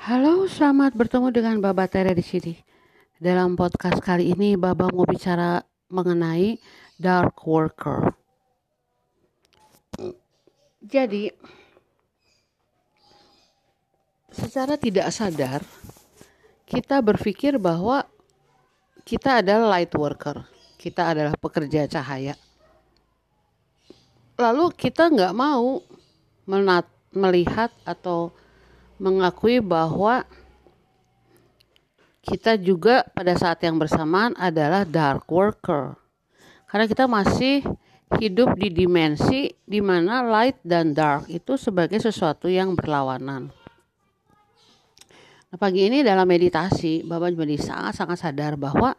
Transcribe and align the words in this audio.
Halo, 0.00 0.48
selamat 0.48 0.96
bertemu 0.96 1.28
dengan 1.28 1.60
Baba 1.60 1.84
Tere 1.84 2.16
di 2.16 2.24
sini. 2.24 2.56
Dalam 3.20 3.52
podcast 3.52 4.00
kali 4.00 4.32
ini, 4.32 4.56
Baba 4.56 4.88
mau 4.88 5.04
bicara 5.04 5.60
mengenai 5.92 6.56
dark 6.96 7.36
worker. 7.44 8.08
Jadi, 10.80 11.28
secara 14.32 14.80
tidak 14.80 15.12
sadar, 15.12 15.60
kita 16.64 17.04
berpikir 17.04 17.60
bahwa 17.60 18.00
kita 19.04 19.44
adalah 19.44 19.76
light 19.76 19.92
worker, 19.92 20.48
kita 20.80 21.12
adalah 21.12 21.36
pekerja 21.36 21.84
cahaya. 21.84 22.40
Lalu 24.40 24.72
kita 24.80 25.12
nggak 25.12 25.36
mau 25.36 25.84
melihat 27.12 27.68
atau 27.84 28.39
mengakui 29.00 29.64
bahwa 29.64 30.28
kita 32.20 32.60
juga 32.60 33.08
pada 33.16 33.32
saat 33.32 33.64
yang 33.64 33.80
bersamaan 33.80 34.36
adalah 34.36 34.84
dark 34.84 35.24
worker. 35.32 35.96
Karena 36.68 36.84
kita 36.86 37.08
masih 37.08 37.64
hidup 38.20 38.54
di 38.60 38.68
dimensi 38.70 39.50
di 39.64 39.80
mana 39.80 40.20
light 40.22 40.60
dan 40.62 40.92
dark 40.92 41.26
itu 41.32 41.56
sebagai 41.56 41.98
sesuatu 41.98 42.46
yang 42.46 42.76
berlawanan. 42.76 43.50
Nah, 45.50 45.58
pagi 45.58 45.90
ini 45.90 46.06
dalam 46.06 46.30
meditasi, 46.30 47.02
Bapak 47.02 47.34
menjadi 47.34 47.74
sangat-sangat 47.74 48.18
sadar 48.22 48.54
bahwa 48.54 48.94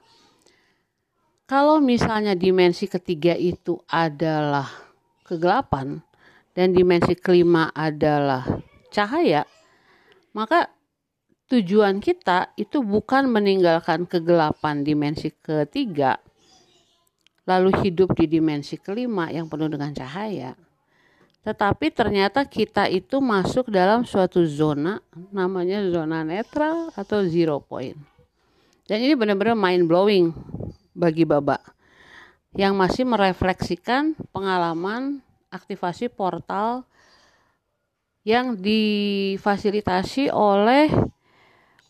kalau 1.48 1.80
misalnya 1.80 2.36
dimensi 2.36 2.92
ketiga 2.92 3.36
itu 3.36 3.80
adalah 3.88 4.68
kegelapan 5.24 6.04
dan 6.52 6.76
dimensi 6.76 7.16
kelima 7.16 7.72
adalah 7.72 8.44
cahaya, 8.92 9.48
maka 10.32 10.72
tujuan 11.52 12.00
kita 12.00 12.56
itu 12.56 12.80
bukan 12.80 13.28
meninggalkan 13.28 14.08
kegelapan 14.08 14.88
dimensi 14.88 15.32
ketiga, 15.36 16.20
lalu 17.44 17.76
hidup 17.84 18.16
di 18.16 18.32
dimensi 18.32 18.80
kelima 18.80 19.28
yang 19.28 19.52
penuh 19.52 19.68
dengan 19.68 19.92
cahaya. 19.92 20.56
Tetapi 21.42 21.90
ternyata 21.90 22.46
kita 22.46 22.86
itu 22.86 23.18
masuk 23.18 23.74
dalam 23.74 24.06
suatu 24.06 24.46
zona, 24.46 25.02
namanya 25.34 25.82
zona 25.90 26.22
netral 26.22 26.94
atau 26.94 27.26
zero 27.26 27.58
point. 27.60 27.98
Dan 28.86 29.02
ini 29.02 29.18
benar-benar 29.18 29.58
mind 29.58 29.90
blowing 29.90 30.26
bagi 30.94 31.26
Baba 31.26 31.58
yang 32.52 32.76
masih 32.76 33.08
merefleksikan 33.08 34.14
pengalaman 34.36 35.24
aktivasi 35.50 36.12
portal 36.12 36.84
yang 38.22 38.58
difasilitasi 38.58 40.30
oleh 40.30 40.94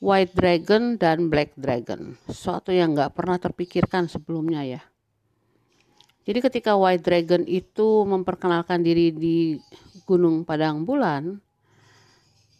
White 0.01 0.33
Dragon 0.33 0.97
dan 0.97 1.29
Black 1.29 1.53
Dragon. 1.59 2.17
Sesuatu 2.25 2.73
yang 2.73 2.97
nggak 2.97 3.13
pernah 3.13 3.37
terpikirkan 3.37 4.09
sebelumnya 4.09 4.65
ya. 4.65 4.81
Jadi 6.25 6.39
ketika 6.41 6.73
White 6.77 7.05
Dragon 7.05 7.43
itu 7.45 8.05
memperkenalkan 8.07 8.81
diri 8.81 9.13
di 9.13 9.57
Gunung 10.05 10.45
Padang 10.47 10.87
Bulan, 10.87 11.37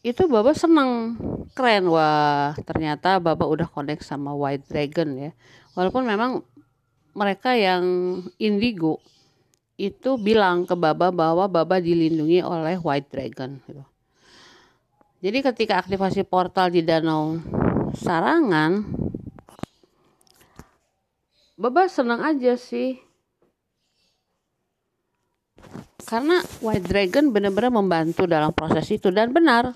itu 0.01 0.25
Bapak 0.25 0.57
seneng, 0.57 1.17
keren. 1.53 1.89
Wah 1.89 2.57
ternyata 2.65 3.21
Bapak 3.21 3.47
udah 3.47 3.67
connect 3.69 4.05
sama 4.05 4.33
White 4.33 4.69
Dragon 4.69 5.09
ya. 5.29 5.31
Walaupun 5.77 6.03
memang 6.05 6.41
mereka 7.13 7.53
yang 7.53 7.83
indigo 8.41 9.01
itu 9.81 10.21
bilang 10.21 10.69
ke 10.69 10.77
Baba 10.77 11.09
bahwa 11.09 11.49
Baba 11.49 11.81
dilindungi 11.81 12.45
oleh 12.45 12.77
White 12.77 13.09
Dragon. 13.09 13.57
Gitu. 13.65 13.83
Jadi 15.25 15.37
ketika 15.41 15.81
aktivasi 15.81 16.21
portal 16.21 16.69
di 16.69 16.85
Danau 16.85 17.41
Sarangan, 17.97 18.85
Baba 21.57 21.89
senang 21.89 22.21
aja 22.21 22.53
sih. 22.57 23.01
Karena 26.05 26.41
White 26.61 26.85
Dragon 26.85 27.33
benar-benar 27.33 27.73
membantu 27.73 28.25
dalam 28.29 28.53
proses 28.53 28.85
itu 28.93 29.09
dan 29.09 29.33
benar. 29.33 29.73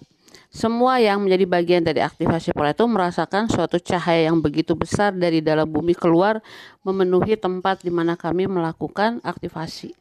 Semua 0.55 1.03
yang 1.03 1.19
menjadi 1.19 1.43
bagian 1.51 1.83
dari 1.83 1.99
aktivasi 1.99 2.55
pola 2.55 2.71
itu 2.71 2.87
merasakan 2.87 3.51
suatu 3.51 3.75
cahaya 3.75 4.31
yang 4.31 4.39
begitu 4.39 4.71
besar 4.71 5.11
dari 5.11 5.43
dalam 5.43 5.67
bumi 5.67 5.91
keluar 5.91 6.39
memenuhi 6.87 7.35
tempat 7.35 7.83
di 7.83 7.91
mana 7.91 8.15
kami 8.15 8.47
melakukan 8.47 9.19
aktivasi. 9.19 9.91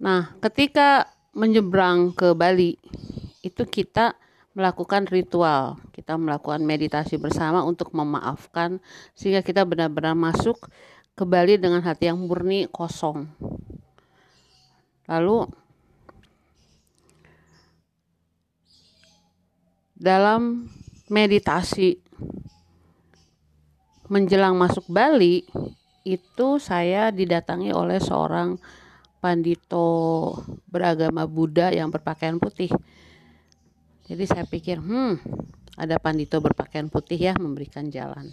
Nah, 0.00 0.32
ketika 0.40 1.12
menyeberang 1.36 2.16
ke 2.16 2.32
Bali, 2.32 2.80
itu 3.44 3.68
kita 3.68 4.16
melakukan 4.56 5.04
ritual, 5.04 5.76
kita 5.92 6.16
melakukan 6.16 6.64
meditasi 6.64 7.20
bersama 7.20 7.68
untuk 7.68 7.92
memaafkan 7.92 8.80
sehingga 9.12 9.44
kita 9.44 9.68
benar-benar 9.68 10.16
masuk 10.16 10.72
ke 11.12 11.28
Bali 11.28 11.60
dengan 11.60 11.84
hati 11.84 12.08
yang 12.08 12.16
murni 12.16 12.64
kosong. 12.64 13.28
Lalu 15.04 15.67
dalam 19.98 20.70
meditasi 21.10 21.98
menjelang 24.06 24.54
masuk 24.54 24.86
Bali 24.86 25.42
itu 26.06 26.48
saya 26.62 27.10
didatangi 27.10 27.74
oleh 27.74 27.98
seorang 27.98 28.56
pandito 29.18 30.32
beragama 30.70 31.26
Buddha 31.26 31.74
yang 31.74 31.90
berpakaian 31.90 32.38
putih. 32.38 32.70
Jadi 34.08 34.24
saya 34.24 34.48
pikir, 34.48 34.80
hmm, 34.80 35.20
ada 35.76 36.00
pandito 36.00 36.40
berpakaian 36.40 36.88
putih 36.88 37.18
ya 37.18 37.34
memberikan 37.36 37.92
jalan. 37.92 38.32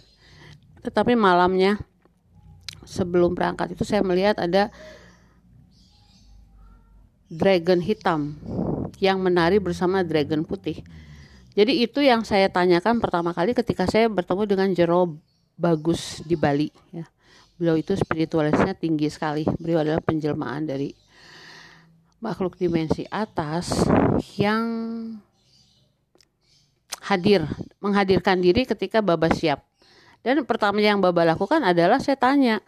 Tetapi 0.80 1.12
malamnya 1.18 1.76
sebelum 2.86 3.34
berangkat 3.36 3.76
itu 3.76 3.82
saya 3.82 4.00
melihat 4.00 4.40
ada 4.40 4.70
dragon 7.28 7.82
hitam 7.82 8.38
yang 9.02 9.20
menari 9.20 9.58
bersama 9.60 10.00
dragon 10.06 10.46
putih. 10.46 10.80
Jadi 11.56 11.72
itu 11.80 12.04
yang 12.04 12.20
saya 12.20 12.52
tanyakan 12.52 13.00
pertama 13.00 13.32
kali 13.32 13.56
ketika 13.56 13.88
saya 13.88 14.12
bertemu 14.12 14.44
dengan 14.44 14.68
Jero 14.76 15.16
Bagus 15.56 16.20
di 16.28 16.36
Bali. 16.36 16.68
Ya. 16.92 17.08
Beliau 17.56 17.80
itu 17.80 17.96
spiritualitasnya 17.96 18.76
tinggi 18.76 19.08
sekali. 19.08 19.48
Beliau 19.56 19.80
adalah 19.80 20.04
penjelmaan 20.04 20.68
dari 20.68 20.92
makhluk 22.20 22.60
dimensi 22.60 23.08
atas 23.08 23.72
yang 24.36 24.64
hadir, 27.00 27.48
menghadirkan 27.80 28.44
diri 28.44 28.68
ketika 28.68 29.00
Baba 29.00 29.32
siap. 29.32 29.64
Dan 30.20 30.44
pertama 30.44 30.84
yang 30.84 31.00
Baba 31.00 31.24
lakukan 31.24 31.64
adalah 31.64 31.96
saya 32.02 32.20
tanya, 32.20 32.60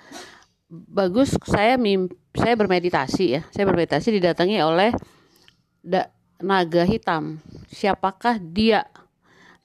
bagus 0.70 1.37
saya 1.44 1.76
mimpi, 1.76 2.16
saya 2.32 2.55
bermeditasi 2.56 3.25
ya, 3.37 3.43
saya 3.53 3.69
bermeditasi 3.69 4.15
didatangi 4.16 4.62
oleh 4.65 4.94
naga 6.43 6.87
hitam. 6.87 7.43
Siapakah 7.71 8.38
dia? 8.38 8.87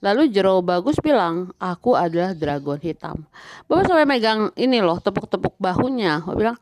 Lalu 0.04 0.28
Jero 0.28 0.60
Bagus 0.60 1.00
bilang, 1.00 1.56
aku 1.56 1.96
adalah 1.96 2.36
dragon 2.36 2.76
hitam. 2.76 3.24
Bapak 3.64 3.88
sampai 3.88 4.04
megang 4.04 4.52
ini 4.52 4.84
loh, 4.84 5.00
tepuk-tepuk 5.00 5.56
bahunya. 5.56 6.20
Bapak 6.20 6.36
bilang, 6.36 6.58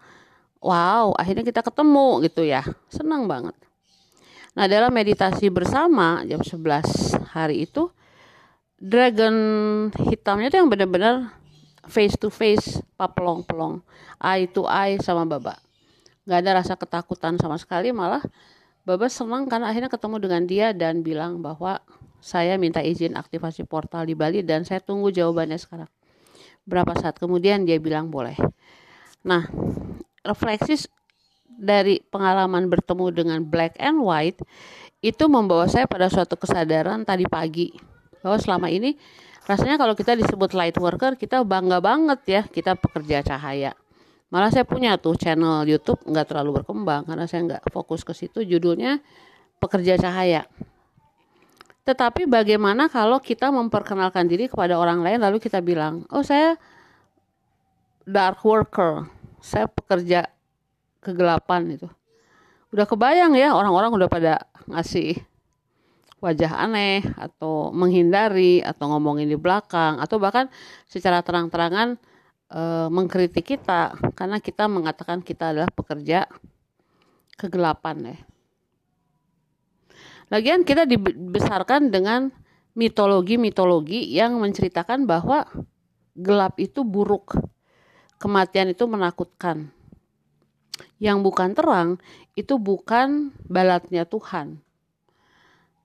wow, 0.63 1.11
akhirnya 1.19 1.43
kita 1.43 1.61
ketemu 1.67 2.23
gitu 2.31 2.47
ya. 2.47 2.63
Senang 2.87 3.27
banget. 3.27 3.57
Nah 4.55 4.71
dalam 4.71 4.93
meditasi 4.95 5.51
bersama 5.51 6.23
jam 6.29 6.39
11 6.39 7.35
hari 7.35 7.67
itu, 7.67 7.91
dragon 8.79 9.35
hitamnya 10.07 10.53
itu 10.53 10.57
yang 10.63 10.71
benar-benar 10.71 11.35
face 11.91 12.15
to 12.15 12.31
face, 12.31 12.79
papelong-pelong, 12.95 13.83
eye 14.23 14.47
to 14.47 14.69
eye 14.71 15.03
sama 15.03 15.27
Baba. 15.27 15.59
Gak 16.23 16.47
ada 16.47 16.63
rasa 16.63 16.79
ketakutan 16.79 17.35
sama 17.43 17.59
sekali, 17.59 17.91
malah 17.91 18.23
Baba 18.83 19.07
senang 19.07 19.47
karena 19.47 19.71
akhirnya 19.71 19.87
ketemu 19.87 20.17
dengan 20.19 20.43
dia 20.43 20.75
dan 20.75 21.07
bilang 21.07 21.39
bahwa 21.39 21.79
saya 22.19 22.59
minta 22.59 22.83
izin 22.83 23.15
aktivasi 23.15 23.63
portal 23.67 24.07
di 24.07 24.15
Bali 24.19 24.43
dan 24.43 24.67
saya 24.67 24.83
tunggu 24.83 25.15
jawabannya 25.15 25.59
sekarang. 25.59 25.91
Berapa 26.67 26.95
saat 26.99 27.19
kemudian 27.19 27.63
dia 27.63 27.79
bilang 27.79 28.11
boleh. 28.11 28.35
Nah, 29.23 29.47
refleksi 30.27 30.91
dari 31.47 32.03
pengalaman 32.11 32.67
bertemu 32.67 33.07
dengan 33.15 33.39
black 33.47 33.79
and 33.79 34.03
white 34.03 34.43
itu 35.03 35.31
membawa 35.31 35.71
saya 35.71 35.87
pada 35.87 36.11
suatu 36.11 36.35
kesadaran 36.39 37.07
tadi 37.07 37.27
pagi 37.27 37.75
bahwa 38.23 38.39
selama 38.39 38.67
ini 38.71 38.95
rasanya 39.47 39.79
kalau 39.79 39.99
kita 39.99 40.15
disebut 40.15 40.55
light 40.55 40.79
worker 40.79 41.19
kita 41.19 41.43
bangga 41.43 41.83
banget 41.83 42.21
ya 42.27 42.43
kita 42.47 42.79
pekerja 42.79 43.27
cahaya 43.27 43.75
malah 44.33 44.49
saya 44.49 44.65
punya 44.65 44.97
tuh 44.97 45.13
channel 45.21 45.69
YouTube 45.69 46.01
nggak 46.09 46.33
terlalu 46.33 46.65
berkembang 46.65 47.05
karena 47.05 47.29
saya 47.29 47.45
nggak 47.45 47.69
fokus 47.69 48.01
ke 48.01 48.17
situ. 48.17 48.41
Judulnya 48.43 48.99
pekerja 49.61 50.01
cahaya. 50.01 50.49
Tetapi 51.85 52.25
bagaimana 52.31 52.89
kalau 52.89 53.21
kita 53.21 53.53
memperkenalkan 53.53 54.25
diri 54.25 54.49
kepada 54.49 54.81
orang 54.81 55.05
lain 55.05 55.21
lalu 55.21 55.37
kita 55.37 55.61
bilang 55.61 56.09
oh 56.09 56.25
saya 56.25 56.57
dark 58.09 58.41
worker. 58.41 59.05
Saya 59.43 59.67
pekerja 59.69 60.31
kegelapan 61.03 61.77
itu 61.77 61.91
udah 62.73 62.89
kebayang 62.89 63.37
ya 63.37 63.53
orang-orang 63.53 63.93
udah 63.93 64.09
pada 64.09 64.49
ngasih 64.65 65.21
wajah 66.25 66.57
aneh 66.57 67.05
atau 67.21 67.69
menghindari 67.75 68.65
atau 68.65 68.97
ngomongin 68.97 69.29
di 69.29 69.37
belakang 69.37 70.01
atau 70.01 70.17
bahkan 70.17 70.49
secara 70.89 71.21
terang-terangan 71.21 72.01
e, 72.53 72.63
mengkritik 72.93 73.57
kita 73.57 73.97
karena 74.13 74.37
kita 74.39 74.69
mengatakan 74.69 75.25
kita 75.25 75.57
adalah 75.57 75.73
pekerja 75.73 76.29
kegelapan 77.41 78.13
ya. 78.13 78.19
Lagian 80.29 80.65
kita 80.65 80.85
dibesarkan 80.85 81.89
dengan 81.89 82.33
mitologi-mitologi 82.77 84.13
yang 84.13 84.37
menceritakan 84.41 85.05
bahwa 85.05 85.45
gelap 86.17 86.57
itu 86.61 86.85
buruk, 86.85 87.37
kematian 88.21 88.73
itu 88.73 88.85
menakutkan. 88.89 89.73
Yang 90.97 91.19
bukan 91.21 91.51
terang 91.53 91.89
itu 92.33 92.57
bukan 92.57 93.35
balatnya 93.45 94.09
Tuhan 94.09 94.63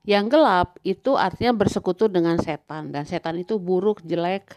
yang 0.07 0.31
gelap 0.31 0.79
itu 0.87 1.19
artinya 1.19 1.51
bersekutu 1.51 2.07
dengan 2.07 2.39
setan 2.39 2.95
dan 2.95 3.03
setan 3.03 3.43
itu 3.43 3.59
buruk, 3.59 3.99
jelek, 4.07 4.55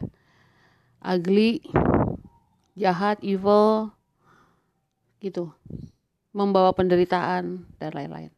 ugly, 1.01 1.65
jahat, 2.77 3.21
evil 3.25 3.93
gitu. 5.21 5.53
Membawa 6.31 6.71
penderitaan 6.71 7.67
dan 7.83 7.91
lain-lain. 7.91 8.31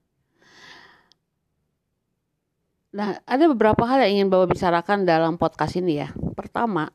Nah, 2.93 3.21
ada 3.25 3.45
beberapa 3.49 3.85
hal 3.85 4.05
yang 4.05 4.21
ingin 4.21 4.29
Bapak 4.33 4.57
bicarakan 4.57 5.05
dalam 5.05 5.37
podcast 5.37 5.77
ini 5.77 6.01
ya. 6.01 6.09
Pertama, 6.37 6.89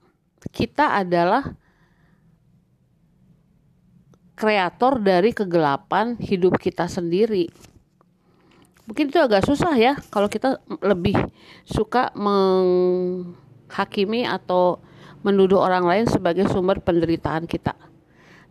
kita 0.53 0.97
adalah 0.97 1.53
kreator 4.37 5.01
dari 5.01 5.33
kegelapan 5.33 6.13
hidup 6.21 6.61
kita 6.61 6.85
sendiri 6.85 7.49
mungkin 8.87 9.11
itu 9.11 9.19
agak 9.19 9.43
susah 9.43 9.75
ya 9.75 9.99
kalau 10.09 10.31
kita 10.31 10.63
lebih 10.79 11.19
suka 11.67 12.15
menghakimi 12.15 14.23
atau 14.23 14.79
menuduh 15.27 15.59
orang 15.59 15.83
lain 15.83 16.05
sebagai 16.07 16.47
sumber 16.47 16.79
penderitaan 16.79 17.43
kita. 17.43 17.75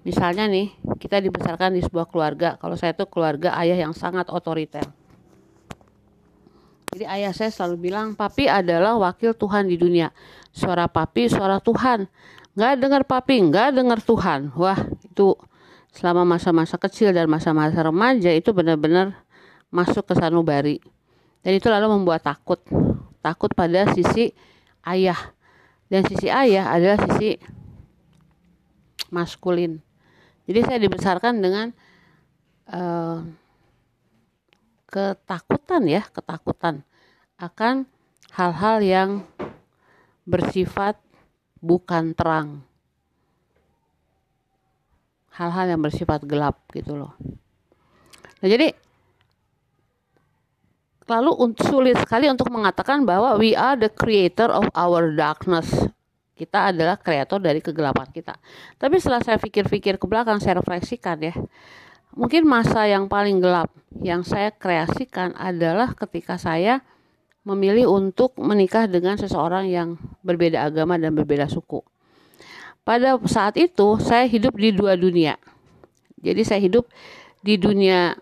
Misalnya 0.04 0.44
nih, 0.44 0.70
kita 1.00 1.18
dibesarkan 1.24 1.72
di 1.72 1.80
sebuah 1.80 2.12
keluarga. 2.12 2.60
Kalau 2.60 2.76
saya 2.76 2.92
itu 2.92 3.08
keluarga 3.08 3.56
ayah 3.56 3.80
yang 3.80 3.96
sangat 3.96 4.28
otoriter. 4.28 4.84
Jadi 6.92 7.04
ayah 7.08 7.32
saya 7.32 7.50
selalu 7.50 7.90
bilang, 7.90 8.14
papi 8.14 8.46
adalah 8.46 8.94
wakil 9.00 9.34
Tuhan 9.34 9.66
di 9.66 9.74
dunia. 9.80 10.12
Suara 10.54 10.86
papi, 10.86 11.26
suara 11.26 11.58
Tuhan. 11.58 12.06
Nggak 12.54 12.72
dengar 12.78 13.02
papi, 13.02 13.34
nggak 13.50 13.68
dengar 13.74 13.98
Tuhan. 13.98 14.54
Wah, 14.54 14.78
itu 15.02 15.34
selama 15.92 16.24
masa-masa 16.24 16.76
kecil 16.76 17.10
dan 17.10 17.26
masa-masa 17.26 17.80
remaja 17.80 18.30
itu 18.30 18.52
benar-benar 18.52 19.16
masuk 19.72 20.06
ke 20.06 20.14
sanubari. 20.16 20.78
Dan 21.42 21.58
itu 21.58 21.66
lalu 21.66 21.90
membuat 21.98 22.22
takut. 22.24 22.62
Takut 23.20 23.50
pada 23.52 23.90
sisi 23.90 24.30
ayah. 24.86 25.35
Dan 25.86 26.02
sisi 26.06 26.26
ayah 26.26 26.74
adalah 26.74 26.98
sisi 27.10 27.38
maskulin. 29.10 29.78
Jadi 30.46 30.60
saya 30.62 30.78
dibesarkan 30.82 31.38
dengan 31.42 31.70
uh, 32.70 33.22
ketakutan 34.90 35.82
ya, 35.86 36.02
ketakutan 36.10 36.82
akan 37.38 37.86
hal-hal 38.34 38.82
yang 38.82 39.10
bersifat 40.26 40.98
bukan 41.62 42.14
terang. 42.14 42.62
Hal-hal 45.36 45.76
yang 45.76 45.80
bersifat 45.84 46.24
gelap 46.24 46.64
gitu 46.72 46.96
loh. 46.96 47.12
Nah, 48.40 48.48
jadi 48.48 48.72
lalu 51.06 51.54
sulit 51.62 51.96
sekali 52.02 52.26
untuk 52.26 52.50
mengatakan 52.50 53.06
bahwa 53.06 53.38
we 53.38 53.54
are 53.54 53.78
the 53.78 53.90
creator 53.90 54.50
of 54.50 54.66
our 54.74 55.14
darkness. 55.14 55.70
Kita 56.36 56.68
adalah 56.68 57.00
kreator 57.00 57.40
dari 57.40 57.64
kegelapan 57.64 58.12
kita. 58.12 58.36
Tapi 58.76 59.00
setelah 59.00 59.24
saya 59.24 59.40
pikir-pikir 59.40 59.96
ke 59.96 60.04
belakang, 60.04 60.36
saya 60.36 60.60
refleksikan 60.60 61.16
ya. 61.22 61.34
Mungkin 62.12 62.44
masa 62.44 62.84
yang 62.84 63.08
paling 63.08 63.40
gelap 63.40 63.72
yang 64.04 64.20
saya 64.20 64.52
kreasikan 64.52 65.32
adalah 65.36 65.96
ketika 65.96 66.36
saya 66.36 66.84
memilih 67.46 67.88
untuk 67.88 68.36
menikah 68.36 68.84
dengan 68.90 69.16
seseorang 69.16 69.70
yang 69.70 69.96
berbeda 70.20 70.66
agama 70.66 71.00
dan 71.00 71.14
berbeda 71.16 71.48
suku. 71.48 71.80
Pada 72.82 73.16
saat 73.24 73.56
itu, 73.56 73.96
saya 74.02 74.28
hidup 74.28 74.58
di 74.58 74.74
dua 74.74 74.98
dunia. 74.98 75.40
Jadi 76.20 76.42
saya 76.42 76.60
hidup 76.60 76.90
di 77.40 77.54
dunia 77.56 78.18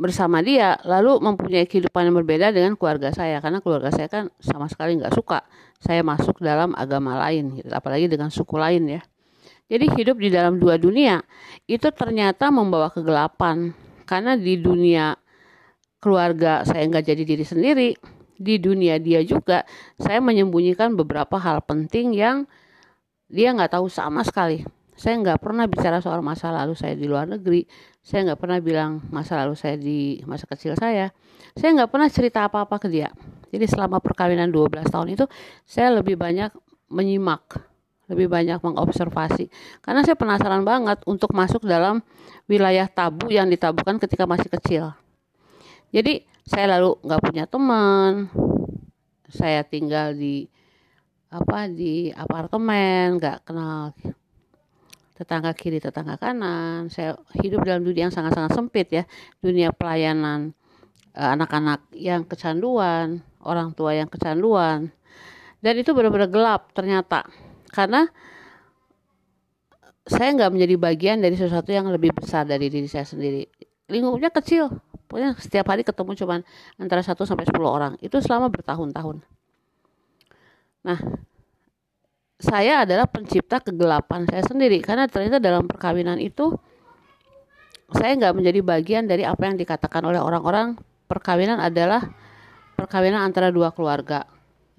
bersama 0.00 0.40
dia 0.40 0.80
lalu 0.88 1.20
mempunyai 1.20 1.68
kehidupan 1.68 2.08
yang 2.08 2.16
berbeda 2.24 2.56
dengan 2.56 2.72
keluarga 2.80 3.12
saya. 3.12 3.44
Karena 3.44 3.60
keluarga 3.60 3.92
saya 3.92 4.08
kan 4.08 4.32
sama 4.40 4.64
sekali 4.72 4.96
nggak 4.96 5.12
suka 5.12 5.44
saya 5.76 6.00
masuk 6.00 6.40
dalam 6.40 6.72
agama 6.72 7.20
lain 7.20 7.60
gitu 7.60 7.68
apalagi 7.68 8.08
dengan 8.08 8.32
suku 8.32 8.56
lain 8.56 8.96
ya. 8.96 9.02
Jadi 9.70 9.86
hidup 10.00 10.16
di 10.18 10.32
dalam 10.32 10.56
dua 10.56 10.80
dunia 10.80 11.20
itu 11.68 11.92
ternyata 11.92 12.48
membawa 12.48 12.88
kegelapan. 12.88 13.76
Karena 14.08 14.34
di 14.34 14.58
dunia 14.58 15.14
keluarga 16.00 16.64
saya 16.64 16.88
nggak 16.88 17.04
jadi 17.04 17.22
diri 17.22 17.44
sendiri 17.44 17.88
di 18.40 18.56
dunia 18.56 18.96
dia 18.96 19.20
juga 19.20 19.68
saya 20.00 20.16
menyembunyikan 20.24 20.96
beberapa 20.96 21.36
hal 21.36 21.60
penting 21.60 22.16
yang 22.16 22.48
dia 23.28 23.52
nggak 23.52 23.76
tahu 23.76 23.86
sama 23.92 24.24
sekali 24.24 24.64
saya 25.00 25.16
nggak 25.16 25.40
pernah 25.40 25.64
bicara 25.64 26.04
soal 26.04 26.20
masa 26.20 26.52
lalu 26.52 26.76
saya 26.76 26.92
di 26.92 27.08
luar 27.08 27.24
negeri. 27.24 27.64
Saya 28.04 28.28
nggak 28.28 28.40
pernah 28.44 28.60
bilang 28.60 29.00
masa 29.08 29.40
lalu 29.40 29.56
saya 29.56 29.80
di 29.80 30.20
masa 30.28 30.44
kecil 30.44 30.76
saya. 30.76 31.08
Saya 31.56 31.72
nggak 31.72 31.88
pernah 31.88 32.04
cerita 32.12 32.44
apa-apa 32.44 32.76
ke 32.76 32.92
dia. 32.92 33.08
Jadi 33.48 33.64
selama 33.64 33.96
perkawinan 34.04 34.52
12 34.52 34.92
tahun 34.92 35.16
itu 35.16 35.24
saya 35.64 35.88
lebih 35.96 36.20
banyak 36.20 36.52
menyimak 36.92 37.64
lebih 38.12 38.28
banyak 38.28 38.60
mengobservasi. 38.60 39.48
Karena 39.80 40.04
saya 40.04 40.20
penasaran 40.20 40.66
banget 40.68 41.00
untuk 41.08 41.32
masuk 41.32 41.64
dalam 41.64 42.04
wilayah 42.44 42.84
tabu 42.90 43.32
yang 43.32 43.48
ditabukan 43.48 43.96
ketika 44.02 44.28
masih 44.28 44.52
kecil. 44.52 44.84
Jadi 45.94 46.28
saya 46.44 46.76
lalu 46.76 47.00
nggak 47.00 47.22
punya 47.24 47.44
teman. 47.48 48.28
Saya 49.32 49.64
tinggal 49.64 50.12
di 50.12 50.44
apa 51.30 51.70
di 51.70 52.10
apartemen 52.10 53.16
nggak 53.16 53.46
kenal 53.46 53.94
tetangga 55.20 55.52
kiri, 55.52 55.76
tetangga 55.76 56.16
kanan. 56.16 56.88
Saya 56.88 57.20
hidup 57.36 57.60
dalam 57.68 57.84
dunia 57.84 58.08
yang 58.08 58.14
sangat-sangat 58.14 58.56
sempit 58.56 58.88
ya, 58.88 59.04
dunia 59.44 59.68
pelayanan 59.76 60.56
eh, 61.12 61.28
anak-anak 61.36 61.92
yang 61.92 62.24
kecanduan, 62.24 63.20
orang 63.44 63.76
tua 63.76 63.92
yang 63.92 64.08
kecanduan. 64.08 64.88
Dan 65.60 65.74
itu 65.76 65.92
benar-benar 65.92 66.32
gelap 66.32 66.72
ternyata. 66.72 67.28
Karena 67.68 68.08
saya 70.08 70.32
nggak 70.32 70.50
menjadi 70.56 70.74
bagian 70.80 71.18
dari 71.20 71.36
sesuatu 71.36 71.68
yang 71.68 71.92
lebih 71.92 72.16
besar 72.16 72.48
dari 72.48 72.72
diri 72.72 72.88
saya 72.88 73.04
sendiri. 73.04 73.44
Lingkupnya 73.92 74.32
kecil, 74.32 74.72
pokoknya 75.06 75.36
setiap 75.36 75.68
hari 75.68 75.84
ketemu 75.84 76.16
cuman 76.16 76.40
antara 76.80 77.04
1 77.04 77.12
sampai 77.28 77.44
10 77.44 77.60
orang. 77.60 77.92
Itu 78.00 78.18
selama 78.24 78.48
bertahun-tahun. 78.48 79.20
Nah, 80.80 80.98
saya 82.40 82.88
adalah 82.88 83.04
pencipta 83.04 83.60
kegelapan 83.60 84.24
saya 84.24 84.40
sendiri. 84.48 84.80
Karena 84.80 85.04
ternyata 85.04 85.36
dalam 85.36 85.68
perkawinan 85.68 86.16
itu 86.16 86.56
saya 87.92 88.16
nggak 88.16 88.34
menjadi 88.34 88.60
bagian 88.64 89.04
dari 89.04 89.28
apa 89.28 89.44
yang 89.44 89.60
dikatakan 89.60 90.00
oleh 90.08 90.18
orang-orang. 90.18 90.80
Perkawinan 91.04 91.60
adalah 91.60 92.00
perkawinan 92.80 93.20
antara 93.20 93.52
dua 93.52 93.76
keluarga. 93.76 94.24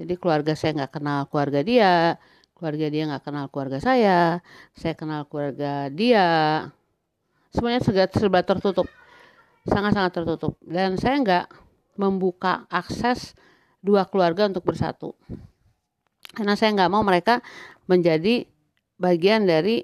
Jadi 0.01 0.17
keluarga 0.17 0.57
saya 0.57 0.81
nggak 0.81 0.91
kenal 0.97 1.29
keluarga 1.29 1.61
dia 1.61 2.17
keluarga 2.57 2.93
dia 2.93 3.03
nggak 3.09 3.23
kenal 3.25 3.45
keluarga 3.49 3.77
saya 3.81 4.41
saya 4.73 4.93
kenal 4.97 5.29
keluarga 5.29 5.93
dia. 5.93 6.27
Semuanya 7.53 7.83
serba 7.85 8.41
tertutup 8.41 8.89
sangat-sangat 9.69 10.11
tertutup. 10.17 10.57
Dan 10.65 10.97
saya 10.97 11.21
nggak 11.21 11.45
membuka 11.99 12.65
akses 12.73 13.37
dua 13.83 14.09
keluarga 14.09 14.49
untuk 14.49 14.65
bersatu 14.65 15.13
karena 16.31 16.55
saya 16.55 16.71
nggak 16.75 16.91
mau 16.91 17.03
mereka 17.03 17.43
menjadi 17.87 18.47
bagian 18.95 19.43
dari 19.43 19.83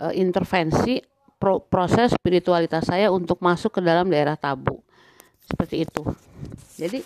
uh, 0.00 0.14
intervensi 0.14 1.02
pro 1.40 1.64
proses 1.64 2.12
spiritualitas 2.12 2.86
saya 2.86 3.08
untuk 3.08 3.40
masuk 3.40 3.78
ke 3.78 3.80
dalam 3.80 4.06
daerah 4.12 4.36
tabu. 4.36 4.84
Seperti 5.40 5.88
itu. 5.88 6.04
Jadi 6.76 7.00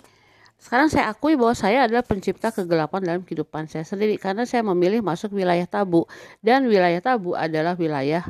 sekarang 0.59 0.91
saya 0.91 1.09
akui 1.09 1.39
bahwa 1.39 1.55
saya 1.55 1.87
adalah 1.87 2.03
pencipta 2.03 2.51
kegelapan 2.51 3.01
dalam 3.01 3.21
kehidupan 3.23 3.65
saya 3.71 3.87
sendiri 3.87 4.19
karena 4.19 4.43
saya 4.43 4.61
memilih 4.61 5.01
masuk 5.01 5.33
wilayah 5.33 5.65
tabu. 5.65 6.05
Dan 6.43 6.67
wilayah 6.67 6.99
tabu 6.99 7.33
adalah 7.33 7.73
wilayah 7.79 8.27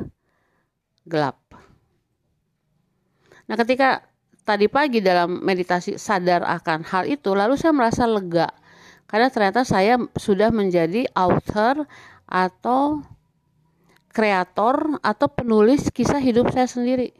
gelap. 1.04 1.36
Nah 3.46 3.56
ketika 3.58 4.06
tadi 4.46 4.70
pagi 4.70 5.02
dalam 5.02 5.42
meditasi 5.42 5.98
sadar 5.98 6.46
akan 6.46 6.86
hal 6.86 7.04
itu 7.10 7.34
lalu 7.34 7.58
saya 7.58 7.74
merasa 7.74 8.06
lega 8.06 8.50
karena 9.06 9.30
ternyata 9.30 9.62
saya 9.62 9.98
sudah 10.18 10.50
menjadi 10.50 11.06
author 11.14 11.86
atau 12.26 13.06
kreator 14.10 14.98
atau 15.04 15.28
penulis 15.30 15.92
kisah 15.94 16.18
hidup 16.18 16.50
saya 16.50 16.66
sendiri. 16.66 17.14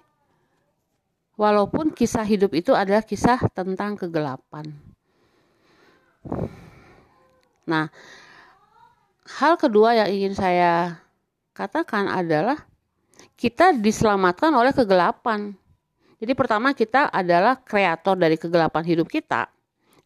Walaupun 1.37 1.93
kisah 1.93 2.25
hidup 2.25 2.57
itu 2.57 2.73
adalah 2.73 3.05
kisah 3.05 3.37
tentang 3.53 3.95
kegelapan. 3.95 4.73
Nah, 7.69 7.93
hal 9.37 9.61
kedua 9.61 9.95
yang 10.01 10.09
ingin 10.09 10.33
saya 10.33 10.97
katakan 11.53 12.09
adalah 12.09 12.65
kita 13.37 13.77
diselamatkan 13.77 14.49
oleh 14.57 14.73
kegelapan. 14.73 15.53
Jadi 16.17 16.33
pertama 16.33 16.73
kita 16.73 17.13
adalah 17.13 17.61
kreator 17.61 18.17
dari 18.17 18.41
kegelapan 18.41 18.83
hidup 18.89 19.05
kita. 19.13 19.53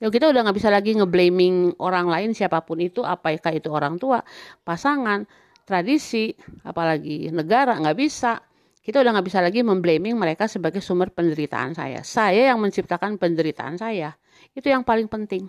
Ya 0.00 0.08
kita 0.08 0.32
udah 0.32 0.48
nggak 0.48 0.56
bisa 0.56 0.72
lagi 0.72 0.96
ngeblaming 0.96 1.76
orang 1.76 2.08
lain 2.08 2.32
siapa 2.32 2.64
pun 2.64 2.80
itu, 2.80 3.04
apakah 3.04 3.52
itu 3.52 3.68
orang 3.68 4.00
tua, 4.00 4.24
pasangan, 4.64 5.28
tradisi, 5.68 6.32
apalagi 6.64 7.28
negara 7.28 7.76
nggak 7.76 7.98
bisa. 8.00 8.40
Kita 8.80 9.04
udah 9.04 9.12
nggak 9.12 9.26
bisa 9.28 9.44
lagi 9.44 9.60
memblaming 9.60 10.16
mereka 10.16 10.48
sebagai 10.48 10.80
sumber 10.80 11.12
penderitaan 11.12 11.76
saya. 11.76 12.00
Saya 12.00 12.48
yang 12.48 12.58
menciptakan 12.64 13.20
penderitaan 13.20 13.76
saya. 13.76 14.16
Itu 14.56 14.72
yang 14.72 14.88
paling 14.88 15.06
penting. 15.06 15.44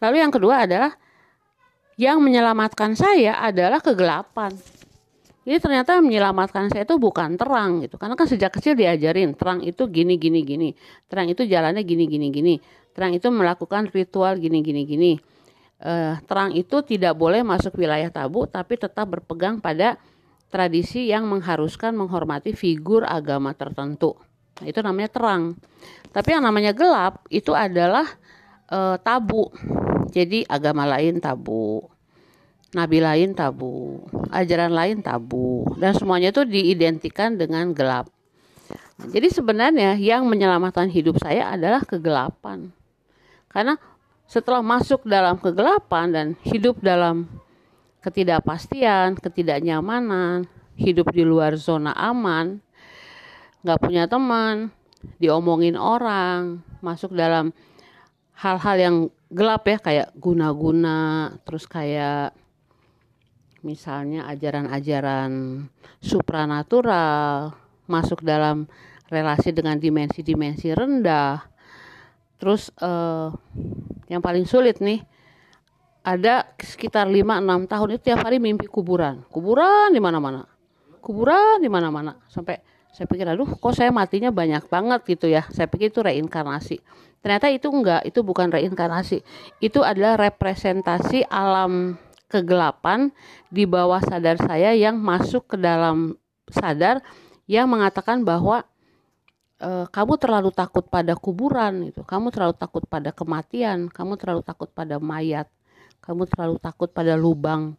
Lalu 0.00 0.24
yang 0.24 0.32
kedua 0.32 0.64
adalah 0.64 0.96
yang 2.00 2.24
menyelamatkan 2.24 2.96
saya 2.96 3.44
adalah 3.44 3.84
kegelapan. 3.84 4.56
Jadi 5.44 5.56
ternyata 5.60 6.00
menyelamatkan 6.00 6.72
saya 6.72 6.88
itu 6.88 6.96
bukan 6.96 7.36
terang 7.36 7.84
gitu. 7.84 8.00
Karena 8.00 8.16
kan 8.16 8.24
sejak 8.24 8.56
kecil 8.56 8.72
diajarin 8.72 9.36
terang 9.36 9.60
itu 9.60 9.84
gini 9.92 10.16
gini 10.16 10.40
gini. 10.40 10.72
Terang 11.12 11.28
itu 11.28 11.44
jalannya 11.44 11.84
gini 11.84 12.08
gini 12.08 12.28
gini. 12.32 12.54
Terang 13.00 13.16
itu 13.16 13.32
melakukan 13.32 13.88
ritual 13.88 14.36
gini 14.36 14.60
gini 14.60 14.84
gini. 14.84 15.12
Uh, 15.80 16.20
terang 16.28 16.52
itu 16.52 16.84
tidak 16.84 17.16
boleh 17.16 17.40
masuk 17.40 17.80
wilayah 17.80 18.12
tabu 18.12 18.44
tapi 18.44 18.76
tetap 18.76 19.08
berpegang 19.08 19.56
pada 19.56 19.96
tradisi 20.52 21.08
yang 21.08 21.24
mengharuskan 21.24 21.96
menghormati 21.96 22.52
figur 22.52 23.08
agama 23.08 23.56
tertentu. 23.56 24.20
Nah, 24.60 24.68
itu 24.68 24.84
namanya 24.84 25.08
terang. 25.16 25.56
Tapi 26.12 26.28
yang 26.36 26.44
namanya 26.44 26.76
gelap 26.76 27.24
itu 27.32 27.56
adalah 27.56 28.04
uh, 28.68 29.00
tabu. 29.00 29.48
Jadi 30.12 30.44
agama 30.44 30.84
lain 30.84 31.24
tabu, 31.24 31.80
nabi 32.76 33.00
lain 33.00 33.32
tabu, 33.32 34.04
ajaran 34.28 34.76
lain 34.76 35.00
tabu, 35.00 35.64
dan 35.80 35.96
semuanya 35.96 36.36
itu 36.36 36.44
diidentikan 36.44 37.40
dengan 37.40 37.72
gelap. 37.72 38.12
Jadi 39.08 39.32
sebenarnya 39.32 39.96
yang 39.96 40.28
menyelamatkan 40.28 40.92
hidup 40.92 41.16
saya 41.16 41.48
adalah 41.48 41.80
kegelapan. 41.80 42.76
Karena 43.50 43.74
setelah 44.30 44.62
masuk 44.62 45.02
dalam 45.02 45.36
kegelapan 45.42 46.06
dan 46.14 46.26
hidup 46.46 46.78
dalam 46.78 47.26
ketidakpastian, 48.00 49.18
ketidaknyamanan, 49.18 50.46
hidup 50.78 51.10
di 51.10 51.26
luar 51.26 51.58
zona 51.58 51.92
aman, 51.98 52.62
nggak 53.66 53.80
punya 53.82 54.06
teman, 54.06 54.70
diomongin 55.18 55.74
orang, 55.74 56.62
masuk 56.80 57.12
dalam 57.12 57.52
hal-hal 58.40 58.76
yang 58.80 58.96
gelap 59.28 59.68
ya 59.68 59.78
kayak 59.78 60.08
guna-guna 60.16 61.30
terus 61.44 61.68
kayak 61.68 62.32
misalnya 63.60 64.24
ajaran-ajaran 64.32 65.64
supranatural 66.00 67.52
masuk 67.84 68.24
dalam 68.24 68.64
relasi 69.12 69.52
dengan 69.52 69.76
dimensi-dimensi 69.76 70.72
rendah 70.72 71.49
terus 72.40 72.72
uh, 72.80 73.30
yang 74.08 74.24
paling 74.24 74.48
sulit 74.48 74.80
nih 74.80 75.04
ada 76.00 76.48
sekitar 76.56 77.04
5-6 77.06 77.68
tahun 77.68 77.88
itu 77.94 78.00
tiap 78.10 78.24
hari 78.24 78.40
mimpi 78.40 78.64
kuburan. 78.64 79.20
Kuburan 79.28 79.92
di 79.92 80.00
mana-mana. 80.00 80.48
Kuburan 81.04 81.60
di 81.60 81.68
mana-mana. 81.68 82.16
Sampai 82.26 82.64
saya 82.90 83.06
pikir 83.06 83.28
aduh 83.28 83.46
kok 83.46 83.76
saya 83.76 83.92
matinya 83.92 84.32
banyak 84.32 84.64
banget 84.66 85.00
gitu 85.04 85.28
ya. 85.28 85.44
Saya 85.52 85.68
pikir 85.68 85.92
itu 85.92 86.00
reinkarnasi. 86.00 86.80
Ternyata 87.20 87.52
itu 87.52 87.68
enggak. 87.68 88.08
Itu 88.08 88.24
bukan 88.24 88.48
reinkarnasi. 88.48 89.20
Itu 89.60 89.84
adalah 89.84 90.16
representasi 90.16 91.28
alam 91.28 92.00
kegelapan 92.32 93.12
di 93.52 93.68
bawah 93.68 94.00
sadar 94.00 94.40
saya 94.40 94.72
yang 94.72 94.96
masuk 94.96 95.50
ke 95.52 95.56
dalam 95.60 96.16
sadar 96.48 97.04
yang 97.50 97.66
mengatakan 97.66 98.22
bahwa 98.22 98.62
e, 99.60 99.70
kamu 99.92 100.16
terlalu 100.16 100.50
takut 100.50 100.88
pada 100.88 101.12
kuburan 101.14 101.92
itu 101.92 102.00
kamu 102.02 102.32
terlalu 102.32 102.56
takut 102.56 102.82
pada 102.88 103.12
kematian 103.12 103.92
kamu 103.92 104.16
terlalu 104.16 104.42
takut 104.42 104.72
pada 104.72 104.96
mayat 104.96 105.46
kamu 106.00 106.26
terlalu 106.26 106.56
takut 106.58 106.88
pada 106.90 107.14
lubang 107.14 107.76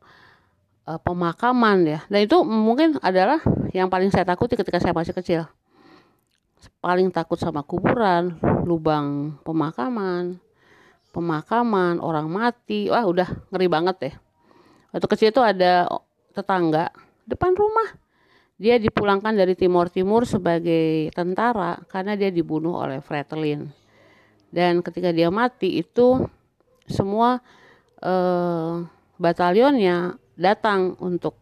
uh, 0.86 1.00
pemakaman 1.02 1.78
ya. 1.86 2.00
Dan 2.08 2.26
itu 2.26 2.42
mungkin 2.46 2.98
adalah 3.02 3.42
yang 3.76 3.90
paling 3.90 4.14
saya 4.14 4.26
takuti 4.26 4.58
ketika 4.58 4.82
saya 4.82 4.94
masih 4.96 5.16
kecil. 5.16 5.42
Paling 6.82 7.10
takut 7.10 7.38
sama 7.38 7.66
kuburan, 7.66 8.38
lubang 8.66 9.38
pemakaman, 9.42 10.38
pemakaman, 11.14 11.98
orang 12.02 12.30
mati. 12.30 12.90
Wah, 12.90 13.06
udah 13.06 13.30
ngeri 13.50 13.68
banget 13.70 13.98
ya. 14.02 14.14
Waktu 14.94 15.08
kecil 15.10 15.28
itu 15.34 15.42
ada 15.42 15.90
tetangga 16.34 16.94
depan 17.26 17.58
rumah. 17.58 17.98
Dia 18.62 18.78
dipulangkan 18.78 19.34
dari 19.34 19.58
Timur 19.58 19.90
Timur 19.90 20.22
sebagai 20.30 21.10
tentara 21.18 21.82
karena 21.90 22.14
dia 22.14 22.30
dibunuh 22.30 22.78
oleh 22.78 23.02
Fretlin. 23.02 23.74
Dan 24.54 24.86
ketika 24.86 25.10
dia 25.10 25.34
mati 25.34 25.82
itu 25.82 26.30
semua 26.86 27.42
eh, 28.06 28.74
batalionnya 29.18 30.14
datang 30.38 30.94
untuk 31.02 31.42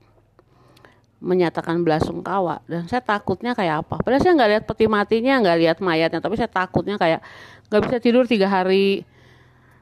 menyatakan 1.20 1.84
belasungkawa. 1.84 2.64
Dan 2.64 2.88
saya 2.88 3.04
takutnya 3.04 3.52
kayak 3.52 3.84
apa? 3.84 4.00
Padahal 4.00 4.24
saya 4.24 4.34
nggak 4.40 4.52
lihat 4.56 4.64
peti 4.64 4.88
matinya 4.88 5.44
nggak 5.44 5.58
lihat 5.60 5.78
mayatnya 5.84 6.24
tapi 6.24 6.40
saya 6.40 6.48
takutnya 6.48 6.96
kayak 6.96 7.20
nggak 7.68 7.82
bisa 7.84 7.98
tidur 8.00 8.24
tiga 8.32 8.48
hari. 8.48 9.04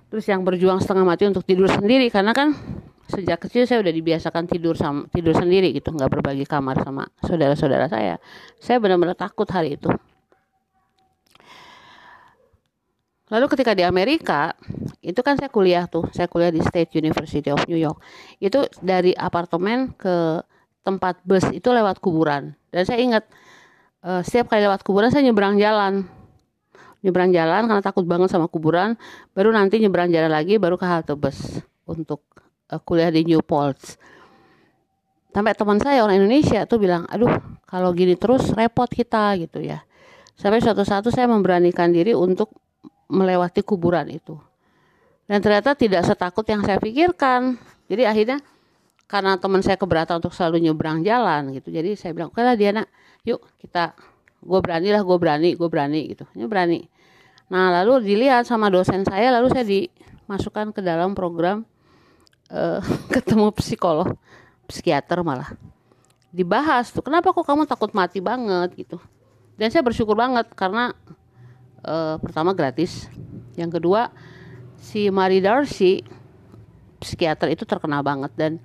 Terus 0.09 0.25
yang 0.25 0.41
berjuang 0.41 0.81
setengah 0.81 1.05
mati 1.05 1.29
untuk 1.29 1.45
tidur 1.45 1.69
sendiri 1.69 2.09
karena 2.09 2.33
kan 2.33 2.57
sejak 3.07 3.39
kecil 3.39 3.63
saya 3.63 3.79
udah 3.79 3.93
dibiasakan 3.95 4.45
tidur 4.51 4.75
sama 4.75 5.07
tidur 5.09 5.31
sendiri 5.31 5.71
gitu 5.71 5.95
nggak 5.95 6.11
berbagi 6.11 6.43
kamar 6.43 6.83
sama 6.83 7.07
saudara-saudara 7.23 7.87
saya 7.87 8.19
saya 8.59 8.77
benar-benar 8.83 9.15
takut 9.15 9.47
hari 9.47 9.79
itu 9.79 9.89
Lalu 13.27 13.45
ketika 13.51 13.75
di 13.75 13.83
Amerika, 13.83 14.55
itu 15.03 15.19
kan 15.19 15.35
saya 15.35 15.51
kuliah 15.51 15.83
tuh, 15.83 16.07
saya 16.15 16.31
kuliah 16.31 16.47
di 16.47 16.63
State 16.63 16.95
University 16.95 17.51
of 17.51 17.59
New 17.67 17.75
York. 17.75 17.99
Itu 18.39 18.71
dari 18.79 19.11
apartemen 19.11 19.91
ke 19.99 20.39
tempat 20.87 21.19
bus 21.27 21.43
itu 21.51 21.67
lewat 21.67 21.99
kuburan. 21.99 22.55
Dan 22.71 22.87
saya 22.87 23.03
ingat 23.03 23.27
uh, 23.99 24.23
setiap 24.23 24.47
kali 24.47 24.63
lewat 24.63 24.79
kuburan 24.87 25.11
saya 25.11 25.27
nyebrang 25.27 25.59
jalan. 25.59 26.07
Nyebrang 27.03 27.35
jalan 27.35 27.67
karena 27.67 27.83
takut 27.83 28.07
banget 28.07 28.31
sama 28.31 28.47
kuburan, 28.47 28.95
baru 29.35 29.51
nanti 29.51 29.83
nyebrang 29.83 30.07
jalan 30.07 30.31
lagi 30.31 30.55
baru 30.55 30.79
ke 30.79 30.87
halte 30.87 31.11
bus 31.19 31.59
untuk 31.83 32.23
uh, 32.71 32.81
kuliah 32.81 33.11
di 33.11 33.23
Newport. 33.23 33.77
Sampai 35.31 35.53
teman 35.53 35.77
saya 35.77 36.01
orang 36.01 36.23
Indonesia 36.23 36.65
tuh 36.65 36.81
bilang, 36.81 37.05
"Aduh, 37.11 37.29
kalau 37.69 37.93
gini 37.93 38.17
terus 38.17 38.49
repot 38.55 38.89
kita 38.89 39.37
gitu 39.37 39.61
ya." 39.61 39.85
Sampai 40.37 40.61
suatu 40.61 40.85
saat 40.85 41.05
saya 41.09 41.25
memberanikan 41.25 41.89
diri 41.89 42.13
untuk 42.13 42.53
melewati 43.09 43.65
kuburan 43.65 44.05
itu. 44.11 44.37
Dan 45.27 45.43
ternyata 45.43 45.75
tidak 45.75 46.07
setakut 46.07 46.45
yang 46.47 46.63
saya 46.63 46.79
pikirkan. 46.79 47.59
Jadi 47.89 48.03
akhirnya 48.07 48.37
karena 49.07 49.39
teman 49.39 49.63
saya 49.63 49.79
keberatan 49.79 50.19
untuk 50.19 50.35
selalu 50.35 50.69
nyebrang 50.69 51.01
jalan 51.03 51.51
gitu. 51.55 51.71
Jadi 51.71 51.95
saya 51.95 52.11
bilang, 52.15 52.29
oke 52.31 52.39
lah 52.43 52.55
Diana, 52.55 52.83
yuk 53.23 53.43
kita, 53.59 53.95
gue 54.43 54.59
berani 54.59 54.89
lah, 54.91 55.01
gue 55.03 55.17
berani, 55.17 55.49
gue 55.55 55.67
berani 55.67 56.01
gitu. 56.15 56.23
Ini 56.35 56.45
berani. 56.47 56.79
Nah 57.47 57.71
lalu 57.81 58.03
dilihat 58.03 58.43
sama 58.47 58.67
dosen 58.67 59.07
saya, 59.07 59.31
lalu 59.31 59.47
saya 59.51 59.65
dimasukkan 59.67 60.75
ke 60.75 60.83
dalam 60.83 61.15
program 61.15 61.63
uh, 62.51 62.81
ketemu 63.15 63.51
psikolog, 63.55 64.15
psikiater 64.67 65.23
malah. 65.23 65.55
Dibahas 66.31 66.91
tuh, 66.91 67.01
kenapa 67.01 67.31
kok 67.31 67.47
kamu 67.47 67.65
takut 67.65 67.91
mati 67.95 68.19
banget 68.19 68.75
gitu. 68.75 68.99
Dan 69.57 69.73
saya 69.73 69.81
bersyukur 69.81 70.13
banget 70.13 70.45
karena 70.53 70.93
uh, 71.87 72.15
pertama 72.21 72.53
gratis 72.53 73.09
yang 73.57 73.73
kedua 73.73 74.13
si 74.77 75.09
Mary 75.09 75.41
Darcy 75.41 76.05
psikiater 77.01 77.49
itu 77.49 77.65
terkenal 77.65 78.05
banget 78.05 78.29
dan 78.37 78.61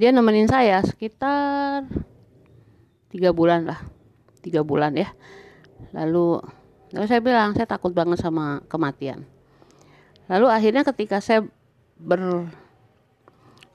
dia 0.00 0.12
nemenin 0.12 0.48
saya 0.48 0.80
sekitar 0.80 1.84
tiga 3.12 3.36
bulan 3.36 3.68
lah 3.68 3.80
tiga 4.40 4.64
bulan 4.64 4.96
ya 4.96 5.12
lalu 5.92 6.40
lalu 6.92 7.06
saya 7.08 7.20
bilang 7.20 7.52
saya 7.52 7.68
takut 7.68 7.92
banget 7.92 8.20
sama 8.20 8.64
kematian 8.68 9.24
lalu 10.28 10.48
akhirnya 10.48 10.84
ketika 10.88 11.20
saya 11.20 11.44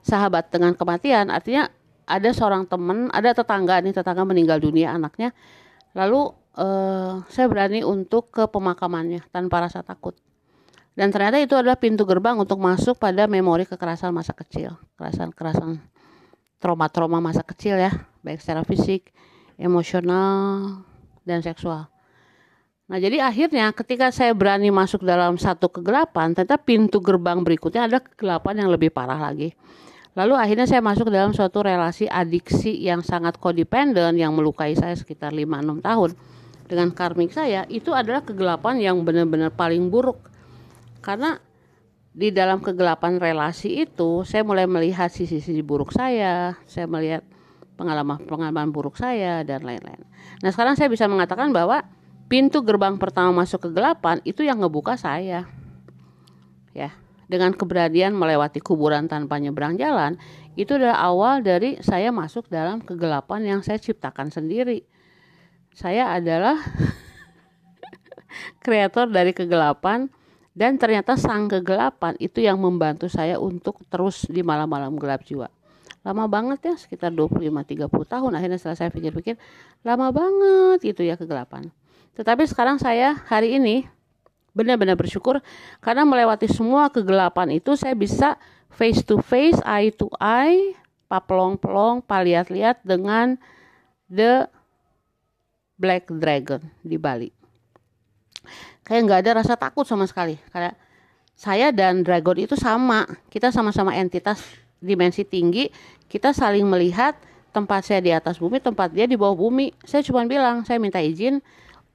bersahabat 0.05 0.53
dengan 0.53 0.77
kematian 0.77 1.33
artinya 1.33 1.65
ada 2.05 2.29
seorang 2.29 2.69
teman 2.69 3.09
ada 3.09 3.33
tetangga 3.33 3.81
nih 3.81 3.89
tetangga 3.89 4.21
meninggal 4.21 4.61
dunia 4.61 4.93
anaknya 4.93 5.33
lalu 5.97 6.29
uh, 6.59 7.25
saya 7.25 7.49
berani 7.49 7.81
untuk 7.81 8.29
ke 8.29 8.45
pemakamannya 8.45 9.25
tanpa 9.33 9.65
rasa 9.65 9.81
takut. 9.81 10.13
Dan 10.95 11.11
ternyata 11.11 11.35
itu 11.43 11.57
adalah 11.59 11.75
pintu 11.75 12.07
gerbang 12.07 12.39
untuk 12.39 12.55
masuk 12.55 12.95
pada 12.95 13.27
memori 13.27 13.67
kekerasan 13.67 14.15
masa 14.15 14.31
kecil, 14.31 14.79
kekerasan-kekerasan 14.95 15.83
trauma-trauma 16.63 17.19
masa 17.19 17.43
kecil 17.43 17.75
ya, 17.75 17.91
baik 18.23 18.39
secara 18.39 18.63
fisik, 18.63 19.11
emosional, 19.59 20.79
dan 21.27 21.43
seksual. 21.43 21.91
Nah, 22.85 23.01
jadi 23.01 23.27
akhirnya 23.27 23.75
ketika 23.75 24.07
saya 24.13 24.31
berani 24.31 24.71
masuk 24.71 25.03
dalam 25.03 25.35
satu 25.35 25.67
kegelapan, 25.67 26.31
ternyata 26.31 26.55
pintu 26.55 27.03
gerbang 27.03 27.43
berikutnya 27.43 27.91
ada 27.91 27.99
kegelapan 27.99 28.63
yang 28.63 28.69
lebih 28.71 28.87
parah 28.87 29.19
lagi. 29.19 29.51
Lalu 30.15 30.33
akhirnya 30.39 30.63
saya 30.63 30.79
masuk 30.79 31.11
dalam 31.11 31.35
suatu 31.35 31.59
relasi 31.59 32.07
adiksi 32.07 32.71
yang 32.79 33.03
sangat 33.03 33.35
codependent 33.35 34.15
yang 34.15 34.31
melukai 34.31 34.71
saya 34.71 34.95
sekitar 34.95 35.35
5-6 35.35 35.83
tahun. 35.83 36.11
Dengan 36.65 36.89
karmik 36.95 37.35
saya, 37.35 37.67
itu 37.67 37.91
adalah 37.91 38.23
kegelapan 38.23 38.79
yang 38.79 39.03
benar-benar 39.03 39.51
paling 39.53 39.91
buruk. 39.91 40.17
Karena 41.03 41.37
di 42.15 42.31
dalam 42.31 42.63
kegelapan 42.63 43.19
relasi 43.19 43.85
itu, 43.85 44.23
saya 44.23 44.41
mulai 44.47 44.65
melihat 44.65 45.11
sisi-sisi 45.11 45.59
buruk 45.61 45.91
saya, 45.91 46.55
saya 46.63 46.87
melihat 46.87 47.21
pengalaman-pengalaman 47.75 48.71
buruk 48.71 48.95
saya, 48.95 49.43
dan 49.43 49.67
lain-lain. 49.67 49.99
Nah, 50.39 50.49
sekarang 50.49 50.79
saya 50.79 50.87
bisa 50.87 51.11
mengatakan 51.11 51.51
bahwa 51.51 51.83
pintu 52.31 52.63
gerbang 52.63 52.95
pertama 52.95 53.43
masuk 53.43 53.69
kegelapan 53.69 54.23
itu 54.23 54.41
yang 54.41 54.63
ngebuka 54.63 54.95
saya. 54.95 55.45
Ya, 56.71 56.95
dengan 57.25 57.53
keberanian 57.53 58.13
melewati 58.13 58.61
kuburan 58.61 59.09
tanpa 59.09 59.41
nyebrang 59.41 59.77
jalan, 59.77 60.17
itu 60.55 60.77
adalah 60.77 61.01
awal 61.03 61.41
dari 61.41 61.81
saya 61.81 62.13
masuk 62.13 62.47
dalam 62.47 62.79
kegelapan 62.81 63.43
yang 63.43 63.59
saya 63.65 63.81
ciptakan 63.81 64.31
sendiri. 64.31 64.85
Saya 65.75 66.15
adalah 66.15 66.55
kreator 68.65 69.11
dari 69.11 69.35
kegelapan 69.35 70.07
dan 70.55 70.79
ternyata 70.79 71.19
sang 71.19 71.51
kegelapan 71.51 72.15
itu 72.15 72.39
yang 72.39 72.55
membantu 72.55 73.11
saya 73.11 73.35
untuk 73.35 73.83
terus 73.91 74.23
di 74.31 74.39
malam-malam 74.39 74.95
gelap 74.95 75.27
jiwa. 75.27 75.51
Lama 76.05 76.29
banget 76.29 76.61
ya, 76.63 76.75
sekitar 76.77 77.09
25-30 77.11 77.89
tahun 77.89 78.31
akhirnya 78.37 78.61
setelah 78.61 78.77
saya 78.77 78.89
pikir-pikir, 78.93 79.41
lama 79.81 80.13
banget 80.13 80.95
itu 80.95 81.01
ya 81.01 81.17
kegelapan. 81.17 81.73
Tetapi 82.15 82.45
sekarang 82.47 82.79
saya 82.79 83.19
hari 83.27 83.57
ini 83.59 83.89
benar-benar 84.55 84.95
bersyukur 84.95 85.43
karena 85.83 86.07
melewati 86.07 86.47
semua 86.47 86.87
kegelapan 86.87 87.59
itu 87.59 87.75
saya 87.75 87.91
bisa 87.91 88.39
face 88.71 89.03
to 89.03 89.19
face, 89.19 89.59
eye 89.67 89.91
to 89.91 90.07
eye, 90.17 90.73
papelong-pelong, 91.11 92.03
paliat-liat 92.03 92.79
dengan 92.83 93.35
the 94.07 94.47
black 95.75 96.07
dragon 96.07 96.63
di 96.81 96.95
Bali. 96.95 97.29
Kayak 98.85 99.01
nggak 99.09 99.19
ada 99.25 99.31
rasa 99.41 99.53
takut 99.57 99.83
sama 99.87 100.05
sekali. 100.05 100.37
Karena 100.53 100.71
saya 101.33 101.73
dan 101.73 102.05
dragon 102.05 102.37
itu 102.37 102.53
sama. 102.53 103.03
Kita 103.33 103.49
sama-sama 103.49 103.97
entitas 103.97 104.43
dimensi 104.77 105.25
tinggi. 105.25 105.67
Kita 106.05 106.31
saling 106.31 106.63
melihat 106.69 107.17
tempat 107.49 107.87
saya 107.87 108.03
di 108.03 108.11
atas 108.13 108.37
bumi, 108.37 108.61
tempat 108.61 108.93
dia 108.93 109.09
di 109.09 109.17
bawah 109.17 109.33
bumi. 109.33 109.73
Saya 109.83 110.05
cuma 110.05 110.21
bilang, 110.29 110.61
saya 110.67 110.77
minta 110.77 111.01
izin 111.01 111.41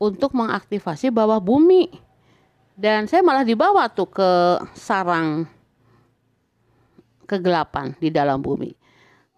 untuk 0.02 0.34
mengaktifasi 0.34 1.14
bawah 1.14 1.38
bumi. 1.38 2.09
Dan 2.80 3.04
saya 3.04 3.20
malah 3.20 3.44
dibawa 3.44 3.92
tuh 3.92 4.08
ke 4.08 4.30
sarang 4.72 5.44
kegelapan 7.28 7.92
di 8.00 8.08
dalam 8.08 8.40
bumi. 8.40 8.72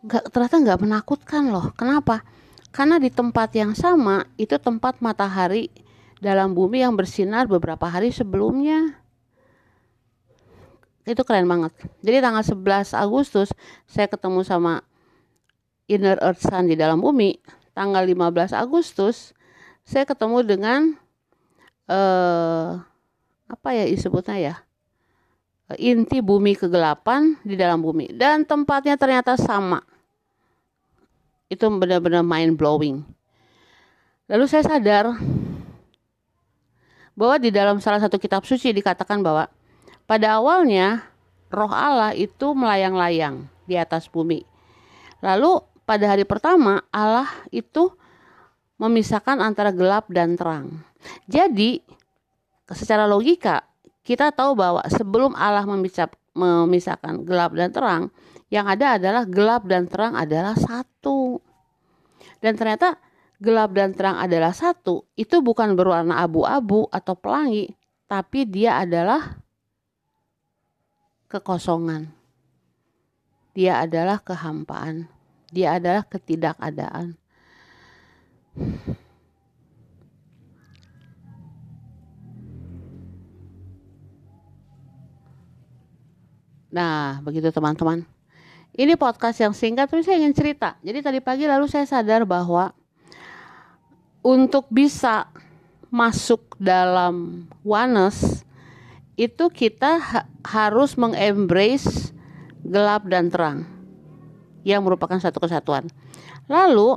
Gak, 0.06 0.30
ternyata 0.30 0.62
nggak 0.62 0.80
menakutkan 0.86 1.50
loh. 1.50 1.74
Kenapa? 1.74 2.22
Karena 2.70 3.02
di 3.02 3.10
tempat 3.10 3.50
yang 3.58 3.74
sama 3.74 4.22
itu 4.38 4.54
tempat 4.62 5.02
matahari 5.02 5.74
dalam 6.22 6.54
bumi 6.54 6.86
yang 6.86 6.94
bersinar 6.94 7.50
beberapa 7.50 7.90
hari 7.90 8.14
sebelumnya. 8.14 8.94
Itu 11.02 11.26
keren 11.26 11.50
banget. 11.50 11.74
Jadi 11.98 12.22
tanggal 12.22 12.46
11 12.46 12.94
Agustus 12.94 13.50
saya 13.90 14.06
ketemu 14.06 14.46
sama 14.46 14.86
Inner 15.90 16.14
Earth 16.22 16.46
Sun 16.46 16.70
di 16.70 16.78
dalam 16.78 17.02
bumi. 17.02 17.42
Tanggal 17.74 18.06
15 18.06 18.54
Agustus 18.54 19.34
saya 19.82 20.06
ketemu 20.06 20.46
dengan 20.46 20.80
eh, 21.90 22.91
apa 23.52 23.76
ya 23.76 23.84
disebutnya 23.84 24.36
ya? 24.40 24.54
Inti 25.76 26.24
bumi 26.24 26.56
kegelapan 26.56 27.36
di 27.44 27.56
dalam 27.56 27.84
bumi. 27.84 28.12
Dan 28.12 28.48
tempatnya 28.48 28.96
ternyata 28.96 29.36
sama. 29.36 29.84
Itu 31.52 31.68
benar-benar 31.68 32.24
mind 32.24 32.56
blowing 32.56 33.04
lalu 34.32 34.48
saya 34.48 34.64
sadar 34.64 35.12
bahwa 37.12 37.36
di 37.36 37.52
dalam 37.52 37.76
salah 37.84 38.00
satu 38.00 38.16
kitab 38.16 38.48
suci 38.48 38.72
dikatakan 38.72 39.20
bahwa 39.20 39.44
pada 40.08 40.40
awalnya 40.40 41.04
roh 41.52 41.68
Allah 41.68 42.16
itu 42.16 42.56
melayang-layang 42.56 43.44
di 43.68 43.76
atas 43.76 44.08
bumi. 44.08 44.40
Lalu 45.20 45.60
pada 45.84 46.08
hari 46.08 46.24
pertama 46.24 46.80
Allah 46.88 47.28
itu 47.52 47.92
memisahkan 48.80 49.38
antara 49.44 49.68
gelap 49.70 50.08
dan 50.08 50.34
terang. 50.34 50.80
Jadi, 51.28 51.84
secara 52.74 53.06
logika, 53.08 53.64
kita 54.02 54.34
tahu 54.34 54.58
bahwa 54.58 54.82
sebelum 54.90 55.32
Allah 55.38 55.62
memisahkan 55.64 57.22
gelap 57.22 57.54
dan 57.54 57.70
terang, 57.70 58.04
yang 58.52 58.68
ada 58.68 58.98
adalah 59.00 59.24
gelap 59.24 59.64
dan 59.64 59.88
terang 59.88 60.12
adalah 60.18 60.58
satu. 60.58 61.40
Dan 62.42 62.58
ternyata 62.58 62.98
gelap 63.38 63.72
dan 63.72 63.94
terang 63.94 64.18
adalah 64.18 64.50
satu, 64.50 65.06
itu 65.14 65.40
bukan 65.40 65.74
berwarna 65.78 66.20
abu-abu 66.20 66.90
atau 66.90 67.14
pelangi, 67.14 67.72
tapi 68.10 68.44
dia 68.44 68.82
adalah 68.82 69.40
kekosongan. 71.32 72.12
Dia 73.56 73.84
adalah 73.84 74.20
kehampaan. 74.20 75.08
Dia 75.52 75.76
adalah 75.76 76.04
ketidakadaan. 76.08 77.16
Nah, 86.72 87.20
begitu 87.20 87.52
teman-teman. 87.52 88.00
Ini 88.72 88.96
podcast 88.96 89.36
yang 89.44 89.52
singkat, 89.52 89.92
tapi 89.92 90.00
saya 90.00 90.16
ingin 90.16 90.32
cerita. 90.32 90.80
Jadi 90.80 91.04
tadi 91.04 91.20
pagi 91.20 91.44
lalu 91.44 91.68
saya 91.68 91.84
sadar 91.84 92.24
bahwa 92.24 92.72
untuk 94.24 94.64
bisa 94.72 95.28
masuk 95.92 96.56
dalam 96.56 97.44
oneness 97.60 98.48
itu 99.20 99.52
kita 99.52 100.00
ha 100.00 100.20
harus 100.40 100.96
mengembrace 100.96 102.16
gelap 102.64 103.04
dan 103.04 103.28
terang 103.28 103.68
yang 104.64 104.80
merupakan 104.80 105.20
satu 105.20 105.36
kesatuan. 105.36 105.92
Lalu 106.48 106.96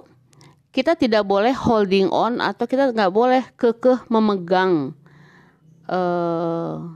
kita 0.71 0.95
tidak 0.95 1.27
boleh 1.27 1.51
holding 1.51 2.07
on 2.07 2.39
atau 2.39 2.63
kita 2.63 2.95
nggak 2.95 3.11
boleh 3.11 3.43
kekeh 3.59 4.07
memegang 4.07 4.95
uh, 5.91 6.87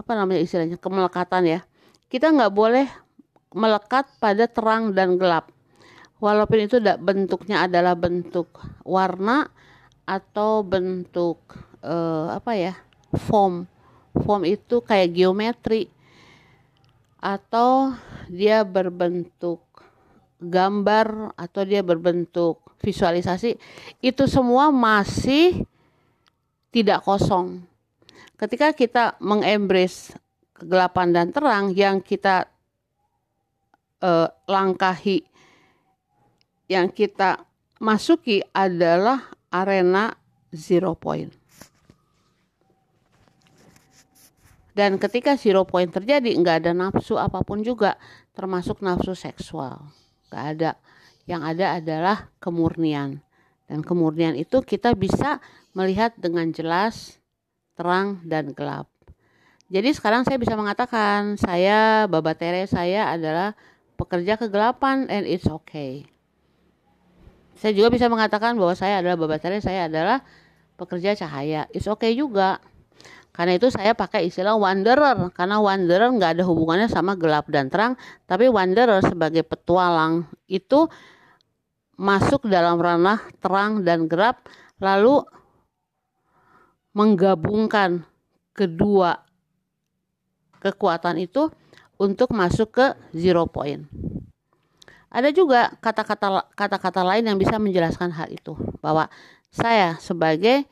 apa 0.00 0.16
namanya 0.16 0.40
istilahnya 0.40 0.80
kemelekatan 0.80 1.44
ya. 1.44 1.60
Kita 2.08 2.32
nggak 2.32 2.52
boleh 2.56 2.88
melekat 3.52 4.08
pada 4.16 4.48
terang 4.48 4.96
dan 4.96 5.20
gelap. 5.20 5.52
Walaupun 6.20 6.64
itu 6.64 6.80
bentuknya 7.00 7.68
adalah 7.68 7.92
bentuk 7.92 8.48
warna 8.84 9.48
atau 10.08 10.64
bentuk 10.64 11.40
uh, 11.84 12.32
apa 12.32 12.52
ya 12.56 12.74
form 13.28 13.68
form 14.24 14.48
itu 14.48 14.80
kayak 14.80 15.12
geometri. 15.12 15.92
Atau 17.20 17.92
dia 18.32 18.64
berbentuk 18.64 19.60
gambar 20.40 21.36
atau 21.36 21.62
dia 21.68 21.84
berbentuk 21.84 22.64
visualisasi 22.80 23.60
itu 24.00 24.24
semua 24.24 24.72
masih 24.72 25.68
tidak 26.72 27.04
kosong. 27.04 27.69
Ketika 28.40 28.72
kita 28.72 29.20
mengembrace 29.20 30.16
kegelapan 30.56 31.12
dan 31.12 31.26
terang 31.28 31.76
yang 31.76 32.00
kita 32.00 32.48
uh, 34.00 34.32
langkahi 34.48 35.20
yang 36.72 36.88
kita 36.88 37.44
masuki 37.84 38.40
adalah 38.56 39.28
arena 39.52 40.16
zero 40.56 40.96
point. 40.96 41.28
Dan 44.72 44.96
ketika 44.96 45.36
zero 45.36 45.68
point 45.68 45.92
terjadi, 45.92 46.32
nggak 46.32 46.64
ada 46.64 46.72
nafsu 46.72 47.20
apa 47.20 47.44
pun 47.44 47.60
juga, 47.60 48.00
termasuk 48.32 48.80
nafsu 48.80 49.12
seksual. 49.12 49.84
Gak 50.32 50.44
ada. 50.56 50.70
Yang 51.28 51.42
ada 51.52 51.66
adalah 51.76 52.16
kemurnian. 52.40 53.20
Dan 53.68 53.84
kemurnian 53.84 54.38
itu 54.38 54.62
kita 54.64 54.96
bisa 54.96 55.42
melihat 55.74 56.14
dengan 56.16 56.48
jelas 56.54 57.19
terang 57.80 58.20
dan 58.28 58.52
gelap. 58.52 58.92
Jadi 59.72 59.96
sekarang 59.96 60.28
saya 60.28 60.36
bisa 60.36 60.52
mengatakan 60.52 61.40
saya 61.40 62.04
Baba 62.04 62.36
Tere 62.36 62.68
saya 62.68 63.08
adalah 63.08 63.56
pekerja 63.96 64.36
kegelapan 64.36 65.08
and 65.08 65.24
it's 65.24 65.48
okay. 65.48 66.04
Saya 67.56 67.72
juga 67.72 67.88
bisa 67.88 68.12
mengatakan 68.12 68.60
bahwa 68.60 68.76
saya 68.76 69.00
adalah 69.00 69.16
Baba 69.16 69.40
Tere 69.40 69.64
saya 69.64 69.88
adalah 69.88 70.20
pekerja 70.76 71.16
cahaya. 71.16 71.64
It's 71.72 71.88
okay 71.88 72.12
juga. 72.12 72.60
Karena 73.30 73.56
itu 73.56 73.72
saya 73.72 73.96
pakai 73.96 74.28
istilah 74.28 74.58
wanderer. 74.58 75.32
Karena 75.32 75.62
wanderer 75.62 76.12
nggak 76.12 76.40
ada 76.40 76.44
hubungannya 76.44 76.88
sama 76.90 77.16
gelap 77.16 77.48
dan 77.48 77.72
terang, 77.72 77.94
tapi 78.26 78.50
wanderer 78.50 79.00
sebagai 79.06 79.46
petualang 79.46 80.28
itu 80.50 80.90
masuk 82.00 82.48
dalam 82.48 82.76
ranah 82.76 83.22
terang 83.38 83.86
dan 83.86 84.10
gelap. 84.10 84.44
Lalu 84.82 85.22
menggabungkan 86.90 88.02
kedua 88.52 89.22
kekuatan 90.60 91.16
itu 91.22 91.48
untuk 91.96 92.32
masuk 92.32 92.68
ke 92.76 92.86
zero 93.16 93.46
point. 93.46 93.86
Ada 95.10 95.34
juga 95.34 95.74
kata-kata 95.82 96.54
kata-kata 96.54 97.02
lain 97.02 97.26
yang 97.26 97.38
bisa 97.40 97.58
menjelaskan 97.58 98.14
hal 98.14 98.30
itu 98.30 98.54
bahwa 98.78 99.10
saya 99.50 99.98
sebagai 99.98 100.62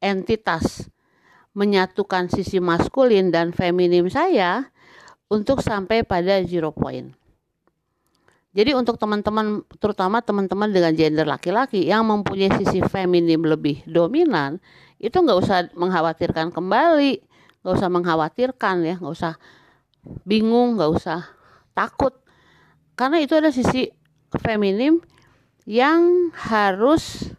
entitas 0.00 0.88
menyatukan 1.56 2.28
sisi 2.28 2.60
maskulin 2.60 3.32
dan 3.32 3.52
feminim 3.56 4.08
saya 4.12 4.68
untuk 5.32 5.64
sampai 5.64 6.04
pada 6.04 6.44
zero 6.44 6.72
point. 6.72 7.19
Jadi 8.50 8.74
untuk 8.74 8.98
teman-teman, 8.98 9.62
terutama 9.78 10.18
teman-teman 10.26 10.66
dengan 10.74 10.90
gender 10.90 11.22
laki-laki 11.22 11.86
yang 11.86 12.02
mempunyai 12.02 12.50
sisi 12.58 12.82
feminim 12.82 13.46
lebih 13.46 13.86
dominan, 13.86 14.58
itu 14.98 15.14
nggak 15.14 15.38
usah 15.38 15.58
mengkhawatirkan 15.78 16.50
kembali, 16.50 17.22
nggak 17.62 17.74
usah 17.78 17.90
mengkhawatirkan 17.92 18.76
ya, 18.82 18.98
nggak 18.98 19.14
usah 19.14 19.38
bingung, 20.26 20.74
nggak 20.74 20.90
usah 20.90 21.30
takut, 21.78 22.18
karena 22.98 23.22
itu 23.22 23.38
ada 23.38 23.54
sisi 23.54 23.86
feminim 24.42 24.98
yang 25.62 26.34
harus 26.34 27.30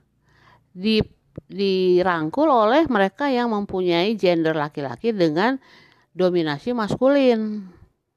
di, 0.71 1.03
dirangkul 1.51 2.47
oleh 2.47 2.87
mereka 2.87 3.27
yang 3.27 3.51
mempunyai 3.51 4.15
gender 4.15 4.55
laki-laki 4.55 5.11
dengan 5.11 5.59
dominasi 6.15 6.71
maskulin, 6.71 7.67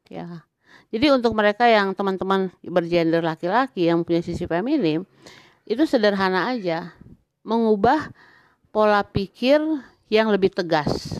ya. 0.06 0.46
Jadi 0.94 1.10
untuk 1.10 1.34
mereka 1.34 1.66
yang 1.66 1.90
teman-teman 1.90 2.54
bergender 2.62 3.18
laki-laki 3.18 3.90
yang 3.90 4.06
punya 4.06 4.22
sisi 4.22 4.46
feminim 4.46 5.02
itu 5.66 5.82
sederhana 5.90 6.54
aja 6.54 6.94
mengubah 7.42 8.14
pola 8.70 9.02
pikir 9.02 9.58
yang 10.06 10.30
lebih 10.30 10.54
tegas. 10.54 11.18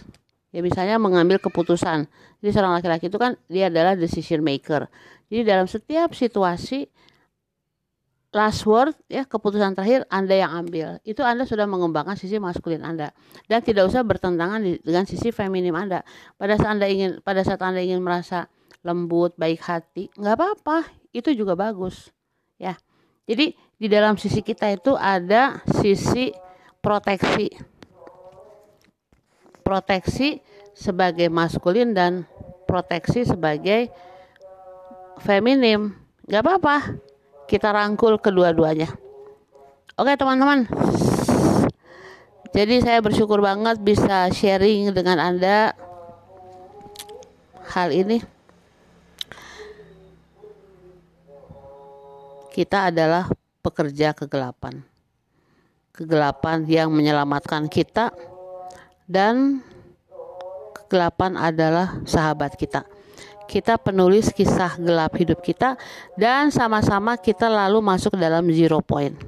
Ya 0.54 0.62
misalnya 0.62 0.94
mengambil 1.02 1.42
keputusan. 1.42 2.06
Jadi 2.38 2.50
seorang 2.54 2.78
laki-laki 2.78 3.10
itu 3.10 3.18
kan 3.18 3.34
dia 3.50 3.66
adalah 3.66 3.98
decision 3.98 4.46
maker. 4.46 4.86
Jadi 5.26 5.42
dalam 5.42 5.66
setiap 5.66 6.14
situasi 6.14 6.86
last 8.30 8.62
word 8.62 8.94
ya 9.10 9.26
keputusan 9.26 9.74
terakhir 9.74 10.06
Anda 10.06 10.38
yang 10.38 10.54
ambil. 10.54 11.02
Itu 11.02 11.26
Anda 11.26 11.50
sudah 11.50 11.66
mengembangkan 11.66 12.14
sisi 12.14 12.38
maskulin 12.38 12.86
Anda 12.86 13.10
dan 13.50 13.58
tidak 13.66 13.90
usah 13.90 14.06
bertentangan 14.06 14.62
dengan 14.86 15.02
sisi 15.02 15.34
feminim 15.34 15.74
Anda. 15.74 16.06
Pada 16.38 16.54
saat 16.54 16.78
Anda 16.78 16.86
ingin 16.86 17.18
pada 17.26 17.42
saat 17.42 17.58
Anda 17.58 17.82
ingin 17.82 17.98
merasa 17.98 18.46
lembut, 18.84 19.32
baik 19.40 19.64
hati, 19.64 20.12
nggak 20.14 20.36
apa-apa, 20.36 20.84
itu 21.16 21.32
juga 21.32 21.56
bagus, 21.56 22.12
ya. 22.60 22.76
Jadi 23.24 23.56
di 23.80 23.88
dalam 23.88 24.20
sisi 24.20 24.44
kita 24.44 24.68
itu 24.68 24.92
ada 24.92 25.64
sisi 25.80 26.28
proteksi, 26.84 27.48
proteksi 29.64 30.44
sebagai 30.76 31.32
maskulin 31.32 31.96
dan 31.96 32.28
proteksi 32.68 33.24
sebagai 33.24 33.88
feminim, 35.24 35.96
nggak 36.28 36.42
apa-apa, 36.44 36.76
kita 37.48 37.72
rangkul 37.72 38.20
kedua-duanya. 38.20 38.92
Oke 39.96 40.12
teman-teman, 40.20 40.68
jadi 42.52 42.84
saya 42.84 43.00
bersyukur 43.00 43.40
banget 43.40 43.80
bisa 43.80 44.28
sharing 44.28 44.92
dengan 44.92 45.16
Anda 45.16 45.72
hal 47.72 47.88
ini. 47.90 48.33
Kita 52.54 52.94
adalah 52.94 53.26
pekerja 53.58 54.14
kegelapan. 54.14 54.78
Kegelapan 55.90 56.62
yang 56.70 56.94
menyelamatkan 56.94 57.66
kita 57.66 58.14
dan 59.10 59.58
kegelapan 60.70 61.34
adalah 61.34 61.98
sahabat 62.06 62.54
kita. 62.54 62.86
Kita 63.50 63.74
penulis 63.76 64.30
kisah 64.30 64.78
gelap 64.78 65.18
hidup 65.18 65.42
kita 65.42 65.74
dan 66.14 66.54
sama-sama 66.54 67.18
kita 67.18 67.50
lalu 67.50 67.82
masuk 67.82 68.14
dalam 68.14 68.46
zero 68.54 68.78
point. 68.78 69.18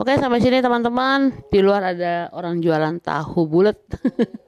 Oke, 0.00 0.16
sampai 0.16 0.40
sini 0.40 0.64
teman-teman. 0.64 1.44
Di 1.52 1.60
luar 1.60 1.92
ada 1.92 2.32
orang 2.32 2.64
jualan 2.64 2.96
tahu 3.04 3.44
bulat. 3.44 3.76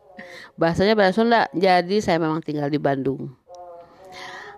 Bahasanya 0.60 0.96
bahasa 0.96 1.20
Sunda. 1.20 1.42
Jadi 1.52 2.00
saya 2.00 2.16
memang 2.16 2.40
tinggal 2.40 2.70
di 2.72 2.80
Bandung. 2.80 3.34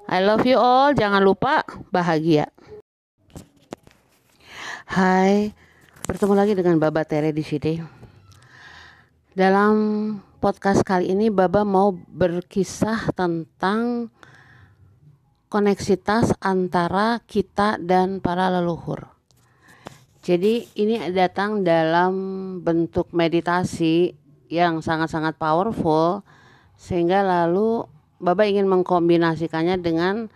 I 0.06 0.20
love 0.20 0.44
you 0.44 0.60
all. 0.60 0.92
Jangan 0.92 1.24
lupa 1.24 1.64
bahagia. 1.88 2.48
Hai, 4.82 5.54
bertemu 6.10 6.34
lagi 6.34 6.58
dengan 6.58 6.74
Baba 6.82 7.06
Tere 7.06 7.30
di 7.30 7.46
sini. 7.46 7.78
Dalam 9.30 9.74
podcast 10.42 10.82
kali 10.82 11.14
ini 11.14 11.30
Baba 11.30 11.62
mau 11.62 11.94
berkisah 11.94 13.14
tentang 13.14 14.10
koneksitas 15.46 16.34
antara 16.42 17.22
kita 17.30 17.78
dan 17.78 18.18
para 18.18 18.50
leluhur. 18.50 19.06
Jadi 20.18 20.66
ini 20.74 20.98
datang 21.14 21.62
dalam 21.62 22.14
bentuk 22.66 23.14
meditasi 23.14 24.18
yang 24.50 24.82
sangat-sangat 24.82 25.38
powerful 25.38 26.26
sehingga 26.74 27.22
lalu 27.22 27.86
Baba 28.18 28.50
ingin 28.50 28.66
mengkombinasikannya 28.66 29.78
dengan 29.78 30.26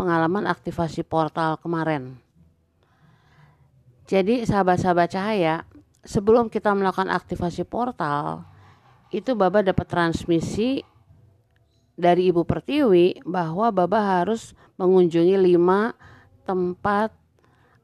pengalaman 0.00 0.48
aktivasi 0.48 1.04
portal 1.04 1.60
kemarin 1.60 2.29
jadi 4.10 4.42
sahabat-sahabat 4.42 5.06
cahaya, 5.14 5.62
sebelum 6.02 6.50
kita 6.50 6.74
melakukan 6.74 7.06
aktivasi 7.06 7.62
portal, 7.62 8.42
itu 9.14 9.38
Baba 9.38 9.62
dapat 9.62 9.86
transmisi 9.86 10.82
dari 11.94 12.26
Ibu 12.34 12.42
Pertiwi 12.42 13.22
bahwa 13.22 13.70
Baba 13.70 14.18
harus 14.18 14.50
mengunjungi 14.82 15.38
lima 15.38 15.94
tempat 16.42 17.14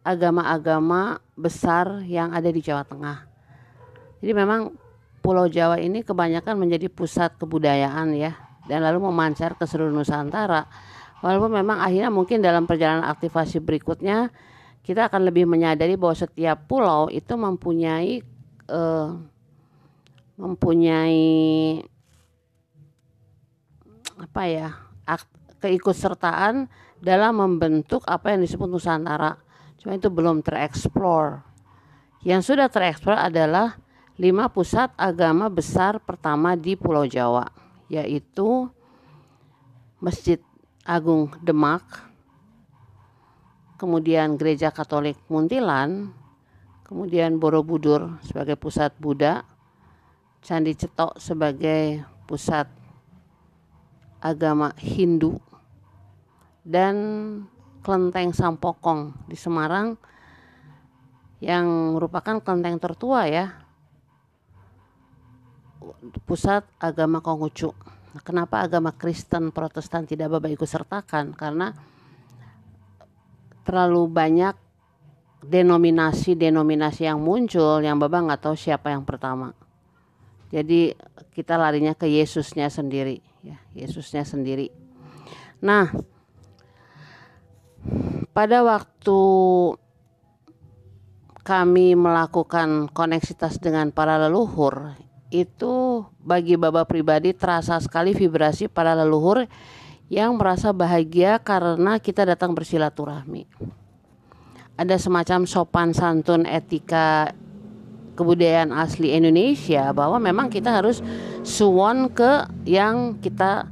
agama-agama 0.02 1.22
besar 1.38 2.02
yang 2.02 2.34
ada 2.34 2.50
di 2.50 2.58
Jawa 2.58 2.82
Tengah. 2.82 3.22
Jadi 4.18 4.32
memang 4.34 4.74
Pulau 5.22 5.46
Jawa 5.46 5.78
ini 5.78 6.02
kebanyakan 6.02 6.58
menjadi 6.58 6.90
pusat 6.90 7.38
kebudayaan 7.38 8.18
ya 8.18 8.34
dan 8.66 8.82
lalu 8.82 9.06
memancar 9.06 9.54
ke 9.54 9.62
seluruh 9.62 9.94
Nusantara. 9.94 10.66
Walaupun 11.22 11.54
memang 11.54 11.78
akhirnya 11.78 12.10
mungkin 12.10 12.42
dalam 12.42 12.66
perjalanan 12.66 13.06
aktivasi 13.06 13.62
berikutnya 13.62 14.34
kita 14.86 15.10
akan 15.10 15.26
lebih 15.26 15.50
menyadari 15.50 15.98
bahwa 15.98 16.14
setiap 16.14 16.70
pulau 16.70 17.10
itu 17.10 17.34
mempunyai 17.34 18.22
uh, 18.70 19.18
mempunyai 20.38 21.26
apa 24.16 24.42
ya 24.46 24.68
keikutsertaan 25.58 26.70
dalam 27.02 27.32
membentuk 27.34 28.06
apa 28.06 28.32
yang 28.32 28.46
disebut 28.46 28.70
Nusantara. 28.70 29.34
Cuma 29.82 29.98
itu 29.98 30.06
belum 30.06 30.40
tereksplor. 30.40 31.42
Yang 32.22 32.54
sudah 32.54 32.70
tereksplor 32.70 33.18
adalah 33.18 33.76
lima 34.16 34.48
pusat 34.48 34.94
agama 34.96 35.50
besar 35.50 36.00
pertama 36.00 36.54
di 36.56 36.78
Pulau 36.78 37.04
Jawa, 37.04 37.50
yaitu 37.90 38.70
Masjid 40.00 40.40
Agung 40.86 41.34
Demak, 41.42 42.06
kemudian 43.76 44.40
Gereja 44.40 44.72
Katolik 44.72 45.16
Muntilan, 45.28 46.12
kemudian 46.84 47.36
Borobudur 47.36 48.16
sebagai 48.24 48.56
pusat 48.56 48.92
Buddha, 48.96 49.44
Candi 50.40 50.72
Cetok 50.72 51.20
sebagai 51.20 52.04
pusat 52.24 52.68
agama 54.20 54.72
Hindu, 54.80 55.38
dan 56.66 56.96
Kelenteng 57.86 58.34
Sampokong 58.34 59.14
di 59.30 59.38
Semarang 59.38 59.94
yang 61.38 61.94
merupakan 61.94 62.42
kelenteng 62.42 62.80
tertua 62.82 63.30
ya, 63.30 63.54
pusat 66.26 66.66
agama 66.82 67.22
Konghucu. 67.22 67.70
Kenapa 68.24 68.64
agama 68.64 68.96
Kristen 68.96 69.52
Protestan 69.52 70.08
tidak 70.08 70.32
bapak 70.32 70.56
ikut 70.56 70.66
sertakan? 70.66 71.36
Karena 71.36 71.76
terlalu 73.66 74.06
banyak 74.06 74.54
denominasi-denominasi 75.42 77.10
yang 77.10 77.18
muncul 77.18 77.82
yang 77.82 77.98
Bapak 77.98 78.30
nggak 78.30 78.42
tahu 78.46 78.56
siapa 78.56 78.94
yang 78.94 79.02
pertama. 79.02 79.52
Jadi 80.54 80.94
kita 81.34 81.58
larinya 81.58 81.92
ke 81.98 82.06
Yesusnya 82.06 82.70
sendiri, 82.70 83.18
ya 83.42 83.58
Yesusnya 83.74 84.22
sendiri. 84.22 84.70
Nah, 85.58 85.90
pada 88.30 88.62
waktu 88.62 89.20
kami 91.42 91.94
melakukan 91.94 92.90
koneksitas 92.90 93.58
dengan 93.58 93.90
para 93.90 94.18
leluhur, 94.18 94.94
itu 95.30 96.06
bagi 96.22 96.54
Bapak 96.54 96.86
pribadi 96.86 97.34
terasa 97.34 97.82
sekali 97.82 98.14
vibrasi 98.14 98.70
para 98.70 98.94
leluhur 98.94 99.46
yang 100.06 100.38
merasa 100.38 100.70
bahagia 100.70 101.42
karena 101.42 101.98
kita 101.98 102.22
datang 102.22 102.54
bersilaturahmi. 102.54 103.46
Ada 104.76 105.00
semacam 105.00 105.48
sopan 105.48 105.90
santun 105.96 106.44
etika 106.44 107.32
kebudayaan 108.16 108.72
asli 108.72 109.12
Indonesia 109.12 109.92
bahwa 109.92 110.20
memang 110.20 110.48
kita 110.48 110.72
harus 110.72 111.04
suwon 111.42 112.12
ke 112.12 112.48
yang 112.68 113.18
kita 113.18 113.68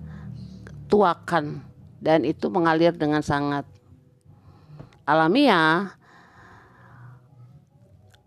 tuakan. 0.89 1.65
Dan 2.05 2.29
itu 2.29 2.53
mengalir 2.53 2.93
dengan 2.93 3.25
sangat 3.25 3.65
alamiah. 5.09 5.97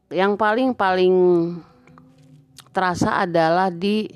Yang 0.10 0.34
paling 0.40 0.70
paling 0.74 1.16
terasa 2.74 3.22
adalah 3.22 3.70
di 3.70 4.10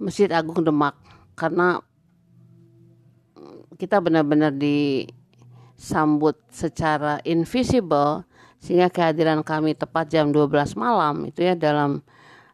Masjid 0.00 0.32
Agung 0.32 0.64
Demak. 0.64 0.96
Karena 1.36 1.80
kita 3.76 4.00
benar-benar 4.00 4.56
disambut 4.56 6.34
secara 6.48 7.20
invisible 7.22 8.24
sehingga 8.56 8.88
kehadiran 8.88 9.44
kami 9.44 9.76
tepat 9.76 10.08
jam 10.10 10.32
12 10.32 10.74
malam 10.74 11.28
itu 11.28 11.44
ya 11.44 11.54
dalam 11.54 12.00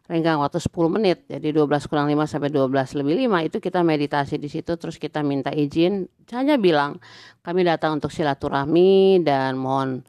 renggang 0.03 0.37
waktu 0.43 0.59
10 0.59 0.95
menit. 0.99 1.23
Jadi 1.31 1.55
12 1.55 1.87
kurang 1.87 2.11
5 2.11 2.27
sampai 2.27 2.51
12 2.51 2.99
lebih 2.99 3.15
5 3.31 3.47
itu 3.47 3.57
kita 3.63 3.79
meditasi 3.81 4.35
di 4.35 4.51
situ 4.51 4.75
terus 4.75 4.99
kita 4.99 5.23
minta 5.23 5.49
izin. 5.49 6.05
Hanya 6.35 6.59
bilang 6.59 6.99
kami 7.41 7.63
datang 7.63 7.97
untuk 7.97 8.11
silaturahmi 8.11 9.23
dan 9.23 9.55
mohon 9.55 10.03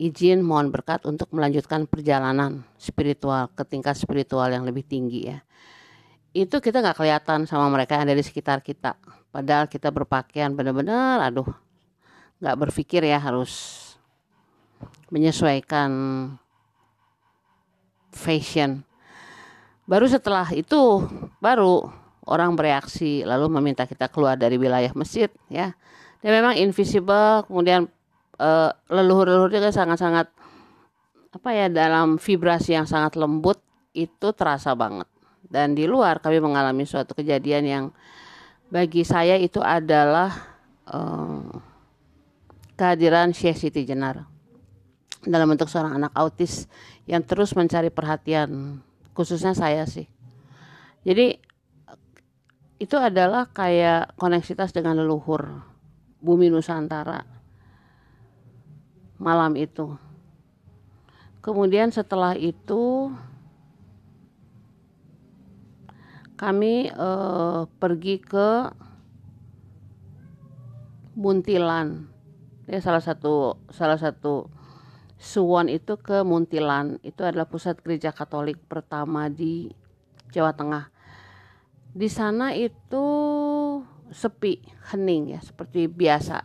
izin 0.00 0.42
mohon 0.42 0.74
berkat 0.74 1.06
untuk 1.06 1.30
melanjutkan 1.30 1.86
perjalanan 1.86 2.64
spiritual 2.80 3.52
ke 3.54 3.62
tingkat 3.68 3.94
spiritual 3.94 4.50
yang 4.50 4.66
lebih 4.66 4.82
tinggi 4.82 5.30
ya. 5.30 5.38
Itu 6.34 6.58
kita 6.58 6.82
nggak 6.82 6.98
kelihatan 6.98 7.46
sama 7.46 7.70
mereka 7.70 7.98
yang 7.98 8.10
ada 8.10 8.16
di 8.18 8.24
sekitar 8.26 8.62
kita 8.62 8.98
padahal 9.30 9.70
kita 9.70 9.94
berpakaian 9.94 10.52
benar-benar 10.54 11.22
aduh 11.22 11.48
nggak 12.40 12.56
berpikir 12.56 13.04
ya 13.06 13.20
harus 13.20 13.78
menyesuaikan 15.12 15.90
fashion. 18.14 18.82
Baru 19.84 20.06
setelah 20.06 20.46
itu 20.54 21.04
baru 21.42 21.90
orang 22.30 22.54
bereaksi 22.54 23.26
lalu 23.26 23.50
meminta 23.60 23.84
kita 23.84 24.06
keluar 24.06 24.38
dari 24.38 24.56
wilayah 24.56 24.90
masjid 24.94 25.28
ya. 25.50 25.74
Dan 26.20 26.30
memang 26.36 26.54
invisible 26.56 27.44
kemudian 27.48 27.88
uh, 28.38 28.70
leluhur-leluhur 28.92 29.50
juga 29.50 29.72
sangat-sangat 29.72 30.28
apa 31.30 31.50
ya 31.54 31.66
dalam 31.70 32.18
vibrasi 32.18 32.74
yang 32.74 32.86
sangat 32.86 33.16
lembut 33.18 33.60
itu 33.92 34.30
terasa 34.32 34.72
banget. 34.72 35.06
Dan 35.44 35.74
di 35.74 35.88
luar 35.90 36.22
kami 36.22 36.38
mengalami 36.38 36.86
suatu 36.86 37.16
kejadian 37.16 37.64
yang 37.66 37.84
bagi 38.70 39.02
saya 39.02 39.34
itu 39.34 39.58
adalah 39.58 40.30
uh, 40.86 41.42
kehadiran 42.78 43.34
Syekh 43.34 43.58
Siti 43.58 43.82
Jenar 43.82 44.24
dalam 45.26 45.52
bentuk 45.52 45.68
seorang 45.68 46.00
anak 46.00 46.14
autis 46.16 46.70
yang 47.04 47.20
terus 47.20 47.52
mencari 47.52 47.92
perhatian 47.92 48.80
khususnya 49.12 49.52
saya 49.52 49.84
sih. 49.84 50.08
Jadi 51.04 51.36
itu 52.80 52.96
adalah 52.96 53.50
kayak 53.52 54.16
koneksitas 54.16 54.72
dengan 54.72 54.96
leluhur 54.96 55.60
bumi 56.22 56.48
Nusantara 56.48 57.26
malam 59.20 59.52
itu. 59.60 59.98
Kemudian 61.44 61.92
setelah 61.92 62.32
itu 62.36 63.12
kami 66.40 66.88
eh, 66.88 67.60
pergi 67.76 68.16
ke 68.16 68.72
Muntilan. 71.20 72.08
Ya 72.64 72.80
salah 72.80 73.04
satu 73.04 73.60
salah 73.68 74.00
satu 74.00 74.48
Suwon 75.20 75.68
itu 75.68 76.00
ke 76.00 76.24
Muntilan. 76.24 76.96
Itu 77.04 77.28
adalah 77.28 77.44
pusat 77.44 77.84
gereja 77.84 78.08
Katolik 78.16 78.56
pertama 78.56 79.28
di 79.28 79.68
Jawa 80.32 80.56
Tengah. 80.56 80.88
Di 81.92 82.08
sana 82.08 82.56
itu 82.56 83.04
sepi 84.08 84.64
hening 84.88 85.36
ya 85.36 85.44
seperti 85.44 85.92
biasa. 85.92 86.40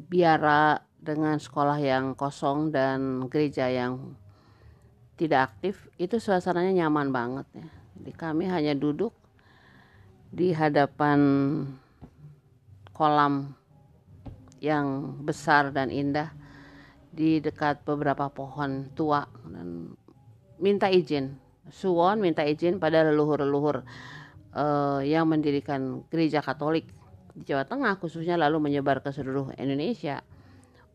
Biara 0.00 0.80
dengan 0.96 1.36
sekolah 1.36 1.76
yang 1.76 2.16
kosong 2.16 2.72
dan 2.72 3.28
gereja 3.28 3.68
yang 3.68 4.16
tidak 5.20 5.52
aktif 5.52 5.92
itu 6.00 6.16
suasananya 6.16 6.86
nyaman 6.86 7.10
banget 7.10 7.46
ya 7.52 7.77
jadi 7.98 8.12
kami 8.14 8.46
hanya 8.46 8.74
duduk 8.78 9.10
di 10.30 10.54
hadapan 10.54 11.20
kolam 12.94 13.54
yang 14.58 15.18
besar 15.22 15.70
dan 15.70 15.90
indah 15.90 16.30
di 17.10 17.42
dekat 17.42 17.82
beberapa 17.82 18.30
pohon 18.30 18.90
tua 18.94 19.26
dan 19.46 19.94
minta 20.58 20.90
izin 20.90 21.38
suwon 21.70 22.22
minta 22.22 22.42
izin 22.44 22.78
pada 22.78 23.04
leluhur-leluhur 23.06 23.84
uh, 24.54 25.00
yang 25.04 25.28
mendirikan 25.28 26.04
gereja 26.08 26.42
Katolik 26.42 26.88
di 27.34 27.46
Jawa 27.46 27.64
Tengah 27.68 28.00
khususnya 28.02 28.34
lalu 28.34 28.70
menyebar 28.70 29.00
ke 29.04 29.14
seluruh 29.14 29.54
Indonesia 29.56 30.24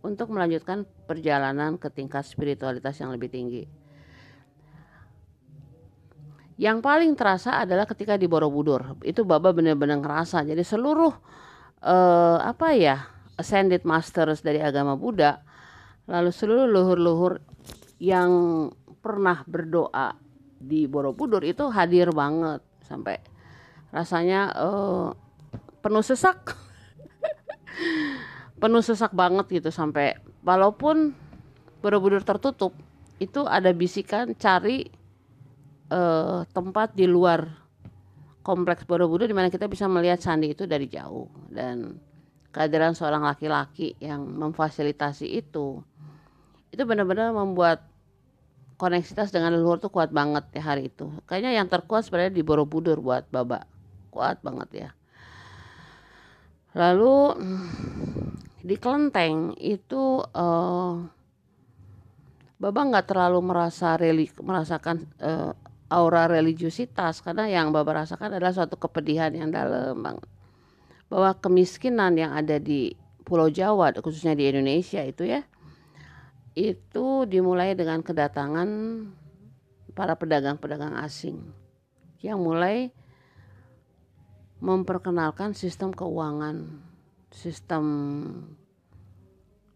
untuk 0.03 0.35
melanjutkan 0.35 0.83
perjalanan 1.07 1.79
ke 1.79 1.87
tingkat 1.87 2.27
spiritualitas 2.27 2.99
yang 2.99 3.15
lebih 3.15 3.31
tinggi. 3.31 3.63
Yang 6.57 6.77
paling 6.85 7.11
terasa 7.17 7.61
adalah 7.61 7.89
ketika 7.89 8.13
di 8.17 8.29
Borobudur. 8.29 8.99
Itu 9.01 9.25
Baba 9.25 9.49
benar-benar 9.51 9.99
ngerasa. 9.99 10.45
Jadi 10.45 10.61
seluruh 10.61 11.13
uh, 11.81 12.39
apa 12.41 12.77
ya 12.77 13.09
ascended 13.37 13.81
masters 13.83 14.45
dari 14.45 14.61
agama 14.61 14.93
Buddha 14.93 15.41
Lalu 16.03 16.31
seluruh 16.35 16.67
luhur-luhur 16.67 17.33
yang 17.99 18.31
pernah 18.99 19.43
berdoa 19.47 20.19
di 20.59 20.87
Borobudur 20.87 21.43
itu 21.47 21.71
hadir 21.71 22.11
banget 22.11 22.59
sampai 22.83 23.19
rasanya 23.95 24.51
uh, 24.51 25.15
penuh 25.79 26.03
sesak. 26.03 26.59
penuh 28.61 28.83
sesak 28.83 29.15
banget 29.15 29.63
gitu 29.63 29.71
sampai 29.71 30.19
walaupun 30.43 31.15
Borobudur 31.79 32.23
tertutup 32.23 32.75
itu 33.19 33.47
ada 33.47 33.71
bisikan 33.71 34.35
cari 34.35 34.87
uh, 35.89 36.45
tempat 36.51 36.93
di 36.95 37.09
luar 37.09 37.47
kompleks 38.43 38.83
Borobudur 38.83 39.25
di 39.25 39.35
mana 39.35 39.47
kita 39.47 39.71
bisa 39.71 39.87
melihat 39.87 40.19
candi 40.19 40.51
itu 40.51 40.67
dari 40.67 40.85
jauh. 40.91 41.31
Dan 41.49 41.97
kehadiran 42.53 42.93
seorang 42.93 43.25
laki-laki 43.25 43.97
yang 43.97 44.21
memfasilitasi 44.23 45.25
itu 45.25 45.81
itu 46.73 46.83
benar-benar 46.89 47.33
membuat 47.33 47.85
koneksitas 48.81 49.29
dengan 49.29 49.53
leluhur 49.53 49.77
tuh 49.77 49.93
kuat 49.93 50.09
banget 50.09 50.43
ya 50.53 50.63
hari 50.65 50.89
itu. 50.89 51.07
Kayaknya 51.29 51.61
yang 51.61 51.67
terkuat 51.71 52.05
sebenarnya 52.05 52.33
di 52.35 52.43
Borobudur 52.43 52.99
buat 52.99 53.29
Baba. 53.29 53.63
Kuat 54.09 54.41
banget 54.43 54.69
ya. 54.73 54.89
Lalu 56.73 57.15
di 58.67 58.75
Kelenteng 58.75 59.53
itu 59.61 60.19
uh, 60.25 60.93
Baba 62.57 62.81
nggak 62.87 63.07
terlalu 63.11 63.39
merasa 63.43 63.99
reli 63.99 64.27
merasakan 64.39 65.03
uh, 65.19 65.51
aura 65.93 66.25
religiusitas 66.25 67.21
karena 67.21 67.45
yang 67.45 67.69
Baba 67.69 68.01
rasakan 68.01 68.33
adalah 68.33 68.49
suatu 68.49 68.81
kepedihan 68.81 69.29
yang 69.29 69.53
dalam 69.53 70.01
banget 70.01 70.25
bahwa 71.13 71.37
kemiskinan 71.37 72.17
yang 72.17 72.33
ada 72.33 72.57
di 72.57 72.97
Pulau 73.21 73.53
Jawa 73.53 73.93
khususnya 74.01 74.33
di 74.33 74.49
Indonesia 74.49 75.05
itu 75.05 75.29
ya 75.29 75.45
itu 76.57 77.29
dimulai 77.29 77.77
dengan 77.77 78.01
kedatangan 78.01 78.69
para 79.93 80.17
pedagang-pedagang 80.17 80.97
asing 80.97 81.37
yang 82.25 82.41
mulai 82.41 82.89
memperkenalkan 84.63 85.51
sistem 85.51 85.91
keuangan, 85.91 86.81
sistem 87.35 87.85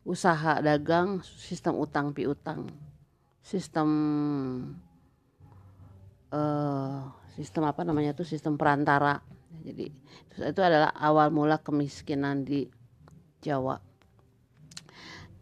usaha 0.08 0.64
dagang, 0.64 1.20
sistem 1.26 1.76
utang 1.76 2.16
piutang, 2.16 2.72
sistem 3.44 3.90
uh, 6.32 7.08
sistem 7.36 7.70
apa 7.70 7.84
namanya 7.84 8.16
itu 8.18 8.24
sistem 8.24 8.56
perantara. 8.56 9.22
Jadi 9.63 9.92
itu 10.38 10.62
adalah 10.62 10.94
awal 10.96 11.32
mula 11.34 11.60
kemiskinan 11.60 12.46
di 12.46 12.68
Jawa 13.42 13.88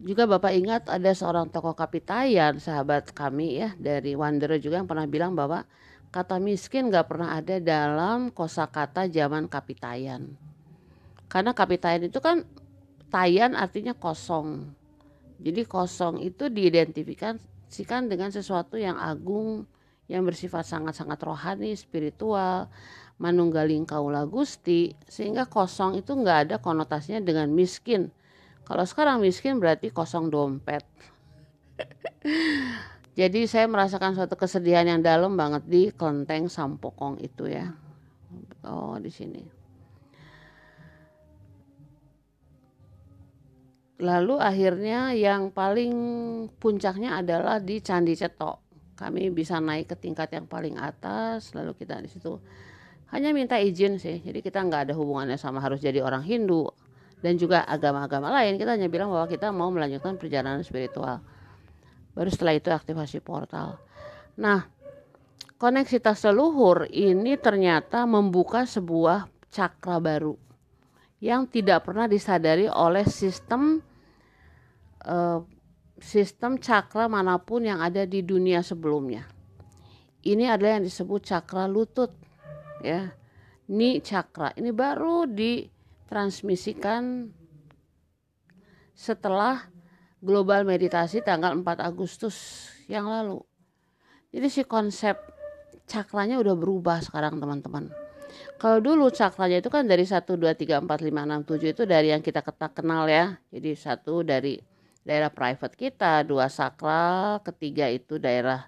juga 0.01 0.27
Bapak 0.27 0.51
ingat 0.51 0.83
ada 0.91 1.11
seorang 1.15 1.47
tokoh 1.47 1.71
kapitayan 1.71 2.59
sahabat 2.59 3.15
kami 3.15 3.63
ya 3.63 3.69
dari 3.79 4.11
Wanderer 4.13 4.59
juga 4.59 4.83
yang 4.83 4.89
pernah 4.89 5.07
bilang 5.07 5.33
bahwa 5.33 5.63
kata 6.11 6.39
miskin 6.39 6.91
gak 6.91 7.07
pernah 7.07 7.39
ada 7.39 7.59
dalam 7.63 8.31
kosakata 8.31 9.07
zaman 9.07 9.47
kapitayan. 9.47 10.35
Karena 11.31 11.55
kapitayan 11.55 12.07
itu 12.07 12.19
kan 12.19 12.43
tayan 13.07 13.55
artinya 13.55 13.95
kosong. 13.95 14.75
Jadi 15.39 15.67
kosong 15.67 16.23
itu 16.23 16.47
diidentifikasikan 16.47 18.07
dengan 18.07 18.31
sesuatu 18.31 18.79
yang 18.79 18.95
agung, 18.95 19.67
yang 20.05 20.25
bersifat 20.25 20.65
sangat-sangat 20.65 21.17
rohani, 21.25 21.73
spiritual, 21.73 22.69
manunggaling 23.17 23.87
kaula 23.87 24.27
gusti, 24.29 24.93
sehingga 25.09 25.49
kosong 25.49 25.97
itu 25.97 26.13
nggak 26.13 26.39
ada 26.49 26.55
konotasinya 26.61 27.23
dengan 27.23 27.49
miskin 27.49 28.13
kalau 28.65 28.81
sekarang 28.81 29.21
miskin 29.21 29.61
berarti 29.61 29.93
kosong 29.93 30.33
dompet. 30.33 30.81
Jadi 33.19 33.45
saya 33.45 33.69
merasakan 33.69 34.17
suatu 34.17 34.33
kesedihan 34.33 34.89
yang 34.89 35.05
dalam 35.05 35.37
banget 35.37 35.63
di 35.69 35.93
kelenteng 35.93 36.49
Sampokong 36.49 37.21
itu 37.21 37.45
ya. 37.45 37.71
Oh, 38.65 38.97
di 38.97 39.13
sini. 39.13 39.45
Lalu 44.01 44.35
akhirnya 44.41 45.15
yang 45.15 45.53
paling 45.55 45.93
puncaknya 46.59 47.23
adalah 47.23 47.61
di 47.61 47.79
Candi 47.79 48.17
Cetok. 48.17 48.64
Kami 48.95 49.27
bisa 49.31 49.59
naik 49.59 49.91
ke 49.91 49.95
tingkat 49.99 50.31
yang 50.31 50.47
paling 50.47 50.79
atas, 50.79 51.51
lalu 51.51 51.75
kita 51.75 51.99
di 51.99 52.07
situ 52.07 52.39
hanya 53.11 53.35
minta 53.35 53.59
izin 53.59 53.99
sih. 53.99 54.23
Jadi 54.23 54.39
kita 54.39 54.63
nggak 54.63 54.89
ada 54.89 54.93
hubungannya 54.95 55.35
sama 55.35 55.59
harus 55.59 55.83
jadi 55.83 55.99
orang 55.99 56.23
Hindu 56.23 56.71
dan 57.19 57.35
juga 57.35 57.67
agama-agama 57.67 58.31
lain. 58.31 58.55
Kita 58.55 58.75
hanya 58.79 58.87
bilang 58.87 59.11
bahwa 59.11 59.27
kita 59.27 59.51
mau 59.51 59.67
melanjutkan 59.69 60.15
perjalanan 60.15 60.63
spiritual 60.63 61.19
baru 62.15 62.29
setelah 62.31 62.55
itu 62.55 62.71
aktivasi 62.71 63.19
portal. 63.19 63.75
Nah, 64.39 64.63
koneksitas 65.59 66.23
leluhur 66.23 66.87
ini 66.87 67.35
ternyata 67.35 68.07
membuka 68.07 68.63
sebuah 68.63 69.27
cakra 69.51 69.99
baru 69.99 70.39
yang 71.19 71.47
tidak 71.47 71.87
pernah 71.87 72.07
disadari 72.07 72.67
oleh 72.67 73.03
sistem 73.07 73.79
uh, 75.03 75.43
sistem 76.05 76.61
cakra 76.61 77.09
mana 77.09 77.41
pun 77.41 77.65
yang 77.65 77.81
ada 77.81 78.05
di 78.05 78.21
dunia 78.21 78.61
sebelumnya. 78.61 79.25
Ini 80.21 80.53
adalah 80.53 80.77
yang 80.77 80.85
disebut 80.85 81.25
cakra 81.25 81.65
lutut 81.65 82.13
ya. 82.85 83.09
Ini 83.65 84.05
cakra 84.05 84.53
ini 84.61 84.69
baru 84.69 85.25
ditransmisikan 85.25 87.25
setelah 88.93 89.65
global 90.21 90.61
meditasi 90.61 91.25
tanggal 91.25 91.57
4 91.57 91.65
Agustus 91.81 92.69
yang 92.85 93.09
lalu. 93.09 93.41
Jadi 94.29 94.47
si 94.53 94.61
konsep 94.61 95.17
cakranya 95.89 96.37
udah 96.37 96.53
berubah 96.53 97.01
sekarang 97.01 97.41
teman-teman. 97.41 97.89
Kalau 98.61 98.77
dulu 98.77 99.09
cakranya 99.09 99.57
itu 99.57 99.73
kan 99.73 99.89
dari 99.89 100.05
1, 100.05 100.21
2, 100.21 100.53
3, 100.53 100.85
4, 100.85 100.85
5, 100.85 100.85
6, 100.85 101.49
7 101.49 101.73
itu 101.73 101.81
dari 101.89 102.13
yang 102.13 102.21
kita 102.21 102.45
kenal 102.69 103.09
ya. 103.09 103.41
Jadi 103.49 103.73
satu 103.73 104.21
dari 104.21 104.74
daerah 105.05 105.29
private 105.29 105.77
kita, 105.77 106.25
dua 106.25 106.49
sakral, 106.49 107.39
ketiga 107.45 107.85
itu 107.87 108.17
daerah 108.17 108.65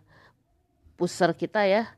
pusar 0.96 1.34
kita 1.34 1.66
ya. 1.66 1.90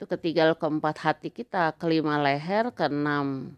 Itu 0.00 0.08
ketiga 0.08 0.56
keempat 0.56 0.96
hati 1.04 1.28
kita, 1.28 1.76
kelima 1.76 2.16
leher, 2.16 2.72
keenam 2.72 3.52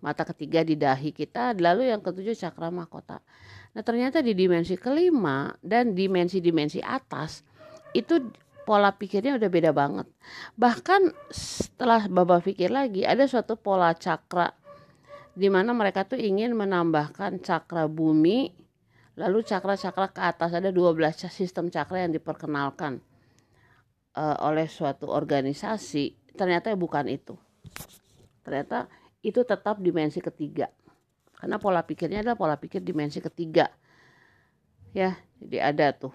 mata 0.00 0.24
ketiga 0.28 0.64
di 0.64 0.76
dahi 0.76 1.12
kita, 1.12 1.56
lalu 1.56 1.88
yang 1.88 2.04
ketujuh 2.04 2.36
cakra 2.36 2.68
mahkota. 2.68 3.20
Nah 3.72 3.82
ternyata 3.84 4.20
di 4.20 4.36
dimensi 4.36 4.76
kelima 4.76 5.52
dan 5.64 5.96
dimensi-dimensi 5.96 6.82
atas 6.84 7.44
itu 7.96 8.32
pola 8.64 8.92
pikirnya 8.92 9.38
udah 9.38 9.50
beda 9.50 9.70
banget. 9.72 10.06
Bahkan 10.56 11.30
setelah 11.32 12.06
Baba 12.10 12.42
pikir 12.42 12.68
lagi 12.72 13.06
ada 13.06 13.24
suatu 13.24 13.54
pola 13.56 13.94
cakra 13.96 14.52
di 15.34 15.46
mana 15.46 15.70
mereka 15.70 16.02
tuh 16.02 16.18
ingin 16.18 16.52
menambahkan 16.58 17.38
cakra 17.40 17.86
bumi 17.86 18.59
lalu 19.18 19.42
cakra-cakra 19.42 20.12
ke 20.12 20.20
atas 20.22 20.50
ada 20.54 20.70
12 20.70 21.30
sistem 21.30 21.66
cakra 21.72 22.06
yang 22.06 22.12
diperkenalkan 22.14 23.02
uh, 24.14 24.36
oleh 24.46 24.66
suatu 24.70 25.10
organisasi 25.10 26.34
ternyata 26.34 26.72
bukan 26.78 27.10
itu. 27.10 27.34
Ternyata 28.46 28.86
itu 29.20 29.44
tetap 29.44 29.78
dimensi 29.82 30.18
ketiga. 30.22 30.70
Karena 31.36 31.56
pola 31.56 31.84
pikirnya 31.84 32.20
adalah 32.20 32.36
pola 32.36 32.56
pikir 32.56 32.84
dimensi 32.84 33.20
ketiga. 33.20 33.68
Ya, 34.92 35.16
jadi 35.40 35.72
ada 35.72 35.86
tuh. 35.94 36.14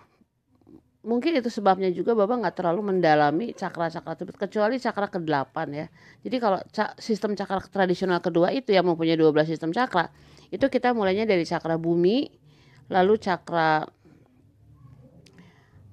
Mungkin 1.06 1.38
itu 1.38 1.54
sebabnya 1.54 1.94
juga 1.94 2.18
Bapak 2.18 2.42
nggak 2.42 2.56
terlalu 2.58 2.82
mendalami 2.90 3.54
cakra-cakra 3.54 4.18
tersebut 4.18 4.42
kecuali 4.42 4.82
cakra 4.82 5.06
ke-8 5.06 5.56
ya. 5.70 5.86
Jadi 6.26 6.38
kalau 6.42 6.58
sistem 6.98 7.38
cakra 7.38 7.62
tradisional 7.62 8.18
kedua 8.26 8.50
itu 8.50 8.74
yang 8.74 8.90
mempunyai 8.90 9.14
12 9.14 9.46
sistem 9.46 9.70
cakra, 9.70 10.10
itu 10.50 10.66
kita 10.66 10.98
mulainya 10.98 11.30
dari 11.30 11.46
cakra 11.46 11.78
bumi, 11.78 12.26
lalu 12.92 13.18
cakra 13.18 13.90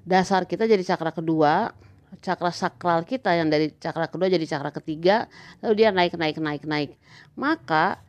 dasar 0.03 0.45
kita 0.45 0.67
jadi 0.67 0.83
cakra 0.83 1.15
kedua, 1.15 1.73
cakra 2.21 2.51
sakral 2.51 3.07
kita 3.07 3.33
yang 3.39 3.49
dari 3.49 3.71
cakra 3.79 4.11
kedua 4.11 4.29
jadi 4.29 4.45
cakra 4.45 4.71
ketiga, 4.75 5.31
lalu 5.63 5.85
dia 5.85 5.89
naik 5.95 6.19
naik 6.19 6.37
naik 6.43 6.65
naik. 6.67 6.91
Maka 7.39 8.03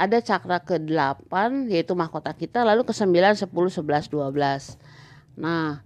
ada 0.00 0.16
cakra 0.24 0.56
ke-8 0.64 1.68
yaitu 1.68 1.92
mahkota 1.92 2.32
kita 2.32 2.64
lalu 2.64 2.88
ke-9 2.88 3.12
10 3.44 3.52
11 3.52 4.08
12. 4.08 5.36
Nah, 5.36 5.84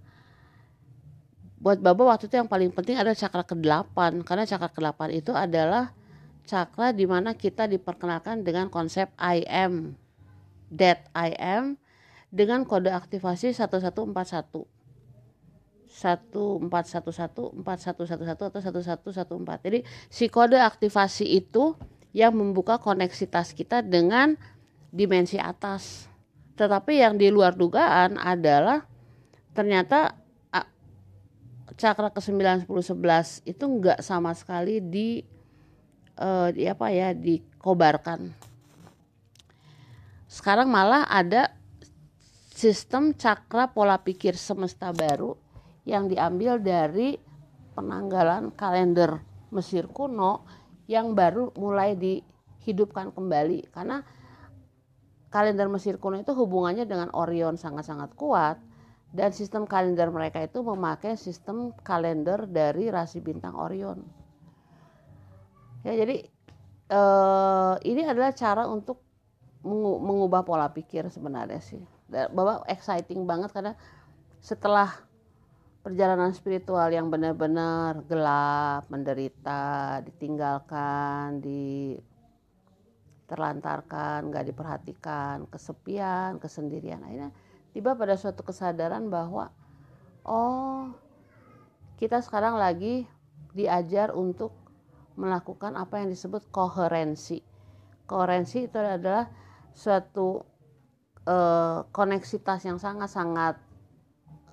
buat 1.59 1.83
Baba 1.83 2.15
waktu 2.15 2.31
itu 2.31 2.39
yang 2.39 2.47
paling 2.47 2.71
penting 2.71 2.95
ada 2.95 3.11
cakra 3.11 3.43
ke-8 3.43 4.23
karena 4.23 4.47
cakra 4.47 4.71
ke-8 4.71 5.01
itu 5.11 5.35
adalah 5.35 5.91
cakra 6.47 6.93
di 6.95 7.03
mana 7.03 7.35
kita 7.35 7.67
diperkenalkan 7.67 8.45
dengan 8.45 8.71
konsep 8.71 9.11
I 9.19 9.43
am 9.49 9.99
that 10.71 11.09
I 11.11 11.35
am 11.35 11.75
dengan 12.35 12.67
kode 12.67 12.91
aktivasi 12.91 13.55
1141 13.55 14.11
1411 15.95 17.63
4111 17.63 18.35
atau 18.35 18.59
1114. 18.75 19.63
Jadi 19.63 19.79
si 20.11 20.27
kode 20.27 20.59
aktivasi 20.59 21.23
itu 21.23 21.79
yang 22.11 22.35
membuka 22.35 22.75
koneksitas 22.75 23.55
kita 23.55 23.79
dengan 23.79 24.35
dimensi 24.91 25.39
atas. 25.39 26.11
Tetapi 26.59 26.99
yang 26.99 27.15
di 27.15 27.31
luar 27.31 27.55
dugaan 27.55 28.19
adalah 28.19 28.83
ternyata 29.55 30.25
cakra 31.75 32.13
ke-9 32.13 32.67
10 32.67 32.71
11 32.71 33.51
itu 33.51 33.63
enggak 33.67 33.99
sama 33.99 34.31
sekali 34.31 34.79
di 34.79 35.25
uh, 36.21 36.49
di 36.55 36.69
apa 36.69 36.87
ya 36.91 37.11
dikobarkan. 37.11 38.31
Sekarang 40.29 40.71
malah 40.71 41.07
ada 41.07 41.51
sistem 42.55 43.11
cakra 43.11 43.67
pola 43.75 43.99
pikir 43.99 44.39
semesta 44.39 44.95
baru 44.95 45.35
yang 45.83 46.07
diambil 46.07 46.55
dari 46.55 47.19
penanggalan 47.75 48.55
kalender 48.55 49.19
Mesir 49.51 49.91
kuno 49.91 50.47
yang 50.87 51.11
baru 51.11 51.51
mulai 51.59 51.99
dihidupkan 51.99 53.11
kembali 53.11 53.75
karena 53.75 54.07
kalender 55.27 55.67
Mesir 55.67 55.99
kuno 55.99 56.15
itu 56.15 56.31
hubungannya 56.31 56.87
dengan 56.87 57.11
Orion 57.11 57.59
sangat-sangat 57.59 58.15
kuat 58.15 58.55
dan 59.11 59.35
sistem 59.35 59.67
kalender 59.67 60.07
mereka 60.07 60.39
itu 60.39 60.63
memakai 60.63 61.19
sistem 61.19 61.75
kalender 61.83 62.47
dari 62.47 62.87
rasi 62.87 63.19
bintang 63.19 63.59
Orion. 63.59 63.99
Ya 65.83 65.91
jadi 65.91 66.23
eh, 66.87 67.73
ini 67.83 68.07
adalah 68.07 68.31
cara 68.31 68.63
untuk 68.63 69.03
mengubah 69.67 70.47
pola 70.47 70.71
pikir 70.71 71.11
sebenarnya 71.11 71.59
sih. 71.59 71.94
Bapak 72.05 72.69
exciting 72.69 73.25
banget 73.25 73.49
karena 73.49 73.73
setelah 74.37 74.93
perjalanan 75.85 76.33
spiritual 76.33 76.89
yang 76.89 77.13
benar-benar 77.13 78.01
gelap, 78.09 78.89
menderita, 78.89 80.01
ditinggalkan, 80.05 81.41
di 81.41 81.93
terlantarkan, 83.25 84.29
nggak 84.29 84.45
diperhatikan, 84.49 85.45
kesepian, 85.49 86.37
kesendirian. 86.37 87.01
Akhirnya 87.05 87.29
tiba 87.73 87.97
pada 87.97 88.17
suatu 88.17 88.45
kesadaran 88.45 89.09
bahwa 89.09 89.49
oh 90.25 90.93
kita 91.97 92.21
sekarang 92.21 92.57
lagi 92.57 93.09
diajar 93.53 94.13
untuk 94.13 94.53
melakukan 95.17 95.73
apa 95.73 96.01
yang 96.01 96.09
disebut 96.09 96.49
koherensi. 96.49 97.41
Koherensi 98.05 98.69
itu 98.69 98.77
adalah 98.77 99.29
suatu 99.73 100.43
eh, 101.25 101.79
koneksitas 101.89 102.65
yang 102.65 102.77
sangat-sangat 102.77 103.57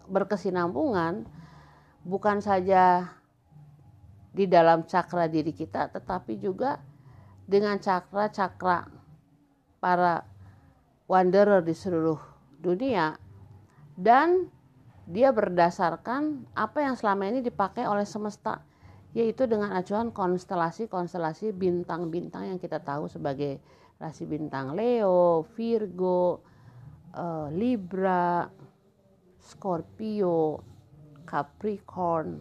berkesinambungan 0.08 1.24
bukan 2.02 2.42
saja 2.42 3.14
di 4.32 4.48
dalam 4.48 4.88
cakra 4.88 5.28
diri 5.28 5.52
kita 5.52 5.92
tetapi 5.92 6.40
juga 6.40 6.80
dengan 7.44 7.76
cakra-cakra 7.78 8.88
para 9.78 10.24
wanderer 11.10 11.60
di 11.60 11.74
seluruh 11.76 12.18
dunia. 12.62 13.18
Dan 13.92 14.48
dia 15.04 15.34
berdasarkan 15.34 16.48
apa 16.56 16.80
yang 16.80 16.94
selama 16.96 17.28
ini 17.28 17.44
dipakai 17.44 17.84
oleh 17.84 18.06
semesta 18.06 18.62
yaitu 19.12 19.44
dengan 19.44 19.76
acuan 19.76 20.08
konstelasi-konstelasi 20.08 21.52
bintang-bintang 21.52 22.48
yang 22.48 22.56
kita 22.56 22.80
tahu 22.80 23.12
sebagai 23.12 23.60
rasi 24.00 24.24
bintang 24.24 24.72
Leo, 24.72 25.44
Virgo, 25.52 26.40
eh, 27.12 27.48
Libra, 27.52 28.48
Scorpio, 29.38 30.60
Capricorn, 31.28 32.40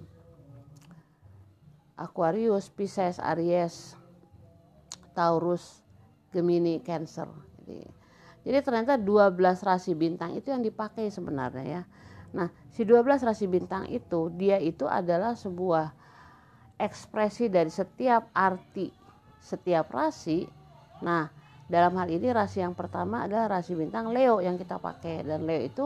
Aquarius, 2.00 2.72
Pisces, 2.74 3.22
Aries, 3.22 3.94
Taurus, 5.14 5.86
Gemini, 6.34 6.82
Cancer. 6.82 7.30
Jadi, 7.62 7.86
jadi 8.48 8.58
ternyata 8.66 8.98
12 8.98 9.38
rasi 9.62 9.94
bintang 9.94 10.34
itu 10.34 10.50
yang 10.50 10.66
dipakai 10.66 11.14
sebenarnya 11.14 11.66
ya. 11.68 11.84
Nah, 12.32 12.48
si 12.72 12.88
12 12.88 13.22
rasi 13.28 13.46
bintang 13.46 13.86
itu 13.92 14.32
dia 14.40 14.58
itu 14.58 14.88
adalah 14.88 15.36
sebuah 15.36 15.94
ekspresi 16.82 17.52
dari 17.52 17.70
setiap 17.70 18.32
arti 18.34 19.02
setiap 19.42 19.90
rasi. 19.92 20.46
Nah, 21.02 21.28
dalam 21.72 21.96
hal 21.96 22.12
ini 22.12 22.36
rasi 22.36 22.60
yang 22.60 22.76
pertama 22.76 23.24
adalah 23.24 23.48
rasi 23.48 23.72
bintang 23.80 24.12
Leo 24.12 24.44
yang 24.44 24.60
kita 24.60 24.76
pakai 24.76 25.24
dan 25.24 25.48
Leo 25.48 25.64
itu 25.64 25.86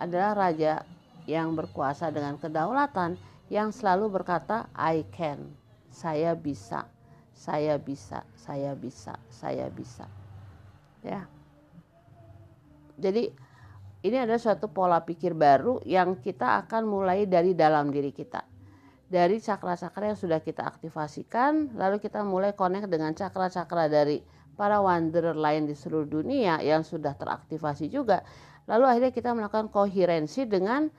adalah 0.00 0.32
raja 0.32 0.80
yang 1.28 1.52
berkuasa 1.52 2.08
dengan 2.08 2.40
kedaulatan 2.40 3.20
yang 3.52 3.68
selalu 3.68 4.08
berkata 4.16 4.64
I 4.72 5.04
can, 5.12 5.44
saya 5.92 6.32
bisa, 6.32 6.88
saya 7.36 7.76
bisa, 7.76 8.24
saya 8.32 8.72
bisa, 8.72 9.20
saya 9.28 9.68
bisa. 9.68 10.08
Ya. 11.04 11.28
Jadi 12.96 13.28
ini 14.08 14.16
adalah 14.16 14.40
suatu 14.40 14.72
pola 14.72 15.04
pikir 15.04 15.36
baru 15.36 15.84
yang 15.84 16.16
kita 16.16 16.64
akan 16.64 16.88
mulai 16.88 17.28
dari 17.28 17.52
dalam 17.52 17.92
diri 17.92 18.08
kita. 18.08 18.40
Dari 19.06 19.38
cakra-cakra 19.38 20.16
yang 20.16 20.18
sudah 20.18 20.40
kita 20.40 20.64
aktifasikan, 20.64 21.76
lalu 21.76 22.00
kita 22.00 22.24
mulai 22.24 22.56
connect 22.56 22.90
dengan 22.90 23.14
cakra-cakra 23.14 23.86
dari 23.86 24.18
para 24.56 24.80
wanderer 24.80 25.36
lain 25.36 25.68
di 25.68 25.76
seluruh 25.76 26.08
dunia 26.08 26.58
yang 26.64 26.82
sudah 26.82 27.12
teraktivasi 27.14 27.92
juga. 27.92 28.24
Lalu 28.66 28.84
akhirnya 28.88 29.12
kita 29.14 29.30
melakukan 29.36 29.70
koherensi 29.70 30.48
dengan 30.48 30.90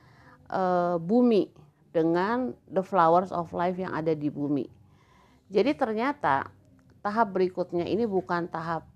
uh, 0.53 0.95
bumi, 1.01 1.51
dengan 1.91 2.55
the 2.71 2.85
flowers 2.85 3.33
of 3.33 3.51
life 3.51 3.75
yang 3.75 3.91
ada 3.91 4.15
di 4.15 4.31
bumi. 4.31 4.69
Jadi 5.51 5.75
ternyata 5.75 6.47
tahap 7.03 7.35
berikutnya 7.35 7.83
ini 7.83 8.07
bukan 8.07 8.47
tahap 8.47 8.87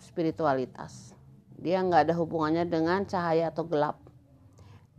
spiritualitas 0.00 1.14
dia 1.58 1.78
nggak 1.80 2.10
ada 2.10 2.14
hubungannya 2.18 2.66
dengan 2.66 3.06
cahaya 3.06 3.48
atau 3.48 3.64
gelap. 3.66 3.96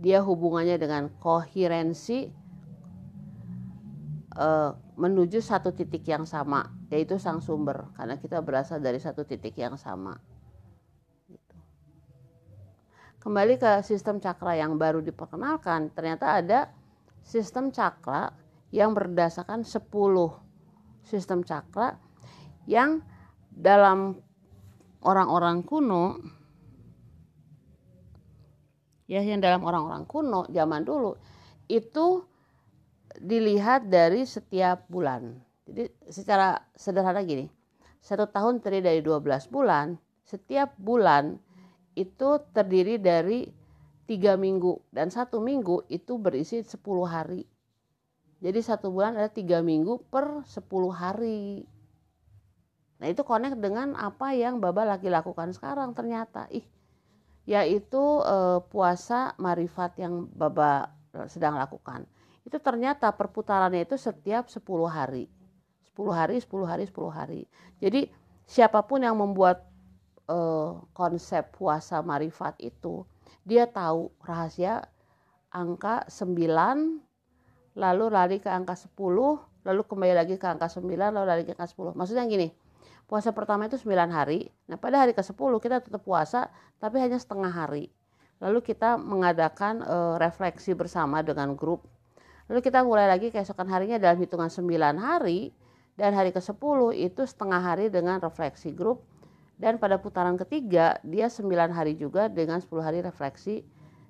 Dia 0.02 0.20
hubungannya 0.24 0.76
dengan 0.80 1.08
koherensi 1.22 2.28
uh, 4.36 4.76
menuju 4.96 5.40
satu 5.40 5.72
titik 5.72 6.04
yang 6.08 6.26
sama, 6.28 6.68
yaitu 6.96 7.20
sang 7.20 7.44
sumber, 7.44 7.92
karena 8.00 8.16
kita 8.16 8.40
berasal 8.40 8.80
dari 8.80 8.98
satu 9.04 9.28
titik 9.28 9.60
yang 9.60 9.76
sama. 9.76 10.16
Gitu. 11.28 11.58
Kembali 13.20 13.60
ke 13.60 13.84
sistem 13.84 14.24
cakra 14.24 14.56
yang 14.56 14.80
baru 14.80 15.04
diperkenalkan, 15.04 15.92
ternyata 15.92 16.40
ada 16.40 16.72
sistem 17.20 17.76
cakra 17.76 18.32
yang 18.72 18.96
berdasarkan 18.96 19.68
10 19.68 19.92
sistem 21.04 21.44
cakra 21.44 22.00
yang 22.66 23.04
dalam 23.52 24.18
orang-orang 25.06 25.62
kuno 25.62 26.18
ya 29.06 29.22
yang 29.22 29.38
dalam 29.38 29.62
orang-orang 29.62 30.04
kuno 30.10 30.50
zaman 30.50 30.82
dulu 30.82 31.14
itu 31.70 32.26
dilihat 33.22 33.88
dari 33.88 34.28
setiap 34.28 34.90
bulan. 34.92 35.45
Jadi 35.66 35.90
secara 36.14 36.62
sederhana 36.78 37.26
gini, 37.26 37.50
satu 38.02 38.30
tahun 38.30 38.62
terdiri 38.62 38.86
dari 38.86 39.02
12 39.02 39.50
bulan, 39.50 39.98
setiap 40.22 40.78
bulan 40.78 41.42
itu 41.98 42.38
terdiri 42.54 43.02
dari 43.02 43.50
tiga 44.06 44.38
minggu 44.38 44.78
dan 44.94 45.10
satu 45.10 45.42
minggu 45.42 45.90
itu 45.90 46.22
berisi 46.22 46.62
10 46.62 46.78
hari. 47.10 47.42
Jadi 48.46 48.60
satu 48.62 48.94
bulan 48.94 49.18
ada 49.18 49.32
tiga 49.34 49.66
minggu 49.66 50.06
per 50.14 50.46
10 50.46 50.62
hari. 50.94 51.66
Nah 53.02 53.08
itu 53.10 53.26
connect 53.26 53.58
dengan 53.58 53.98
apa 53.98 54.38
yang 54.38 54.62
Baba 54.62 54.86
lagi 54.86 55.10
lakukan 55.10 55.50
sekarang 55.52 55.98
ternyata. 55.98 56.46
Ih 56.54 56.66
yaitu 57.46 58.02
uh, 58.02 58.62
puasa 58.74 59.38
marifat 59.38 60.02
yang 60.02 60.26
Baba 60.34 60.90
sedang 61.30 61.56
lakukan. 61.56 62.04
Itu 62.44 62.58
ternyata 62.62 63.14
perputarannya 63.14 63.86
itu 63.86 63.96
setiap 63.96 64.50
10 64.50 64.66
hari. 64.90 65.26
10 65.96 66.12
hari, 66.12 66.36
10 66.44 66.68
hari, 66.68 66.84
10 66.92 67.08
hari. 67.10 67.42
Jadi 67.80 68.12
siapa 68.44 68.84
pun 68.84 69.00
yang 69.00 69.16
membuat 69.16 69.64
uh, 70.28 70.84
konsep 70.92 71.56
puasa 71.56 72.04
marifat 72.04 72.60
itu, 72.60 73.08
dia 73.48 73.64
tahu 73.66 74.12
rahasia 74.20 74.84
angka 75.56 76.04
9 76.12 76.36
lalu 77.76 78.06
lari 78.08 78.38
ke 78.40 78.48
angka 78.52 78.76
10, 78.76 78.92
lalu 79.68 79.82
kembali 79.88 80.14
lagi 80.16 80.36
ke 80.40 80.48
angka 80.48 80.68
9, 80.68 80.84
lalu 80.88 81.28
lari 81.28 81.44
ke 81.44 81.56
angka 81.56 81.68
10. 81.68 81.96
Maksudnya 81.96 82.24
gini, 82.28 82.52
puasa 83.06 83.32
pertama 83.32 83.68
itu 83.68 83.78
9 83.80 83.92
hari. 84.12 84.52
Nah 84.68 84.80
pada 84.80 85.04
hari 85.04 85.14
ke-10 85.14 85.52
kita 85.62 85.84
tetap 85.84 86.02
puasa 86.02 86.50
tapi 86.82 86.98
hanya 87.00 87.20
setengah 87.20 87.52
hari. 87.52 87.92
Lalu 88.44 88.60
kita 88.64 89.00
mengadakan 89.00 89.80
e, 89.80 89.98
refleksi 90.20 90.76
bersama 90.76 91.24
dengan 91.24 91.56
grup. 91.56 91.88
Lalu 92.52 92.60
kita 92.62 92.84
mulai 92.84 93.08
lagi 93.08 93.32
keesokan 93.32 93.68
harinya 93.72 93.96
dalam 93.96 94.20
hitungan 94.20 94.52
9 94.52 94.68
hari 95.00 95.56
dan 95.96 96.12
hari 96.12 96.36
ke-10 96.36 96.80
itu 96.96 97.22
setengah 97.24 97.60
hari 97.64 97.88
dengan 97.88 98.20
refleksi 98.20 98.76
grup 98.76 99.04
dan 99.56 99.80
pada 99.80 99.96
putaran 99.96 100.36
ketiga 100.36 101.00
dia 101.04 101.32
9 101.32 101.48
hari 101.72 101.96
juga 101.96 102.28
dengan 102.28 102.60
10 102.60 102.68
hari 102.84 103.00
refleksi 103.00 103.64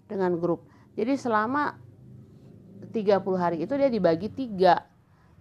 dengan 0.10 0.38
grup. 0.42 0.66
Jadi 0.98 1.14
selama 1.18 1.78
30 2.90 3.22
hari 3.38 3.58
itu 3.62 3.74
dia 3.78 3.90
dibagi 3.90 4.30
tiga 4.34 4.86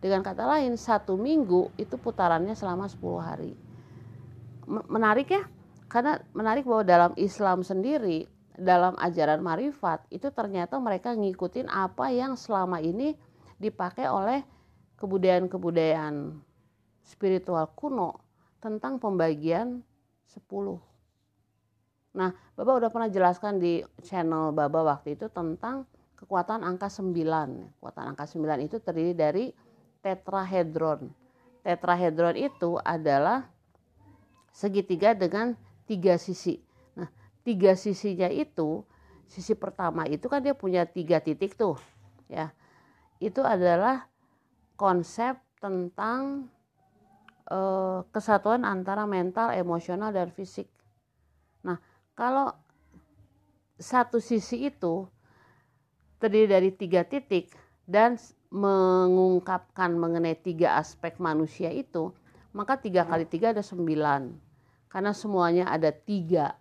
dengan 0.05 0.21
kata 0.21 0.45
lain, 0.45 0.77
satu 0.77 1.17
minggu 1.17 1.73
itu 1.81 1.97
putarannya 1.97 2.53
selama 2.53 2.85
10 2.93 3.01
hari. 3.25 3.57
Menarik 4.69 5.33
ya, 5.33 5.49
karena 5.89 6.21
menarik 6.37 6.69
bahwa 6.69 6.85
dalam 6.85 7.13
Islam 7.17 7.65
sendiri, 7.65 8.29
dalam 8.53 8.93
ajaran 9.01 9.41
marifat, 9.41 10.05
itu 10.13 10.29
ternyata 10.29 10.77
mereka 10.77 11.17
ngikutin 11.17 11.73
apa 11.73 12.13
yang 12.13 12.37
selama 12.37 12.85
ini 12.85 13.17
dipakai 13.57 14.05
oleh 14.05 14.45
kebudayaan-kebudayaan 15.05 16.41
spiritual 17.05 17.69
kuno 17.77 18.25
tentang 18.65 18.97
pembagian 18.97 19.85
10. 20.33 20.81
Nah, 22.17 22.33
Bapak 22.57 22.75
udah 22.81 22.89
pernah 22.89 23.11
jelaskan 23.13 23.61
di 23.61 23.85
channel 24.01 24.57
Baba 24.57 24.81
waktu 24.97 25.13
itu 25.21 25.29
tentang 25.29 25.85
kekuatan 26.17 26.65
angka 26.65 26.89
9. 26.89 27.13
Kekuatan 27.77 28.05
angka 28.17 28.25
9 28.25 28.65
itu 28.65 28.81
terdiri 28.81 29.13
dari 29.13 29.45
tetrahedron. 30.01 31.13
Tetrahedron 31.61 32.41
itu 32.41 32.81
adalah 32.81 33.45
segitiga 34.49 35.13
dengan 35.13 35.53
tiga 35.85 36.17
sisi. 36.17 36.57
Nah, 36.97 37.11
tiga 37.45 37.77
sisinya 37.77 38.33
itu, 38.33 38.81
sisi 39.29 39.53
pertama 39.53 40.09
itu 40.09 40.25
kan 40.33 40.41
dia 40.41 40.57
punya 40.57 40.89
tiga 40.89 41.21
titik 41.21 41.59
tuh, 41.59 41.77
ya. 42.31 42.55
Itu 43.19 43.45
adalah 43.45 44.09
konsep 44.75 45.39
tentang 45.63 46.51
eh, 47.51 47.99
kesatuan 48.11 48.67
antara 48.67 49.09
mental, 49.09 49.55
emosional, 49.55 50.11
dan 50.11 50.31
fisik. 50.35 50.69
Nah, 51.65 51.81
kalau 52.13 52.53
satu 53.81 54.23
sisi 54.23 54.71
itu 54.71 55.09
terdiri 56.23 56.47
dari 56.47 56.71
tiga 56.71 57.03
titik 57.03 57.51
dan 57.85 58.17
mengungkapkan 58.55 59.99
mengenai 59.99 60.39
tiga 60.39 60.79
aspek 60.79 61.19
manusia 61.19 61.75
itu, 61.75 62.15
maka 62.55 62.79
tiga 62.79 63.03
kali 63.03 63.27
tiga 63.27 63.51
ada 63.51 63.65
sembilan. 63.65 64.31
Karena 64.87 65.11
semuanya 65.11 65.75
ada 65.75 65.91
tiga 65.91 66.55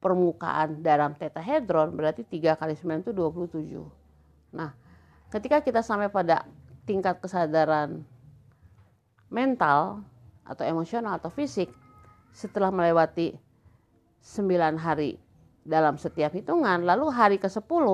permukaan 0.00 0.80
dalam 0.80 1.12
tetahedron, 1.18 1.92
berarti 1.92 2.24
tiga 2.24 2.56
kali 2.56 2.72
sembilan 2.72 3.02
itu 3.04 3.12
27. 3.12 4.56
Nah, 4.56 4.70
ketika 5.28 5.60
kita 5.60 5.80
sampai 5.84 6.08
pada 6.08 6.44
tingkat 6.88 7.20
kesadaran 7.20 8.04
mental 9.28 10.04
atau 10.48 10.64
emosional 10.64 11.20
atau 11.20 11.28
fisik, 11.28 11.68
setelah 12.32 12.72
melewati 12.72 13.36
sembilan 14.24 14.80
hari 14.80 15.20
dalam 15.68 16.00
setiap 16.00 16.32
hitungan, 16.32 16.84
lalu 16.88 17.12
hari 17.12 17.36
ke-10 17.36 17.84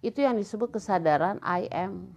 itu 0.00 0.18
yang 0.24 0.38
disebut 0.38 0.72
kesadaran 0.72 1.36
I 1.44 1.68
am. 1.68 2.16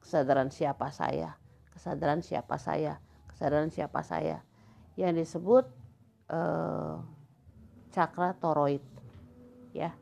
Kesadaran 0.00 0.48
siapa 0.48 0.88
saya? 0.88 1.36
Kesadaran 1.76 2.24
siapa 2.24 2.56
saya? 2.56 2.96
Kesadaran 3.28 3.68
siapa 3.68 4.00
saya? 4.00 4.40
Yang 4.96 5.28
disebut 5.28 5.64
uh, 6.32 7.04
cakra 7.90 8.32
toroid 8.38 8.80
ya 9.74 9.94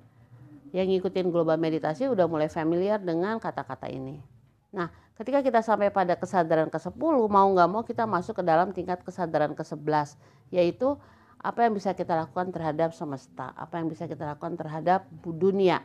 yang 0.73 0.89
ngikutin 0.89 1.29
global 1.33 1.57
meditasi 1.57 2.09
udah 2.09 2.27
mulai 2.29 2.51
familiar 2.51 3.01
dengan 3.01 3.37
kata-kata 3.41 3.89
ini 3.89 4.21
nah 4.69 4.93
ketika 5.17 5.41
kita 5.41 5.61
sampai 5.65 5.89
pada 5.89 6.15
kesadaran 6.15 6.69
ke-10 6.69 7.15
mau 7.29 7.49
nggak 7.49 7.69
mau 7.69 7.83
kita 7.83 8.05
masuk 8.05 8.41
ke 8.41 8.45
dalam 8.45 8.71
tingkat 8.77 9.01
kesadaran 9.01 9.57
ke-11 9.57 10.19
yaitu 10.53 10.97
apa 11.39 11.65
yang 11.65 11.73
bisa 11.73 11.95
kita 11.95 12.19
lakukan 12.19 12.51
terhadap 12.51 12.93
semesta 12.93 13.55
apa 13.55 13.81
yang 13.81 13.89
bisa 13.89 14.05
kita 14.05 14.29
lakukan 14.37 14.59
terhadap 14.59 15.09
dunia 15.23 15.81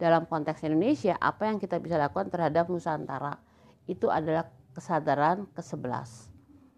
dalam 0.00 0.24
konteks 0.24 0.64
Indonesia 0.64 1.18
apa 1.20 1.50
yang 1.50 1.60
kita 1.60 1.76
bisa 1.76 2.00
lakukan 2.00 2.32
terhadap 2.32 2.70
Nusantara 2.72 3.36
itu 3.90 4.06
adalah 4.06 4.46
kesadaran 4.72 5.50
ke-11. 5.52 6.30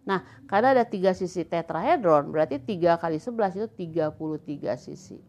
Nah, 0.02 0.26
karena 0.50 0.74
ada 0.74 0.84
tiga 0.88 1.14
sisi 1.14 1.46
tetrahedron, 1.46 2.32
berarti 2.34 2.58
tiga 2.58 2.98
kali 2.98 3.22
11 3.22 3.54
itu 3.54 3.68
33 3.70 4.74
sisi. 4.74 5.22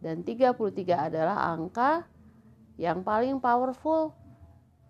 Dan 0.00 0.24
33 0.24 1.12
adalah 1.12 1.52
angka 1.52 2.08
yang 2.80 3.04
paling 3.04 3.36
powerful 3.38 4.16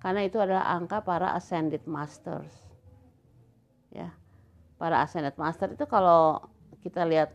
karena 0.00 0.24
itu 0.24 0.38
adalah 0.38 0.70
angka 0.70 1.02
para 1.02 1.34
ascended 1.34 1.84
masters. 1.84 2.54
Ya. 3.90 4.14
Para 4.78 5.02
ascended 5.04 5.34
master 5.36 5.74
itu 5.76 5.84
kalau 5.84 6.40
kita 6.80 7.04
lihat 7.04 7.34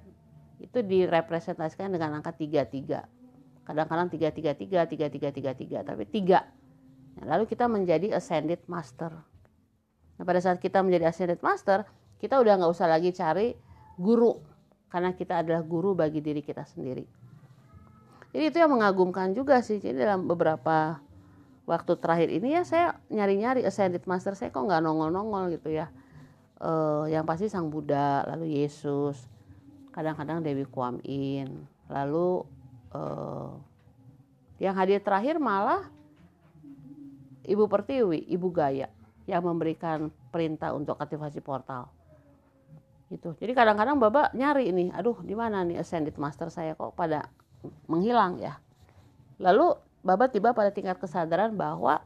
itu 0.58 0.82
direpresentasikan 0.82 1.92
dengan 1.92 2.18
angka 2.18 2.34
33. 2.34 3.06
Kadang-kadang 3.68 4.08
333, 4.10 4.88
3333, 4.88 5.84
tapi 5.84 6.04
3. 6.08 6.42
Nah, 7.20 7.26
lalu 7.36 7.44
kita 7.46 7.68
menjadi 7.68 8.16
ascended 8.16 8.64
master. 8.66 9.12
Nah, 10.16 10.24
pada 10.24 10.40
saat 10.40 10.64
kita 10.64 10.80
menjadi 10.80 11.12
ascended 11.12 11.44
master, 11.44 11.84
kita 12.18 12.40
udah 12.40 12.56
nggak 12.62 12.72
usah 12.72 12.88
lagi 12.88 13.12
cari 13.12 13.54
guru 14.00 14.40
karena 14.88 15.12
kita 15.12 15.44
adalah 15.44 15.62
guru 15.62 15.92
bagi 15.92 16.24
diri 16.24 16.40
kita 16.40 16.64
sendiri. 16.64 17.25
Jadi 18.36 18.52
itu 18.52 18.58
yang 18.60 18.76
mengagumkan 18.76 19.32
juga 19.32 19.64
sih. 19.64 19.80
Jadi 19.80 19.96
dalam 19.96 20.28
beberapa 20.28 21.00
waktu 21.64 21.96
terakhir 21.96 22.28
ini 22.36 22.52
ya 22.52 22.68
saya 22.68 23.00
nyari-nyari 23.08 23.64
ascended 23.64 24.04
master 24.04 24.36
saya 24.36 24.52
kok 24.52 24.60
nggak 24.60 24.84
nongol-nongol 24.84 25.56
gitu 25.56 25.72
ya. 25.72 25.88
Uh, 26.60 27.08
yang 27.08 27.24
pasti 27.24 27.48
sang 27.48 27.72
Buddha 27.72 28.28
lalu 28.28 28.60
Yesus 28.60 29.16
kadang-kadang 29.96 30.44
Dewi 30.44 30.68
Kuam 30.68 31.00
In. 31.08 31.64
Lalu 31.88 32.44
uh, 32.92 33.56
yang 34.60 34.76
hadir 34.76 35.00
terakhir 35.00 35.40
malah 35.40 35.88
Ibu 37.48 37.72
Pertiwi 37.72 38.28
Ibu 38.36 38.52
Gaya 38.52 38.92
yang 39.32 39.48
memberikan 39.48 40.12
perintah 40.12 40.76
untuk 40.76 41.00
aktivasi 41.00 41.40
portal. 41.40 41.88
Itu 43.08 43.32
jadi 43.40 43.56
kadang-kadang 43.56 43.96
bapak 43.96 44.36
nyari 44.36 44.76
ini 44.76 44.92
aduh 44.92 45.24
di 45.24 45.40
mana 45.40 45.64
nih 45.64 45.80
ascended 45.80 46.20
master 46.20 46.52
saya? 46.52 46.76
Kok 46.76 47.00
pada 47.00 47.32
menghilang 47.88 48.42
ya 48.42 48.58
lalu 49.38 49.78
Bapak 50.06 50.38
tiba 50.38 50.54
pada 50.54 50.70
tingkat 50.70 51.02
kesadaran 51.02 51.58
bahwa 51.58 51.98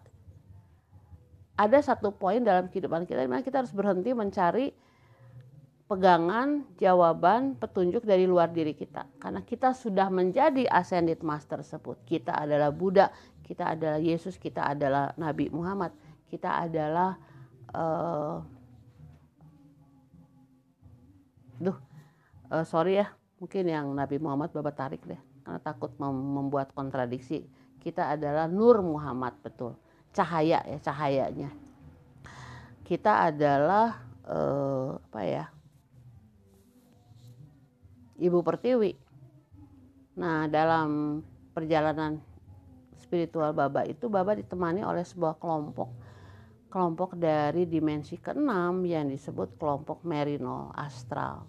ada 1.60 1.80
satu 1.84 2.16
poin 2.16 2.40
dalam 2.40 2.72
kehidupan 2.72 3.04
kita 3.04 3.20
di 3.20 3.28
mana 3.28 3.44
kita 3.44 3.60
harus 3.60 3.76
berhenti 3.76 4.16
mencari 4.16 4.72
pegangan, 5.90 6.64
jawaban, 6.78 7.58
petunjuk 7.58 8.06
dari 8.06 8.30
luar 8.30 8.54
diri 8.54 8.78
kita. 8.78 9.10
Karena 9.18 9.42
kita 9.42 9.74
sudah 9.74 10.08
menjadi 10.14 10.70
ascended 10.70 11.20
master 11.26 11.66
tersebut. 11.66 12.00
Kita 12.06 12.38
adalah 12.38 12.70
Buddha, 12.70 13.10
kita 13.42 13.74
adalah 13.74 13.98
Yesus, 13.98 14.38
kita 14.38 14.70
adalah 14.70 15.12
Nabi 15.18 15.50
Muhammad, 15.50 15.90
kita 16.30 16.70
adalah 16.70 17.18
uh, 17.74 18.38
duh, 21.58 21.78
uh, 22.54 22.64
sorry 22.64 23.02
ya, 23.02 23.10
mungkin 23.42 23.66
yang 23.66 23.90
Nabi 23.92 24.22
Muhammad 24.22 24.54
Bapak 24.54 24.78
tarik 24.78 25.02
deh, 25.10 25.20
takut 25.58 25.90
membuat 25.98 26.70
kontradiksi. 26.78 27.42
Kita 27.82 28.14
adalah 28.14 28.46
Nur 28.46 28.86
Muhammad 28.86 29.34
betul. 29.42 29.74
Cahaya 30.14 30.62
ya 30.62 30.78
cahayanya. 30.78 31.50
Kita 32.86 33.34
adalah 33.34 33.98
eh, 34.30 34.90
apa 35.02 35.22
ya? 35.26 35.46
Ibu 38.20 38.46
Pertiwi. 38.46 38.94
Nah 40.20 40.46
dalam 40.52 41.22
perjalanan 41.56 42.20
spiritual 43.00 43.56
Baba 43.56 43.88
itu 43.88 44.12
Baba 44.12 44.36
ditemani 44.36 44.86
oleh 44.86 45.02
sebuah 45.02 45.40
kelompok. 45.42 45.90
Kelompok 46.70 47.18
dari 47.18 47.66
dimensi 47.66 48.20
keenam 48.22 48.86
yang 48.86 49.10
disebut 49.10 49.58
kelompok 49.58 50.06
Merino 50.06 50.70
Astral. 50.78 51.48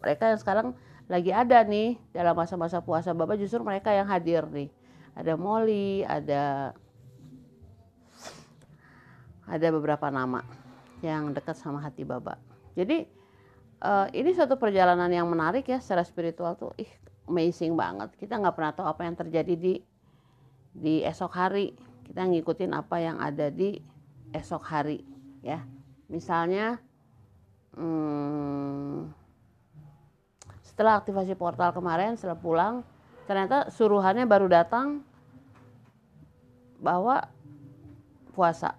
Mereka 0.00 0.32
yang 0.32 0.40
sekarang 0.40 0.68
lagi 1.04 1.30
ada 1.30 1.60
nih 1.64 2.00
dalam 2.10 2.32
masa-masa 2.32 2.80
puasa 2.80 3.12
Baba 3.12 3.36
justru 3.36 3.60
mereka 3.60 3.92
yang 3.92 4.08
hadir 4.08 4.48
nih 4.48 4.72
ada 5.14 5.32
Molly, 5.38 6.02
ada 6.02 6.74
ada 9.46 9.66
beberapa 9.70 10.10
nama 10.10 10.42
yang 11.00 11.30
dekat 11.30 11.54
sama 11.54 11.78
hati 11.78 12.02
Baba. 12.02 12.34
Jadi 12.74 13.06
uh, 13.84 14.10
ini 14.10 14.34
suatu 14.34 14.58
perjalanan 14.58 15.08
yang 15.08 15.30
menarik 15.30 15.70
ya 15.70 15.78
secara 15.78 16.02
spiritual 16.02 16.58
tuh, 16.58 16.74
ih 16.74 16.90
amazing 17.30 17.78
banget. 17.78 18.10
Kita 18.18 18.42
nggak 18.42 18.54
pernah 18.58 18.72
tahu 18.74 18.86
apa 18.90 19.02
yang 19.06 19.16
terjadi 19.16 19.54
di 19.54 19.74
di 20.74 21.06
esok 21.06 21.32
hari. 21.32 21.70
Kita 22.04 22.26
ngikutin 22.26 22.72
apa 22.74 22.96
yang 23.00 23.16
ada 23.22 23.48
di 23.48 23.80
esok 24.34 24.60
hari, 24.66 25.00
ya. 25.40 25.64
Misalnya, 26.10 26.76
hmm, 27.72 29.08
setelah 30.74 30.98
aktivasi 30.98 31.38
portal 31.38 31.70
kemarin, 31.70 32.18
setelah 32.18 32.34
pulang, 32.34 32.82
ternyata 33.30 33.70
suruhannya 33.70 34.26
baru 34.26 34.50
datang 34.50 35.06
bahwa 36.82 37.30
puasa 38.34 38.74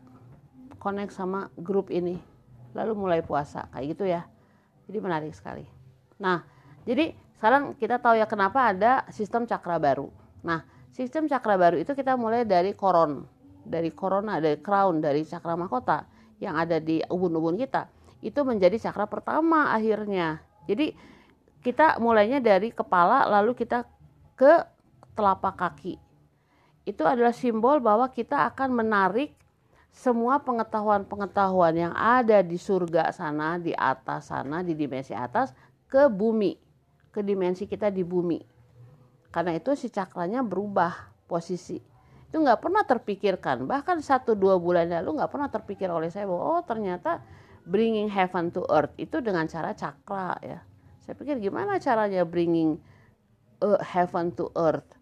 connect 0.83 1.15
sama 1.15 1.47
grup 1.55 1.87
ini. 1.87 2.19
Lalu 2.75 2.91
mulai 2.99 3.23
puasa 3.23 3.71
kayak 3.71 3.95
gitu 3.95 4.03
ya. 4.11 4.27
Jadi 4.91 4.97
menarik 4.99 5.31
sekali. 5.31 5.63
Nah 6.19 6.43
jadi 6.83 7.15
sekarang 7.39 7.79
kita 7.79 8.03
tahu 8.03 8.19
ya 8.19 8.27
kenapa 8.27 8.75
ada 8.75 9.07
sistem 9.15 9.47
cakra 9.47 9.79
baru. 9.79 10.11
Nah 10.43 10.67
sistem 10.91 11.31
cakra 11.31 11.55
baru 11.55 11.79
itu 11.79 11.95
kita 11.95 12.19
mulai 12.19 12.43
dari 12.43 12.75
koron 12.75 13.23
dari 13.63 13.95
corona 13.95 14.43
dari 14.43 14.59
crown 14.59 14.99
dari 14.99 15.23
cakra 15.23 15.55
mahkota 15.55 16.03
yang 16.43 16.59
ada 16.59 16.83
di 16.83 16.99
ubun-ubun 17.07 17.55
kita. 17.55 17.87
Itu 18.19 18.43
menjadi 18.43 18.75
cakra 18.91 19.07
pertama 19.07 19.71
akhirnya. 19.71 20.43
Jadi 20.67 21.14
kita 21.65 21.97
mulainya 21.97 22.37
dari 22.37 22.69
kepala 22.69 23.25
lalu 23.25 23.57
kita 23.57 23.89
ke 24.37 24.61
telapak 25.17 25.57
kaki. 25.57 25.97
Itu 26.85 27.01
adalah 27.09 27.33
simbol 27.33 27.81
bahwa 27.81 28.05
kita 28.13 28.45
akan 28.53 28.69
menarik 28.85 29.33
semua 29.89 30.37
pengetahuan-pengetahuan 30.45 31.73
yang 31.73 31.93
ada 31.97 32.45
di 32.45 32.61
surga 32.61 33.09
sana, 33.09 33.57
di 33.57 33.73
atas 33.73 34.29
sana, 34.29 34.61
di 34.61 34.77
dimensi 34.77 35.17
atas 35.17 35.57
ke 35.89 36.05
bumi, 36.05 36.53
ke 37.09 37.25
dimensi 37.25 37.65
kita 37.65 37.89
di 37.89 38.05
bumi. 38.05 38.37
Karena 39.33 39.57
itu 39.57 39.73
si 39.73 39.89
cakranya 39.89 40.45
berubah 40.45 41.09
posisi. 41.25 41.81
Itu 42.29 42.43
nggak 42.43 42.61
pernah 42.61 42.83
terpikirkan, 42.85 43.65
bahkan 43.65 44.03
satu 44.05 44.37
dua 44.37 44.61
bulan 44.61 44.91
lalu 44.91 45.17
nggak 45.17 45.31
pernah 45.31 45.49
terpikir 45.49 45.89
oleh 45.89 46.13
saya 46.13 46.29
bahwa 46.29 46.59
oh 46.59 46.61
ternyata 46.61 47.23
bringing 47.65 48.11
heaven 48.11 48.53
to 48.53 48.61
earth 48.69 48.93
itu 49.01 49.17
dengan 49.23 49.49
cara 49.49 49.73
cakra 49.73 50.37
ya. 50.45 50.59
Saya 51.05 51.15
pikir 51.15 51.37
gimana 51.37 51.77
caranya 51.77 52.25
bringing 52.25 52.81
uh, 53.61 53.79
heaven 53.81 54.33
to 54.33 54.49
earth? 54.57 54.97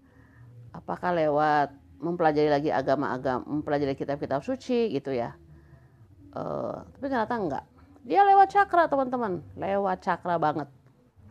Apakah 0.76 1.16
lewat 1.16 1.72
mempelajari 2.04 2.52
lagi 2.52 2.70
agama-agama 2.70 3.48
mempelajari 3.48 3.96
kitab-kitab 3.96 4.44
suci 4.44 4.92
gitu 4.92 5.16
ya? 5.16 5.34
Uh, 6.36 6.84
tapi 6.98 7.08
ternyata 7.08 7.36
enggak. 7.40 7.66
Dia 8.04 8.28
lewat 8.28 8.52
cakra 8.52 8.92
teman-teman. 8.92 9.40
Lewat 9.56 10.04
cakra 10.04 10.36
banget. 10.36 10.68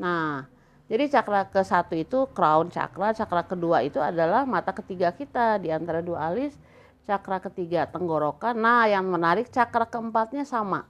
Nah 0.01 0.49
jadi 0.93 1.09
cakra 1.09 1.49
ke 1.49 1.65
satu 1.65 1.97
itu 1.97 2.29
crown 2.37 2.69
cakra, 2.69 3.17
cakra 3.17 3.49
kedua 3.49 3.81
itu 3.81 3.97
adalah 3.97 4.45
mata 4.45 4.77
ketiga 4.77 5.09
kita. 5.09 5.57
Di 5.57 5.73
antara 5.73 6.05
dua 6.05 6.29
alis, 6.29 6.53
cakra 7.09 7.41
ketiga 7.41 7.89
tenggorokan. 7.89 8.61
Nah, 8.61 8.85
yang 8.85 9.09
menarik 9.09 9.49
cakra 9.49 9.89
keempatnya 9.89 10.45
sama. 10.45 10.85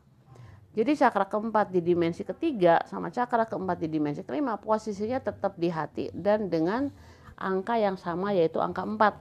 Jadi 0.72 0.96
cakra 0.96 1.28
keempat 1.28 1.68
di 1.68 1.84
dimensi 1.84 2.24
ketiga 2.24 2.80
sama 2.88 3.12
cakra 3.12 3.44
keempat 3.44 3.76
di 3.76 3.92
dimensi 3.92 4.24
kelima 4.24 4.56
posisinya 4.56 5.20
tetap 5.20 5.60
di 5.60 5.68
hati 5.68 6.08
dan 6.16 6.48
dengan 6.48 6.88
angka 7.36 7.76
yang 7.76 8.00
sama 8.00 8.32
yaitu 8.32 8.56
angka 8.56 8.80
empat. 8.80 9.14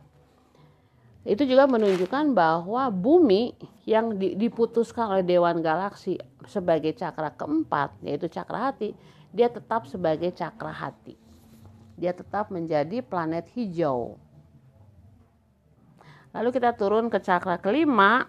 Itu 1.28 1.45
juga 1.45 1.70
menunjukkan 1.70 2.34
bahwa 2.34 2.89
bumi 2.89 3.54
yang 3.86 4.18
diputuskan 4.18 5.12
oleh 5.12 5.28
Dewan 5.28 5.60
Galaksi 5.62 6.18
sebagai 6.47 6.95
cakra 6.97 7.30
keempat 7.36 7.99
yaitu 8.02 8.32
cakra 8.32 8.72
hati, 8.72 8.95
dia 9.30 9.52
tetap 9.52 9.86
sebagai 9.86 10.32
cakra 10.34 10.72
hati. 10.72 11.20
Dia 11.99 12.16
tetap 12.16 12.49
menjadi 12.49 13.04
planet 13.06 13.52
hijau. 13.54 14.18
Lalu 16.32 16.49
kita 16.56 16.74
turun 16.80 17.12
ke 17.12 17.20
cakra 17.20 17.60
kelima. 17.60 18.26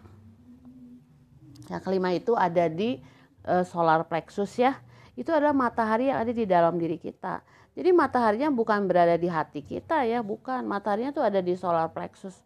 Yang 1.72 1.80
kelima 1.88 2.12
itu 2.12 2.36
ada 2.36 2.68
di 2.68 3.00
uh, 3.48 3.64
solar 3.64 4.04
plexus 4.04 4.60
ya. 4.60 4.76
Itu 5.16 5.32
adalah 5.32 5.56
matahari 5.56 6.12
yang 6.12 6.20
ada 6.20 6.32
di 6.32 6.44
dalam 6.44 6.76
diri 6.76 7.00
kita. 7.00 7.40
Jadi 7.72 7.88
mataharinya 7.88 8.52
bukan 8.52 8.84
berada 8.84 9.16
di 9.16 9.32
hati 9.32 9.64
kita 9.64 10.04
ya 10.04 10.20
bukan. 10.20 10.68
Mataharinya 10.68 11.16
tuh 11.16 11.24
ada 11.24 11.40
di 11.40 11.56
solar 11.56 11.88
plexus. 11.88 12.36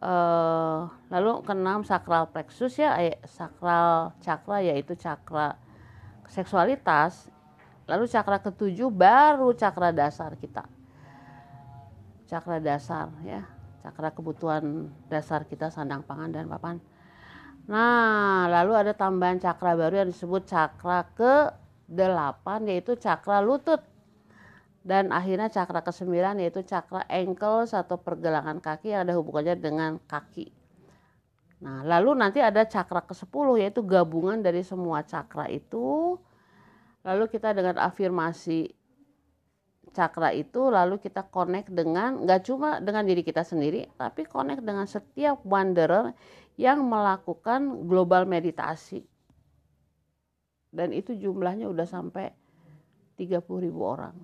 Uh, 0.00 0.88
lalu 1.12 1.44
keenam 1.44 1.84
sakral 1.84 2.24
plexus 2.32 2.80
ya 2.80 2.96
eh, 3.04 3.20
sakral 3.28 4.16
cakra 4.24 4.64
yaitu 4.64 4.96
cakra 4.96 5.60
seksualitas. 6.24 7.28
Lalu 7.84 8.08
cakra 8.08 8.40
ketujuh 8.40 8.88
baru 8.88 9.52
cakra 9.52 9.92
dasar 9.92 10.32
kita. 10.40 10.64
Cakra 12.24 12.56
dasar 12.64 13.12
ya 13.28 13.44
cakra 13.80 14.12
kebutuhan 14.12 14.92
dasar 15.08 15.48
kita 15.48 15.72
sandang 15.72 16.04
pangan 16.04 16.30
dan 16.32 16.44
papan 16.48 16.76
Nah, 17.70 18.50
lalu 18.50 18.72
ada 18.74 18.92
tambahan 18.98 19.38
cakra 19.38 19.78
baru 19.78 20.02
yang 20.02 20.10
disebut 20.10 20.42
cakra 20.42 21.06
ke-8 21.14 22.66
yaitu 22.66 22.98
cakra 22.98 23.38
lutut. 23.38 23.78
dan 24.80 25.12
akhirnya 25.12 25.52
cakra 25.52 25.84
kesembilan 25.84 26.40
yaitu 26.40 26.64
cakra 26.64 27.04
ankle 27.04 27.68
atau 27.68 28.00
pergelangan 28.00 28.64
kaki 28.64 28.96
yang 28.96 29.04
ada 29.04 29.12
hubungannya 29.12 29.60
dengan 29.60 30.00
kaki. 30.08 30.48
Nah, 31.60 31.84
lalu 31.84 32.16
nanti 32.16 32.40
ada 32.40 32.64
cakra 32.64 33.04
ke-10 33.04 33.60
yaitu 33.60 33.84
gabungan 33.84 34.40
dari 34.40 34.64
semua 34.64 35.04
cakra 35.04 35.52
itu. 35.52 36.16
Lalu 37.04 37.24
kita 37.28 37.52
dengan 37.52 37.76
afirmasi 37.76 38.72
cakra 39.90 40.30
itu 40.30 40.70
lalu 40.70 41.02
kita 41.02 41.26
connect 41.28 41.68
dengan 41.74 42.22
nggak 42.22 42.40
cuma 42.46 42.78
dengan 42.78 43.02
diri 43.02 43.26
kita 43.26 43.42
sendiri 43.42 43.90
tapi 43.98 44.22
connect 44.22 44.62
dengan 44.62 44.86
setiap 44.86 45.42
wanderer 45.42 46.14
yang 46.56 46.86
melakukan 46.86 47.86
global 47.86 48.24
meditasi. 48.26 49.04
Dan 50.70 50.94
itu 50.94 51.18
jumlahnya 51.18 51.66
udah 51.66 51.86
sampai 51.86 52.30
30 53.18 53.42
ribu 53.60 53.82
orang. 53.84 54.14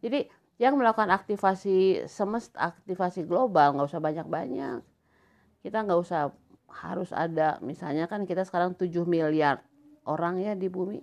Jadi 0.00 0.28
yang 0.60 0.76
melakukan 0.76 1.08
aktivasi 1.08 2.04
semesta 2.04 2.76
aktivasi 2.76 3.24
global 3.24 3.74
nggak 3.74 3.88
usah 3.88 4.02
banyak-banyak. 4.04 4.80
Kita 5.64 5.88
nggak 5.88 6.00
usah 6.00 6.28
harus 6.70 7.10
ada 7.10 7.58
misalnya 7.64 8.06
kan 8.06 8.28
kita 8.28 8.46
sekarang 8.46 8.76
7 8.76 9.08
miliar 9.08 9.64
orang 10.04 10.38
ya 10.38 10.52
di 10.52 10.68
bumi. 10.68 11.00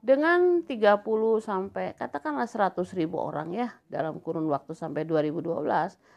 Dengan 0.00 0.64
30 0.64 1.04
sampai 1.44 1.92
katakanlah 1.92 2.48
100 2.48 2.72
ribu 2.96 3.20
orang 3.20 3.52
ya 3.52 3.68
dalam 3.84 4.16
kurun 4.24 4.48
waktu 4.48 4.72
sampai 4.72 5.04
2012 5.04 5.60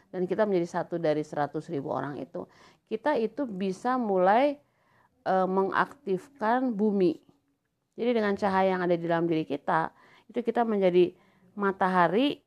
dan 0.08 0.24
kita 0.24 0.48
menjadi 0.48 0.80
satu 0.80 0.96
dari 0.96 1.20
100 1.20 1.52
ribu 1.68 1.92
orang 1.92 2.16
itu 2.16 2.48
kita 2.88 3.16
itu 3.16 3.48
bisa 3.48 3.96
mulai 3.96 4.60
e, 5.24 5.34
mengaktifkan 5.48 6.72
bumi. 6.72 7.20
Jadi 7.94 8.10
dengan 8.10 8.34
cahaya 8.34 8.74
yang 8.74 8.82
ada 8.82 8.96
di 8.98 9.06
dalam 9.06 9.26
diri 9.30 9.46
kita 9.46 9.94
itu 10.28 10.40
kita 10.42 10.66
menjadi 10.66 11.14
matahari 11.54 12.42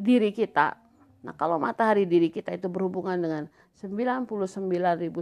diri 0.00 0.32
kita. 0.32 0.80
Nah 1.20 1.36
kalau 1.36 1.60
matahari 1.60 2.08
diri 2.08 2.32
kita 2.32 2.56
itu 2.56 2.72
berhubungan 2.72 3.20
dengan 3.20 3.44
99.999 3.76 5.12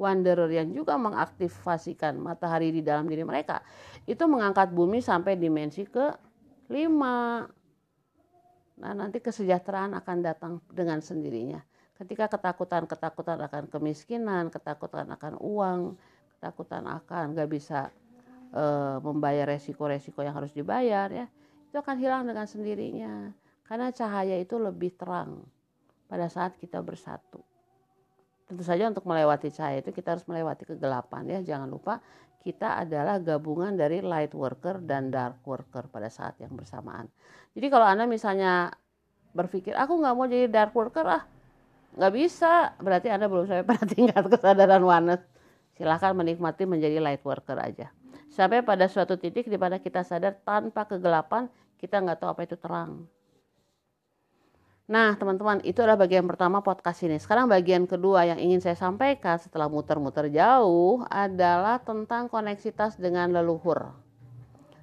wanderer 0.00 0.50
yang 0.52 0.68
juga 0.72 0.96
mengaktifasikan 0.96 2.16
matahari 2.16 2.72
di 2.72 2.80
dalam 2.80 3.04
diri 3.08 3.24
mereka 3.24 3.60
itu 4.08 4.24
mengangkat 4.24 4.72
bumi 4.72 5.04
sampai 5.04 5.36
dimensi 5.36 5.84
ke 5.84 6.12
lima 6.72 7.44
nah 8.82 8.92
nanti 8.98 9.22
kesejahteraan 9.22 9.94
akan 9.94 10.16
datang 10.26 10.52
dengan 10.66 10.98
sendirinya. 10.98 11.62
Ketika 11.94 12.26
ketakutan-ketakutan 12.26 13.38
akan 13.46 13.70
kemiskinan 13.70 14.50
ketakutan 14.50 15.06
akan 15.14 15.38
uang 15.38 15.94
ketakutan 16.34 16.82
akan 16.90 17.30
nggak 17.38 17.46
bisa 17.46 17.94
e, 18.50 18.64
membayar 18.98 19.46
resiko-resiko 19.46 20.26
yang 20.26 20.34
harus 20.34 20.50
dibayar 20.50 21.06
ya 21.14 21.30
itu 21.70 21.78
akan 21.78 21.96
hilang 21.96 22.26
dengan 22.26 22.44
sendirinya. 22.44 23.30
Karena 23.62 23.94
cahaya 23.94 24.36
itu 24.36 24.58
lebih 24.58 24.98
terang 24.98 25.46
pada 26.10 26.26
saat 26.26 26.58
kita 26.58 26.82
bersatu. 26.82 27.40
Tentu 28.44 28.66
saja 28.66 28.90
untuk 28.90 29.08
melewati 29.08 29.48
cahaya 29.48 29.80
itu 29.80 29.94
kita 29.94 30.18
harus 30.18 30.26
melewati 30.28 30.68
kegelapan 30.68 31.24
ya. 31.24 31.40
Jangan 31.40 31.70
lupa 31.70 32.02
kita 32.42 32.82
adalah 32.82 33.22
gabungan 33.22 33.78
dari 33.78 34.02
light 34.02 34.34
worker 34.34 34.82
dan 34.82 35.14
dark 35.14 35.38
worker 35.46 35.86
pada 35.86 36.10
saat 36.10 36.34
yang 36.42 36.50
bersamaan. 36.58 37.06
Jadi 37.54 37.66
kalau 37.70 37.86
anda 37.86 38.04
misalnya 38.10 38.74
berpikir 39.30 39.78
aku 39.78 40.02
nggak 40.02 40.14
mau 40.18 40.26
jadi 40.26 40.50
dark 40.50 40.74
worker 40.74 41.06
ah 41.06 41.22
nggak 41.94 42.12
bisa 42.12 42.74
berarti 42.82 43.08
anda 43.14 43.30
belum 43.30 43.46
sampai 43.46 43.64
pada 43.70 43.84
tingkat 43.86 44.24
kesadaran 44.26 44.82
oneness. 44.82 45.22
Silahkan 45.78 46.12
menikmati 46.12 46.66
menjadi 46.66 46.98
light 46.98 47.22
worker 47.22 47.56
aja. 47.56 47.94
Sampai 48.28 48.60
pada 48.60 48.90
suatu 48.90 49.14
titik 49.14 49.46
di 49.46 49.56
mana 49.56 49.78
kita 49.78 50.02
sadar 50.02 50.36
tanpa 50.42 50.84
kegelapan 50.84 51.46
kita 51.78 52.02
nggak 52.02 52.18
tahu 52.20 52.28
apa 52.34 52.42
itu 52.44 52.56
terang 52.58 53.06
Nah, 54.90 55.14
teman-teman, 55.14 55.62
itu 55.62 55.78
adalah 55.78 56.02
bagian 56.02 56.26
pertama 56.26 56.58
podcast 56.58 57.06
ini. 57.06 57.14
Sekarang 57.22 57.46
bagian 57.46 57.86
kedua 57.86 58.26
yang 58.26 58.42
ingin 58.42 58.58
saya 58.58 58.74
sampaikan 58.74 59.38
setelah 59.38 59.70
muter-muter 59.70 60.26
jauh 60.26 61.06
adalah 61.06 61.78
tentang 61.78 62.26
koneksitas 62.26 62.98
dengan 62.98 63.30
leluhur. 63.30 63.94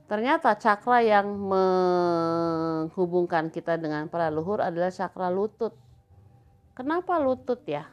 Ternyata 0.07 0.55
cakra 0.55 1.03
yang 1.03 1.27
menghubungkan 1.35 3.51
kita 3.51 3.75
dengan 3.75 4.07
para 4.07 4.31
leluhur 4.31 4.63
adalah 4.63 4.89
cakra 4.89 5.27
lutut. 5.27 5.75
Kenapa 6.73 7.19
lutut 7.19 7.59
ya? 7.67 7.91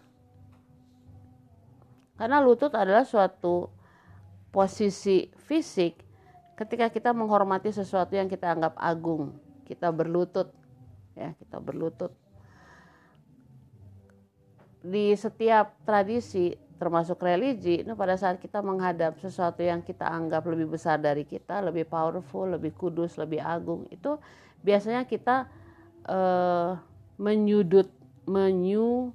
Karena 2.16 2.40
lutut 2.40 2.72
adalah 2.72 3.04
suatu 3.04 3.68
posisi 4.48 5.28
fisik 5.44 6.00
ketika 6.56 6.88
kita 6.88 7.12
menghormati 7.12 7.68
sesuatu 7.68 8.16
yang 8.16 8.30
kita 8.30 8.48
anggap 8.48 8.72
agung. 8.80 9.36
Kita 9.68 9.92
berlutut 9.92 10.48
ya 11.16 11.32
kita 11.40 11.58
berlutut. 11.58 12.12
Di 14.86 15.16
setiap 15.18 15.74
tradisi 15.82 16.54
termasuk 16.76 17.24
religi 17.24 17.80
itu 17.80 17.96
pada 17.96 18.20
saat 18.20 18.36
kita 18.36 18.60
menghadap 18.60 19.16
sesuatu 19.16 19.64
yang 19.64 19.80
kita 19.80 20.04
anggap 20.04 20.44
lebih 20.44 20.76
besar 20.76 21.00
dari 21.00 21.24
kita 21.24 21.64
lebih 21.64 21.88
powerful 21.88 22.52
lebih 22.52 22.76
kudus 22.76 23.16
lebih 23.16 23.40
agung 23.40 23.88
itu 23.88 24.20
biasanya 24.60 25.08
kita 25.08 25.48
uh, 26.04 26.76
menyudut 27.16 27.88
menyu 28.28 29.10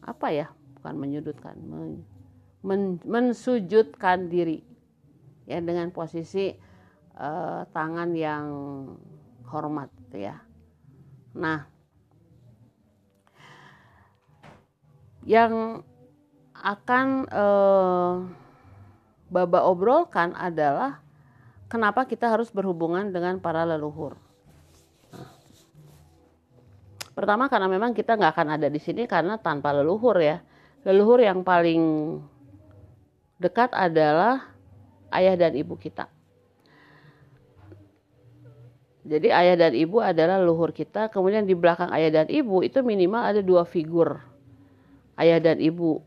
apa 0.00 0.30
ya? 0.30 0.46
Bukan 0.78 0.94
menyudutkan 0.96 1.58
men, 1.60 2.06
men, 2.64 2.82
mensujudkan 3.04 4.30
diri. 4.30 4.64
Ya 5.50 5.58
dengan 5.58 5.90
posisi 5.90 6.54
uh, 7.18 7.66
tangan 7.74 8.14
yang 8.14 8.46
hormat 9.50 9.90
ya 10.14 10.38
Nah, 11.34 11.66
yang 15.22 15.84
akan 16.54 17.06
eh, 17.30 18.14
Baba 19.30 19.62
obrolkan 19.62 20.34
adalah 20.34 20.98
kenapa 21.70 22.02
kita 22.02 22.26
harus 22.26 22.50
berhubungan 22.50 23.14
dengan 23.14 23.38
para 23.38 23.62
leluhur. 23.62 24.18
pertama 27.10 27.52
karena 27.52 27.68
memang 27.68 27.92
kita 27.92 28.16
nggak 28.16 28.32
akan 28.32 28.48
ada 28.56 28.72
di 28.72 28.80
sini 28.80 29.04
karena 29.04 29.36
tanpa 29.36 29.76
leluhur 29.76 30.16
ya. 30.24 30.40
Leluhur 30.88 31.20
yang 31.20 31.44
paling 31.44 32.16
dekat 33.36 33.68
adalah 33.76 34.48
ayah 35.12 35.36
dan 35.36 35.52
ibu 35.52 35.76
kita. 35.76 36.08
Jadi 39.00 39.32
ayah 39.32 39.56
dan 39.56 39.72
ibu 39.72 40.04
adalah 40.04 40.36
leluhur 40.36 40.76
kita. 40.76 41.08
Kemudian 41.08 41.48
di 41.48 41.56
belakang 41.56 41.88
ayah 41.96 42.22
dan 42.22 42.26
ibu 42.28 42.60
itu 42.60 42.84
minimal 42.84 43.22
ada 43.24 43.40
dua 43.40 43.64
figur. 43.64 44.20
Ayah 45.16 45.40
dan 45.40 45.56
ibu. 45.56 46.04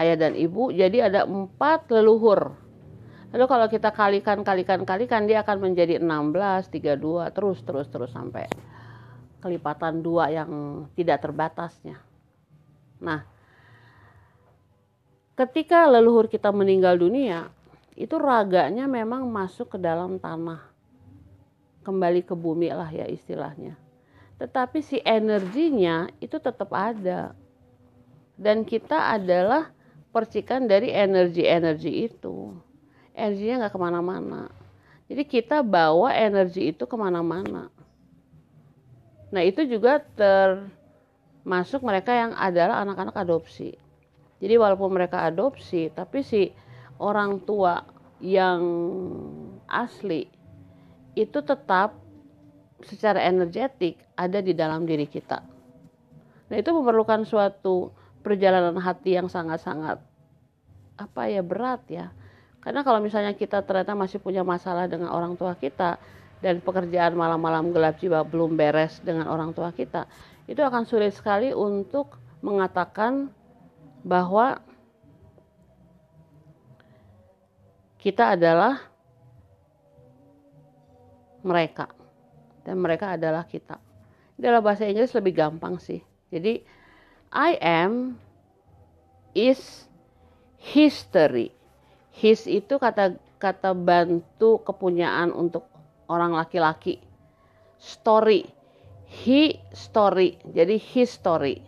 Ayah 0.00 0.16
dan 0.16 0.32
ibu. 0.32 0.72
Jadi 0.72 1.04
ada 1.04 1.28
empat 1.28 1.92
leluhur. 1.92 2.56
Lalu 3.30 3.44
kalau 3.46 3.66
kita 3.68 3.92
kalikan, 3.92 4.42
kalikan, 4.42 4.82
kalikan 4.82 5.22
dia 5.28 5.44
akan 5.44 5.70
menjadi 5.70 6.02
16, 6.02 6.66
32, 6.72 7.30
terus, 7.30 7.58
terus, 7.62 7.86
terus 7.86 8.10
sampai 8.10 8.50
kelipatan 9.38 10.02
dua 10.02 10.34
yang 10.34 10.50
tidak 10.98 11.22
terbatasnya. 11.22 12.02
Nah, 12.98 13.22
ketika 15.38 15.86
leluhur 15.86 16.26
kita 16.26 16.50
meninggal 16.50 16.98
dunia, 16.98 17.54
itu 17.94 18.18
raganya 18.18 18.90
memang 18.90 19.30
masuk 19.30 19.76
ke 19.76 19.78
dalam 19.78 20.18
tanah 20.18 20.69
kembali 21.80 22.24
ke 22.24 22.34
bumi 22.36 22.72
lah 22.72 22.88
ya 22.92 23.08
istilahnya. 23.08 23.76
Tetapi 24.40 24.80
si 24.80 24.96
energinya 25.04 26.08
itu 26.20 26.40
tetap 26.40 26.72
ada. 26.72 27.36
Dan 28.40 28.64
kita 28.64 29.12
adalah 29.12 29.68
percikan 30.10 30.64
dari 30.64 30.88
energi-energi 30.88 32.08
itu. 32.08 32.56
Energinya 33.12 33.66
nggak 33.66 33.74
ke 33.76 33.80
mana-mana. 33.80 34.42
Jadi 35.12 35.22
kita 35.28 35.60
bawa 35.60 36.14
energi 36.16 36.72
itu 36.72 36.88
ke 36.88 36.96
mana-mana. 36.96 37.68
Nah 39.28 39.42
itu 39.44 39.68
juga 39.68 40.00
termasuk 40.16 41.84
mereka 41.84 42.16
yang 42.16 42.32
adalah 42.32 42.80
anak-anak 42.80 43.20
adopsi. 43.20 43.76
Jadi 44.40 44.54
walaupun 44.56 44.88
mereka 44.88 45.28
adopsi, 45.28 45.92
tapi 45.92 46.24
si 46.24 46.48
orang 46.96 47.44
tua 47.44 47.84
yang 48.24 48.62
asli 49.68 50.39
itu 51.18 51.38
tetap 51.42 51.96
secara 52.80 53.20
energetik 53.24 54.00
ada 54.16 54.40
di 54.40 54.56
dalam 54.56 54.88
diri 54.88 55.04
kita. 55.04 55.44
Nah, 56.50 56.56
itu 56.56 56.70
memerlukan 56.72 57.22
suatu 57.28 57.92
perjalanan 58.20 58.76
hati 58.80 59.16
yang 59.16 59.28
sangat-sangat 59.30 60.00
apa 61.00 61.22
ya 61.32 61.40
berat 61.40 61.80
ya. 61.88 62.12
Karena 62.60 62.84
kalau 62.84 63.00
misalnya 63.00 63.32
kita 63.32 63.64
ternyata 63.64 63.96
masih 63.96 64.20
punya 64.20 64.44
masalah 64.44 64.84
dengan 64.84 65.08
orang 65.08 65.32
tua 65.38 65.56
kita 65.56 65.96
dan 66.44 66.60
pekerjaan 66.60 67.16
malam-malam 67.16 67.72
gelap 67.72 67.96
jiwa 68.00 68.20
belum 68.24 68.56
beres 68.56 69.00
dengan 69.00 69.28
orang 69.28 69.56
tua 69.56 69.72
kita, 69.72 70.04
itu 70.44 70.60
akan 70.60 70.84
sulit 70.84 71.16
sekali 71.16 71.56
untuk 71.56 72.20
mengatakan 72.44 73.32
bahwa 74.04 74.60
kita 78.00 78.36
adalah 78.36 78.89
mereka 81.42 81.88
dan 82.64 82.76
mereka 82.80 83.16
adalah 83.16 83.44
kita. 83.48 83.80
Dalam 84.40 84.64
bahasa 84.64 84.88
Inggris 84.88 85.12
lebih 85.12 85.36
gampang 85.36 85.76
sih. 85.76 86.00
Jadi 86.32 86.64
I 87.30 87.60
am 87.60 88.16
is 89.36 89.86
history. 90.56 91.52
His 92.10 92.44
itu 92.44 92.76
kata 92.76 93.16
kata 93.40 93.72
bantu 93.72 94.60
kepunyaan 94.64 95.32
untuk 95.32 95.68
orang 96.08 96.36
laki-laki. 96.36 97.00
Story. 97.80 98.44
He 99.10 99.58
story. 99.72 100.38
Jadi 100.46 100.76
history. 100.76 101.64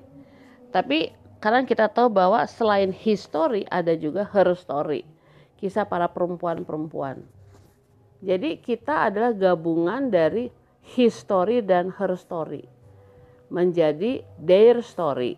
Tapi 0.73 1.12
karena 1.43 1.66
kita 1.66 1.91
tahu 1.91 2.12
bahwa 2.12 2.47
selain 2.47 2.95
history 2.95 3.66
ada 3.66 3.97
juga 3.99 4.29
her 4.31 4.55
story. 4.55 5.03
Kisah 5.59 5.87
para 5.87 6.07
perempuan-perempuan. 6.07 7.23
Jadi 8.23 8.62
kita 8.62 9.11
adalah 9.11 9.35
gabungan 9.35 10.07
dari 10.07 10.47
history 10.95 11.59
dan 11.59 11.91
her 11.99 12.14
story. 12.14 12.62
Menjadi 13.51 14.23
their 14.39 14.79
story. 14.81 15.37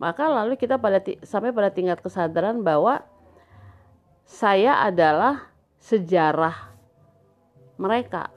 Maka 0.00 0.26
lalu 0.26 0.56
kita 0.56 0.80
pada 0.80 0.98
sampai 1.22 1.52
pada 1.52 1.70
tingkat 1.70 2.00
kesadaran 2.00 2.64
bahwa 2.64 3.04
saya 4.24 4.80
adalah 4.80 5.52
sejarah 5.78 6.72
mereka. 7.76 8.32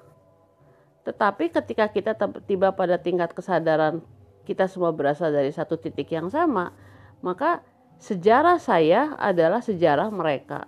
Tetapi 1.07 1.49
ketika 1.55 1.87
kita 1.87 2.11
tiba 2.43 2.75
pada 2.75 2.99
tingkat 2.99 3.31
kesadaran 3.31 4.03
kita 4.43 4.67
semua 4.67 4.91
berasal 4.91 5.31
dari 5.31 5.51
satu 5.51 5.79
titik 5.79 6.11
yang 6.11 6.27
sama, 6.27 6.75
maka 7.23 7.63
sejarah 7.99 8.59
saya 8.59 9.15
adalah 9.15 9.63
sejarah 9.63 10.11
mereka. 10.11 10.67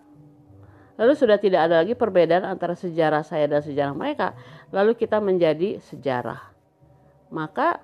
Lalu 0.99 1.15
sudah 1.15 1.39
tidak 1.39 1.71
ada 1.71 1.79
lagi 1.79 1.95
perbedaan 1.95 2.43
antara 2.43 2.75
sejarah 2.75 3.23
saya 3.23 3.47
dan 3.47 3.63
sejarah 3.63 3.95
mereka. 3.95 4.35
Lalu 4.75 4.99
kita 4.99 5.23
menjadi 5.23 5.79
sejarah. 5.79 6.51
Maka 7.31 7.79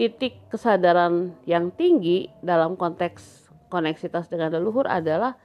titik 0.00 0.40
kesadaran 0.48 1.36
yang 1.44 1.68
tinggi 1.68 2.32
dalam 2.40 2.80
konteks 2.80 3.52
koneksitas 3.68 4.32
dengan 4.32 4.56
leluhur 4.56 4.88
adalah 4.88 5.36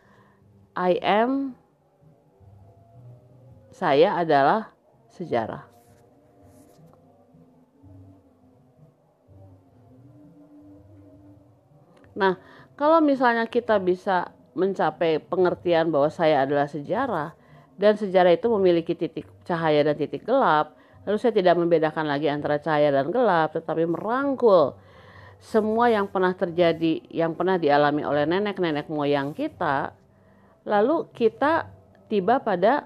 I 0.79 0.95
am 1.03 1.59
saya 3.75 4.15
adalah 4.15 4.71
sejarah. 5.11 5.67
Nah, 12.15 12.35
kalau 12.79 12.99
misalnya 12.99 13.47
kita 13.47 13.79
bisa 13.79 14.31
mencapai 14.57 15.21
pengertian 15.21 15.93
bahwa 15.93 16.09
saya 16.09 16.45
adalah 16.45 16.65
sejarah 16.65 17.33
dan 17.79 17.95
sejarah 17.95 18.35
itu 18.35 18.47
memiliki 18.51 18.93
titik 18.97 19.29
cahaya 19.47 19.85
dan 19.85 19.95
titik 19.95 20.27
gelap, 20.27 20.79
Lalu 21.09 21.17
saya 21.17 21.33
tidak 21.33 21.55
membedakan 21.57 22.05
lagi 22.05 22.27
antara 22.27 22.59
cahaya 22.59 22.91
dan 22.91 23.09
gelap, 23.09 23.55
tetapi 23.55 23.87
merangkul 23.87 24.75
semua 25.39 25.87
yang 25.87 26.11
pernah 26.11 26.35
terjadi, 26.35 27.01
yang 27.07 27.33
pernah 27.33 27.55
dialami 27.55 28.03
oleh 28.03 28.27
nenek-nenek 28.27 28.91
moyang 28.91 29.31
kita, 29.31 29.95
lalu 30.67 31.07
kita 31.15 31.71
tiba 32.11 32.43
pada 32.43 32.83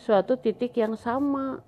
suatu 0.00 0.38
titik 0.38 0.78
yang 0.78 0.94
sama. 0.94 1.58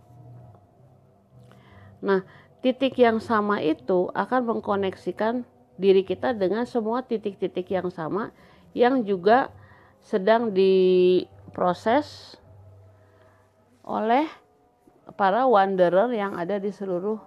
Nah, 1.99 2.23
titik 2.63 2.95
yang 2.95 3.19
sama 3.19 3.59
itu 3.59 4.09
akan 4.15 4.57
mengkoneksikan 4.57 5.43
diri 5.77 6.07
kita 6.07 6.31
dengan 6.33 6.63
semua 6.65 7.03
titik-titik 7.03 7.69
yang 7.69 7.93
sama 7.93 8.33
yang 8.77 9.03
juga 9.03 9.51
sedang 10.01 10.55
diproses 10.55 12.37
oleh 13.85 14.25
para 15.19 15.45
wanderer 15.45 16.09
yang 16.15 16.39
ada 16.39 16.57
di 16.63 16.71
seluruh 16.71 17.19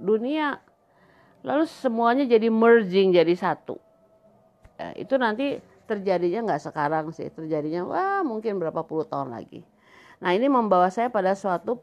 dunia. 0.00 0.58
Lalu 1.44 1.64
semuanya 1.68 2.24
jadi 2.28 2.48
merging 2.48 3.12
jadi 3.16 3.32
satu. 3.36 3.76
Ya, 4.80 4.96
itu 4.96 5.14
nanti 5.20 5.60
terjadinya 5.84 6.52
nggak 6.52 6.62
sekarang 6.64 7.12
sih, 7.12 7.28
terjadinya 7.28 7.84
wah 7.84 8.20
mungkin 8.24 8.56
berapa 8.56 8.80
puluh 8.84 9.04
tahun 9.04 9.36
lagi. 9.36 9.64
Nah 10.20 10.32
ini 10.32 10.48
membawa 10.48 10.88
saya 10.92 11.08
pada 11.08 11.32
suatu 11.36 11.80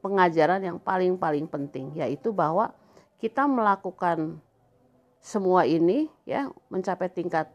pengajaran 0.00 0.62
yang 0.62 0.78
paling-paling 0.80 1.44
penting, 1.50 1.92
yaitu 1.98 2.30
bahwa 2.32 2.72
kita 3.18 3.44
melakukan 3.50 4.38
semua 5.28 5.68
ini 5.68 6.08
ya 6.24 6.48
mencapai 6.72 7.12
tingkat 7.12 7.52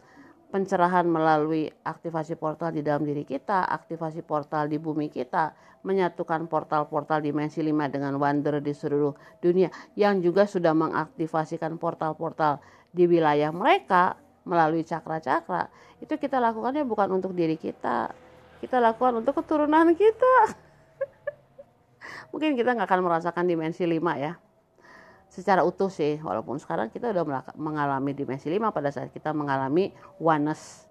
pencerahan 0.53 1.09
melalui 1.09 1.73
aktivasi 1.81 2.37
portal 2.37 2.69
di 2.69 2.85
dalam 2.85 3.01
diri 3.01 3.25
kita, 3.25 3.65
aktivasi 3.65 4.21
portal 4.21 4.69
di 4.69 4.77
bumi 4.77 5.09
kita, 5.09 5.57
menyatukan 5.81 6.45
portal-portal 6.45 7.25
dimensi 7.25 7.65
5 7.65 7.89
dengan 7.89 8.13
wonder 8.21 8.61
di 8.61 8.69
seluruh 8.77 9.17
dunia 9.41 9.73
yang 9.97 10.21
juga 10.21 10.45
sudah 10.45 10.77
mengaktifasikan 10.77 11.81
portal-portal 11.81 12.61
di 12.93 13.09
wilayah 13.09 13.49
mereka 13.49 14.13
melalui 14.45 14.85
cakra-cakra. 14.85 15.73
Itu 15.97 16.21
kita 16.21 16.37
lakukannya 16.37 16.85
bukan 16.85 17.17
untuk 17.17 17.33
diri 17.33 17.57
kita, 17.57 18.13
kita 18.61 18.77
lakukan 18.77 19.25
untuk 19.25 19.41
keturunan 19.41 19.97
kita. 19.97 20.35
Mungkin 22.31 22.53
kita 22.53 22.77
nggak 22.77 22.85
akan 22.85 23.01
merasakan 23.01 23.49
dimensi 23.49 23.89
5 23.89 23.97
ya, 24.21 24.37
secara 25.33 25.65
utuh 25.65 25.89
sih 25.89 26.21
walaupun 26.21 26.61
sekarang 26.61 26.93
kita 26.93 27.09
udah 27.09 27.25
mengalami 27.57 28.13
dimensi 28.13 28.53
lima 28.53 28.69
pada 28.69 28.93
saat 28.93 29.09
kita 29.09 29.33
mengalami 29.33 29.89
oneness 30.21 30.85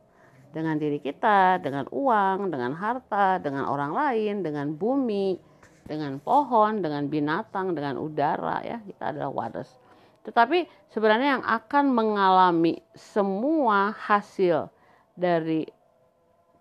dengan 0.51 0.83
diri 0.83 0.99
kita, 0.99 1.63
dengan 1.63 1.87
uang, 1.95 2.51
dengan 2.51 2.75
harta, 2.75 3.39
dengan 3.39 3.71
orang 3.71 3.95
lain, 3.95 4.43
dengan 4.43 4.75
bumi, 4.75 5.39
dengan 5.87 6.19
pohon, 6.19 6.83
dengan 6.83 7.07
binatang, 7.07 7.73
dengan 7.73 8.03
udara 8.03 8.61
ya, 8.67 8.83
kita 8.83 9.15
adalah 9.15 9.31
oneness. 9.31 9.79
Tetapi 10.27 10.91
sebenarnya 10.91 11.39
yang 11.39 11.45
akan 11.47 11.85
mengalami 11.95 12.83
semua 12.99 13.95
hasil 13.95 14.69
dari 15.15 15.65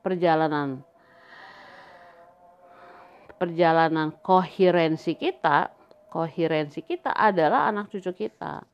perjalanan 0.06 0.86
perjalanan 3.42 4.14
koherensi 4.22 5.18
kita 5.18 5.81
koherensi 6.12 6.84
kita 6.84 7.16
adalah 7.16 7.72
anak 7.72 7.88
cucu 7.88 8.12
kita. 8.12 8.68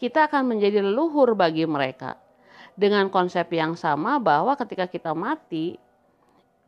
Kita 0.00 0.26
akan 0.26 0.56
menjadi 0.56 0.80
leluhur 0.80 1.36
bagi 1.36 1.68
mereka. 1.68 2.16
Dengan 2.74 3.06
konsep 3.12 3.46
yang 3.54 3.78
sama 3.78 4.18
bahwa 4.18 4.56
ketika 4.58 4.88
kita 4.90 5.14
mati, 5.14 5.78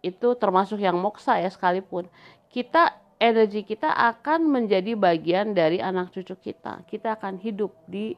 itu 0.04 0.28
termasuk 0.38 0.78
yang 0.78 0.94
moksa 0.94 1.40
ya 1.42 1.50
sekalipun, 1.50 2.06
kita 2.52 2.94
energi 3.18 3.64
kita 3.66 3.90
akan 3.90 4.46
menjadi 4.46 4.94
bagian 4.94 5.56
dari 5.56 5.82
anak 5.82 6.14
cucu 6.14 6.36
kita. 6.38 6.84
Kita 6.86 7.16
akan 7.18 7.40
hidup 7.42 7.74
di 7.88 8.14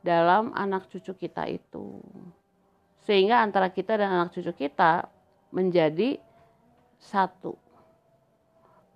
dalam 0.00 0.54
anak 0.54 0.88
cucu 0.88 1.12
kita 1.18 1.50
itu. 1.50 2.00
Sehingga 3.04 3.42
antara 3.42 3.68
kita 3.68 3.98
dan 3.98 4.08
anak 4.08 4.30
cucu 4.32 4.54
kita 4.54 5.10
menjadi 5.50 6.16
satu 6.96 7.65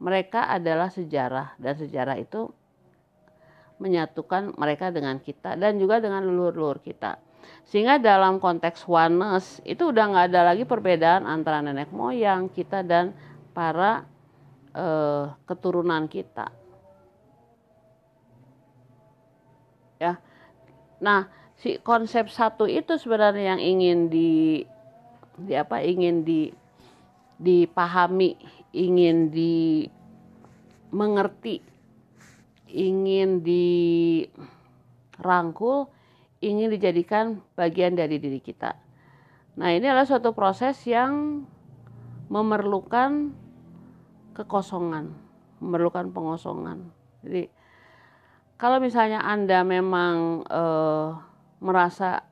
mereka 0.00 0.48
adalah 0.48 0.88
sejarah 0.88 1.54
dan 1.60 1.76
sejarah 1.76 2.16
itu 2.16 2.48
menyatukan 3.80 4.56
mereka 4.56 4.88
dengan 4.88 5.20
kita 5.20 5.56
dan 5.56 5.76
juga 5.76 6.00
dengan 6.00 6.24
leluhur-leluhur 6.24 6.80
kita. 6.80 7.20
Sehingga 7.68 8.00
dalam 8.00 8.40
konteks 8.40 8.84
oneness 8.88 9.60
itu 9.64 9.92
udah 9.92 10.04
nggak 10.12 10.26
ada 10.32 10.52
lagi 10.52 10.64
perbedaan 10.64 11.24
antara 11.24 11.64
nenek 11.64 11.92
moyang 11.92 12.48
kita 12.52 12.84
dan 12.84 13.12
para 13.52 14.04
uh, 14.76 15.32
keturunan 15.44 16.08
kita. 16.08 16.52
Ya, 20.00 20.16
nah 20.96 21.28
si 21.60 21.76
konsep 21.80 22.32
satu 22.32 22.64
itu 22.64 22.96
sebenarnya 22.96 23.56
yang 23.56 23.60
ingin 23.60 23.98
di, 24.08 24.64
di 25.36 25.52
apa 25.52 25.84
ingin 25.84 26.24
di 26.24 26.48
dipahami 27.40 28.36
ingin 28.70 29.30
dimengerti, 30.90 31.62
ingin 32.70 33.42
dirangkul, 35.18 35.90
ingin 36.40 36.70
dijadikan 36.70 37.42
bagian 37.58 37.98
dari 37.98 38.16
diri 38.22 38.40
kita. 38.40 38.74
Nah, 39.58 39.74
ini 39.74 39.84
adalah 39.90 40.06
suatu 40.06 40.32
proses 40.32 40.78
yang 40.86 41.44
memerlukan 42.30 43.34
kekosongan, 44.32 45.10
memerlukan 45.58 46.14
pengosongan. 46.14 46.94
Jadi, 47.26 47.50
kalau 48.54 48.78
misalnya 48.78 49.20
Anda 49.26 49.66
memang 49.66 50.46
eh, 50.46 51.08
merasa 51.60 52.24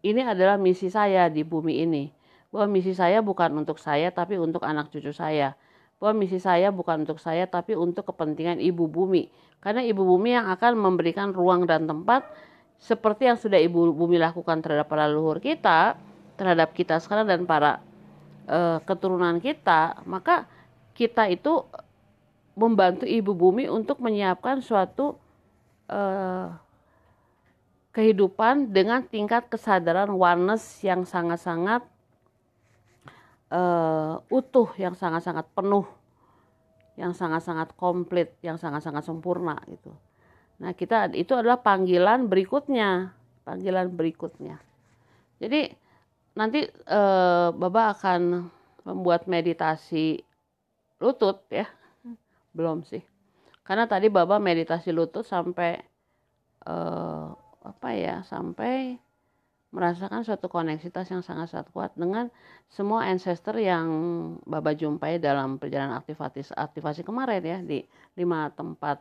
ini 0.00 0.24
adalah 0.24 0.56
misi 0.56 0.88
saya 0.88 1.28
di 1.28 1.44
bumi 1.44 1.84
ini, 1.84 2.08
bahwa 2.50 2.66
misi 2.78 2.92
saya 2.94 3.22
bukan 3.22 3.54
untuk 3.54 3.78
saya 3.78 4.10
tapi 4.10 4.36
untuk 4.36 4.66
anak 4.66 4.90
cucu 4.90 5.14
saya. 5.14 5.54
Bahwa 6.02 6.26
misi 6.26 6.42
saya 6.42 6.74
bukan 6.74 7.06
untuk 7.06 7.22
saya 7.22 7.46
tapi 7.46 7.78
untuk 7.78 8.10
kepentingan 8.10 8.58
ibu 8.58 8.90
bumi. 8.90 9.30
Karena 9.62 9.86
ibu 9.86 10.02
bumi 10.02 10.34
yang 10.34 10.50
akan 10.50 10.72
memberikan 10.78 11.30
ruang 11.30 11.64
dan 11.64 11.86
tempat 11.86 12.26
seperti 12.80 13.28
yang 13.28 13.36
sudah 13.36 13.60
ibu 13.60 13.92
bumi 13.92 14.16
lakukan 14.16 14.64
terhadap 14.64 14.88
para 14.88 15.04
leluhur 15.06 15.38
kita, 15.38 16.00
terhadap 16.40 16.72
kita 16.72 16.96
sekarang 16.96 17.28
dan 17.28 17.44
para 17.44 17.84
uh, 18.48 18.80
keturunan 18.88 19.36
kita, 19.38 20.00
maka 20.08 20.48
kita 20.96 21.28
itu 21.28 21.60
membantu 22.56 23.04
ibu 23.04 23.36
bumi 23.36 23.68
untuk 23.68 24.00
menyiapkan 24.00 24.64
suatu 24.64 25.20
uh, 25.92 26.56
kehidupan 27.92 28.72
dengan 28.72 29.04
tingkat 29.04 29.46
kesadaran 29.52 30.08
oneness 30.08 30.80
yang 30.80 31.04
sangat-sangat 31.04 31.84
uh, 33.50 34.22
utuh, 34.30 34.70
yang 34.80 34.94
sangat-sangat 34.94 35.46
penuh, 35.52 35.86
yang 36.96 37.12
sangat-sangat 37.12 37.74
komplit, 37.76 38.34
yang 38.42 38.56
sangat-sangat 38.56 39.04
sempurna 39.04 39.58
gitu. 39.70 39.94
Nah, 40.60 40.76
kita 40.76 41.10
itu 41.16 41.32
adalah 41.36 41.60
panggilan 41.60 42.26
berikutnya, 42.26 43.14
panggilan 43.44 43.92
berikutnya. 43.92 44.60
Jadi 45.40 45.72
nanti 46.36 46.64
uh, 46.88 47.50
Baba 47.52 47.96
akan 47.96 48.50
membuat 48.84 49.28
meditasi 49.28 50.20
lutut 51.00 51.48
ya 51.48 51.64
belum 52.52 52.84
sih 52.84 53.00
karena 53.64 53.86
tadi 53.86 54.12
baba 54.12 54.42
meditasi 54.42 54.90
lutut 54.90 55.24
sampai 55.24 55.78
uh, 56.66 57.30
apa 57.64 57.88
ya 57.94 58.20
sampai 58.26 58.98
merasakan 59.70 60.26
suatu 60.26 60.50
koneksitas 60.50 61.06
yang 61.14 61.22
sangat 61.22 61.54
sangat 61.54 61.70
kuat 61.70 61.94
dengan 61.94 62.26
semua 62.66 63.06
ancestor 63.06 63.54
yang 63.62 63.86
baba 64.42 64.74
jumpai 64.74 65.22
dalam 65.22 65.62
perjalanan 65.62 65.98
aktivasi 66.02 66.50
aktivasi 66.54 67.06
kemarin 67.06 67.42
ya 67.42 67.58
di 67.62 67.86
lima 68.18 68.50
tempat 68.50 68.98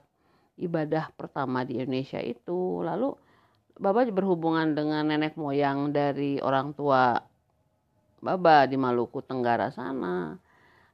ibadah 0.61 1.09
pertama 1.17 1.65
di 1.65 1.81
Indonesia 1.81 2.21
itu 2.21 2.85
lalu 2.85 3.17
baba 3.81 4.05
berhubungan 4.05 4.77
dengan 4.77 5.09
nenek 5.09 5.33
moyang 5.33 5.89
dari 5.89 6.37
orang 6.37 6.77
tua 6.77 7.17
baba 8.21 8.69
di 8.69 8.77
Maluku 8.77 9.25
Tenggara 9.25 9.73
sana 9.73 10.37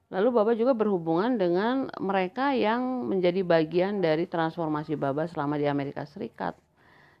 Lalu 0.06 0.28
Baba 0.30 0.54
juga 0.54 0.70
berhubungan 0.70 1.34
dengan 1.34 1.90
mereka 1.98 2.54
yang 2.54 3.10
menjadi 3.10 3.42
bagian 3.42 3.98
dari 3.98 4.30
transformasi 4.30 4.94
Baba 4.94 5.26
selama 5.26 5.58
di 5.58 5.66
Amerika 5.66 6.06
Serikat. 6.06 6.54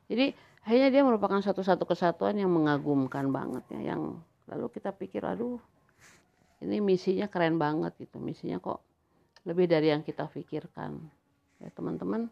Jadi 0.06 0.30
akhirnya 0.66 0.90
dia 0.90 1.02
merupakan 1.06 1.38
satu-satu 1.38 1.86
kesatuan 1.86 2.34
yang 2.34 2.50
mengagumkan 2.50 3.30
banget 3.30 3.62
ya. 3.70 3.94
Yang 3.94 4.18
lalu 4.50 4.66
kita 4.74 4.90
pikir 4.90 5.22
aduh 5.22 5.62
ini 6.58 6.82
misinya 6.82 7.30
keren 7.30 7.54
banget 7.54 7.94
gitu. 8.02 8.18
Misinya 8.18 8.58
kok 8.58 8.82
lebih 9.46 9.70
dari 9.70 9.94
yang 9.94 10.02
kita 10.02 10.26
pikirkan 10.26 10.98
ya 11.62 11.70
teman-teman. 11.70 12.26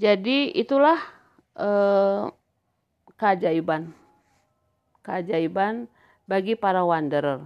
Jadi 0.00 0.56
itulah 0.56 0.96
eh, 1.52 2.24
keajaiban. 3.20 3.92
Keajaiban 5.04 5.84
bagi 6.24 6.56
para 6.56 6.80
wanderer 6.80 7.44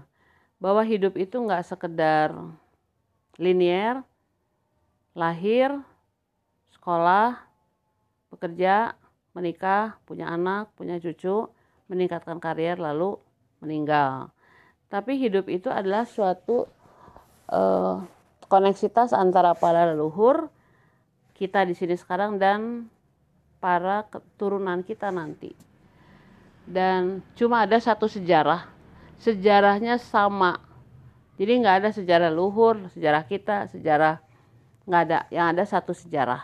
bahwa 0.63 0.85
hidup 0.87 1.19
itu 1.19 1.37
nggak 1.41 1.67
sekedar 1.67 2.33
linier, 3.41 4.05
lahir, 5.17 5.73
sekolah, 6.77 7.41
bekerja, 8.29 8.95
menikah, 9.37 9.99
punya 10.05 10.31
anak, 10.31 10.73
punya 10.75 10.99
cucu, 10.99 11.49
meningkatkan 11.87 12.39
karier, 12.43 12.79
lalu 12.79 13.19
meninggal. 13.63 14.31
Tapi 14.91 15.19
hidup 15.19 15.47
itu 15.47 15.71
adalah 15.71 16.03
suatu 16.03 16.67
uh, 17.51 18.03
koneksitas 18.51 19.15
antara 19.15 19.55
para 19.55 19.87
leluhur 19.95 20.51
kita 21.39 21.63
di 21.63 21.79
sini 21.79 21.95
sekarang 21.95 22.37
dan 22.37 22.91
para 23.63 24.07
keturunan 24.11 24.83
kita 24.83 25.15
nanti. 25.15 25.55
Dan 26.67 27.23
cuma 27.39 27.65
ada 27.65 27.79
satu 27.79 28.11
sejarah 28.11 28.81
sejarahnya 29.21 30.01
sama. 30.01 30.59
Jadi 31.37 31.53
nggak 31.61 31.77
ada 31.85 31.91
sejarah 31.93 32.33
luhur, 32.33 32.89
sejarah 32.93 33.25
kita, 33.29 33.69
sejarah 33.69 34.21
nggak 34.89 35.03
ada. 35.09 35.19
Yang 35.29 35.47
ada 35.57 35.65
satu 35.69 35.93
sejarah. 35.93 36.43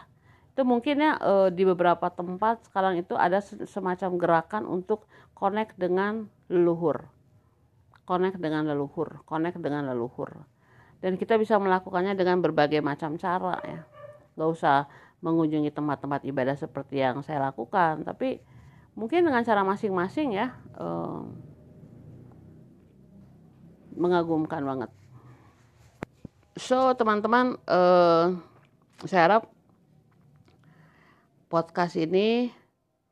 Itu 0.57 0.65
mungkin 0.65 1.05
ya 1.05 1.21
e, 1.21 1.53
di 1.53 1.69
beberapa 1.69 2.09
tempat 2.09 2.65
sekarang 2.73 2.97
itu 2.97 3.13
ada 3.13 3.45
semacam 3.45 4.17
gerakan 4.17 4.65
untuk 4.65 5.05
connect 5.37 5.77
dengan 5.77 6.33
leluhur. 6.49 7.13
Connect 8.09 8.41
dengan 8.41 8.65
leluhur, 8.65 9.21
connect 9.29 9.61
dengan 9.61 9.85
leluhur. 9.85 10.49
Dan 11.05 11.21
kita 11.21 11.37
bisa 11.37 11.61
melakukannya 11.61 12.17
dengan 12.17 12.41
berbagai 12.41 12.81
macam 12.81 13.21
cara 13.21 13.61
ya. 13.69 13.85
Nggak 14.41 14.49
usah 14.49 14.89
mengunjungi 15.21 15.69
tempat-tempat 15.77 16.25
ibadah 16.25 16.57
seperti 16.57 17.05
yang 17.05 17.21
saya 17.21 17.53
lakukan, 17.53 18.09
tapi 18.09 18.41
mungkin 18.97 19.29
dengan 19.29 19.45
cara 19.45 19.61
masing-masing 19.61 20.41
ya. 20.41 20.57
E, 20.73 20.87
mengagumkan 23.93 24.65
banget. 24.65 24.89
So 26.57 26.97
teman-teman, 26.97 27.61
uh, 27.69 28.33
saya 29.05 29.21
harap 29.29 29.53
podcast 31.47 31.95
ini 31.99 32.51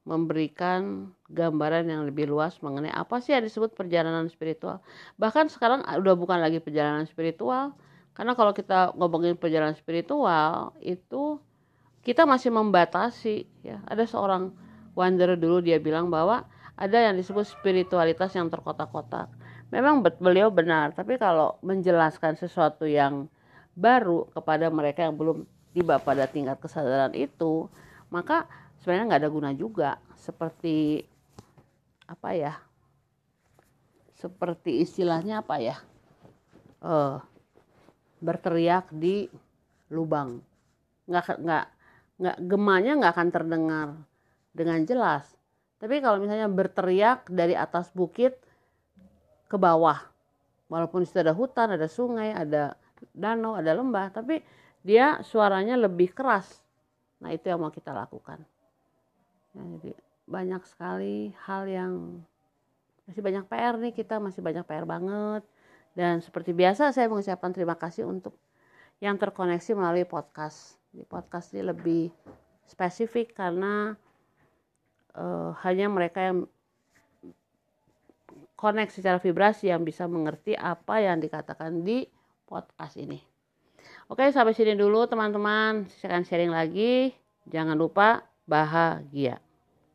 memberikan 0.05 1.09
gambaran 1.33 1.89
yang 1.89 2.05
lebih 2.05 2.29
luas 2.29 2.61
mengenai 2.61 2.93
apa 2.93 3.25
sih 3.25 3.33
yang 3.33 3.41
disebut 3.41 3.73
perjalanan 3.73 4.29
spiritual. 4.29 4.85
Bahkan 5.17 5.49
sekarang 5.49 5.81
udah 5.81 6.15
bukan 6.15 6.39
lagi 6.45 6.61
perjalanan 6.61 7.09
spiritual, 7.09 7.73
karena 8.13 8.37
kalau 8.37 8.53
kita 8.53 8.93
ngomongin 8.95 9.41
perjalanan 9.41 9.73
spiritual 9.75 10.77
itu 10.85 11.41
kita 12.05 12.29
masih 12.29 12.53
membatasi 12.53 13.49
ya. 13.65 13.81
Ada 13.89 14.05
seorang 14.05 14.53
wanderer 14.93 15.41
dulu 15.41 15.65
dia 15.65 15.81
bilang 15.81 16.13
bahwa 16.13 16.45
ada 16.75 16.99
yang 17.01 17.15
disebut 17.17 17.47
spiritualitas 17.47 18.35
yang 18.35 18.51
terkotak-kotak 18.51 19.31
memang 19.71 20.03
beliau 20.23 20.51
benar 20.51 20.95
tapi 20.95 21.19
kalau 21.19 21.59
menjelaskan 21.63 22.39
sesuatu 22.39 22.87
yang 22.87 23.27
baru 23.75 24.31
kepada 24.31 24.71
mereka 24.71 25.07
yang 25.07 25.19
belum 25.19 25.47
tiba 25.75 25.99
pada 25.99 26.31
tingkat 26.31 26.63
kesadaran 26.63 27.11
itu 27.15 27.67
maka 28.15 28.47
sebenarnya 28.79 29.05
nggak 29.11 29.23
ada 29.27 29.33
guna 29.35 29.51
juga 29.51 29.91
seperti 30.15 31.03
apa 32.07 32.31
ya 32.39 32.55
seperti 34.15 34.87
istilahnya 34.87 35.43
apa 35.43 35.59
ya 35.59 35.77
uh, 36.87 37.19
berteriak 38.23 38.95
di 38.95 39.27
lubang 39.91 40.39
nggak 41.11 41.43
nggak 41.43 41.67
nggak 42.23 42.39
gemanya 42.47 42.93
nggak 43.03 43.13
akan 43.19 43.31
terdengar 43.35 43.89
dengan 44.55 44.87
jelas 44.87 45.27
tapi 45.85 46.01
kalau 46.01 46.17
misalnya 46.17 46.49
berteriak 46.49 47.29
dari 47.29 47.53
atas 47.53 47.93
bukit 47.93 48.41
ke 49.53 49.57
bawah. 49.61 50.01
Walaupun 50.73 51.05
itu 51.05 51.21
ada 51.21 51.37
hutan, 51.37 51.77
ada 51.77 51.85
sungai, 51.85 52.33
ada 52.33 52.73
danau, 53.13 53.53
ada 53.53 53.77
lembah, 53.77 54.09
tapi 54.09 54.41
dia 54.81 55.21
suaranya 55.21 55.77
lebih 55.77 56.17
keras. 56.17 56.64
Nah 57.25 57.33
itu 57.33 57.49
yang 57.49 57.65
mau 57.65 57.73
kita 57.73 57.97
lakukan. 57.97 58.45
Ya, 59.57 59.65
jadi 59.81 59.91
banyak 60.29 60.63
sekali 60.69 61.33
hal 61.49 61.65
yang 61.65 62.21
masih 63.09 63.25
banyak 63.25 63.45
PR 63.49 63.81
nih 63.81 63.97
kita 63.97 64.21
masih 64.21 64.45
banyak 64.45 64.61
PR 64.69 64.85
banget. 64.85 65.41
Dan 65.97 66.21
seperti 66.21 66.53
biasa 66.53 66.93
saya 66.93 67.09
mengucapkan 67.09 67.49
terima 67.57 67.81
kasih 67.81 68.05
untuk 68.05 68.37
yang 69.01 69.17
terkoneksi 69.17 69.73
melalui 69.73 70.05
podcast. 70.05 70.77
Di 70.93 71.09
podcast 71.09 71.57
ini 71.57 71.65
lebih 71.65 72.13
spesifik 72.69 73.33
karena 73.33 73.97
uh, 75.17 75.57
hanya 75.65 75.89
mereka 75.89 76.21
yang 76.29 76.39
connect 78.55 78.97
secara 78.97 79.17
vibrasi 79.17 79.73
yang 79.73 79.81
bisa 79.81 80.05
mengerti 80.05 80.53
apa 80.57 81.01
yang 81.01 81.25
dikatakan 81.25 81.81
di 81.81 82.05
podcast 82.45 83.01
ini. 83.01 83.34
Oke, 84.09 84.29
sampai 84.33 84.53
sini 84.57 84.77
dulu 84.77 85.09
teman-teman. 85.09 85.89
Saya 86.01 86.17
akan 86.17 86.25
sharing 86.29 86.53
lagi. 86.53 87.13
Jangan 87.49 87.77
lupa 87.77 88.25
bahagia. 88.45 89.44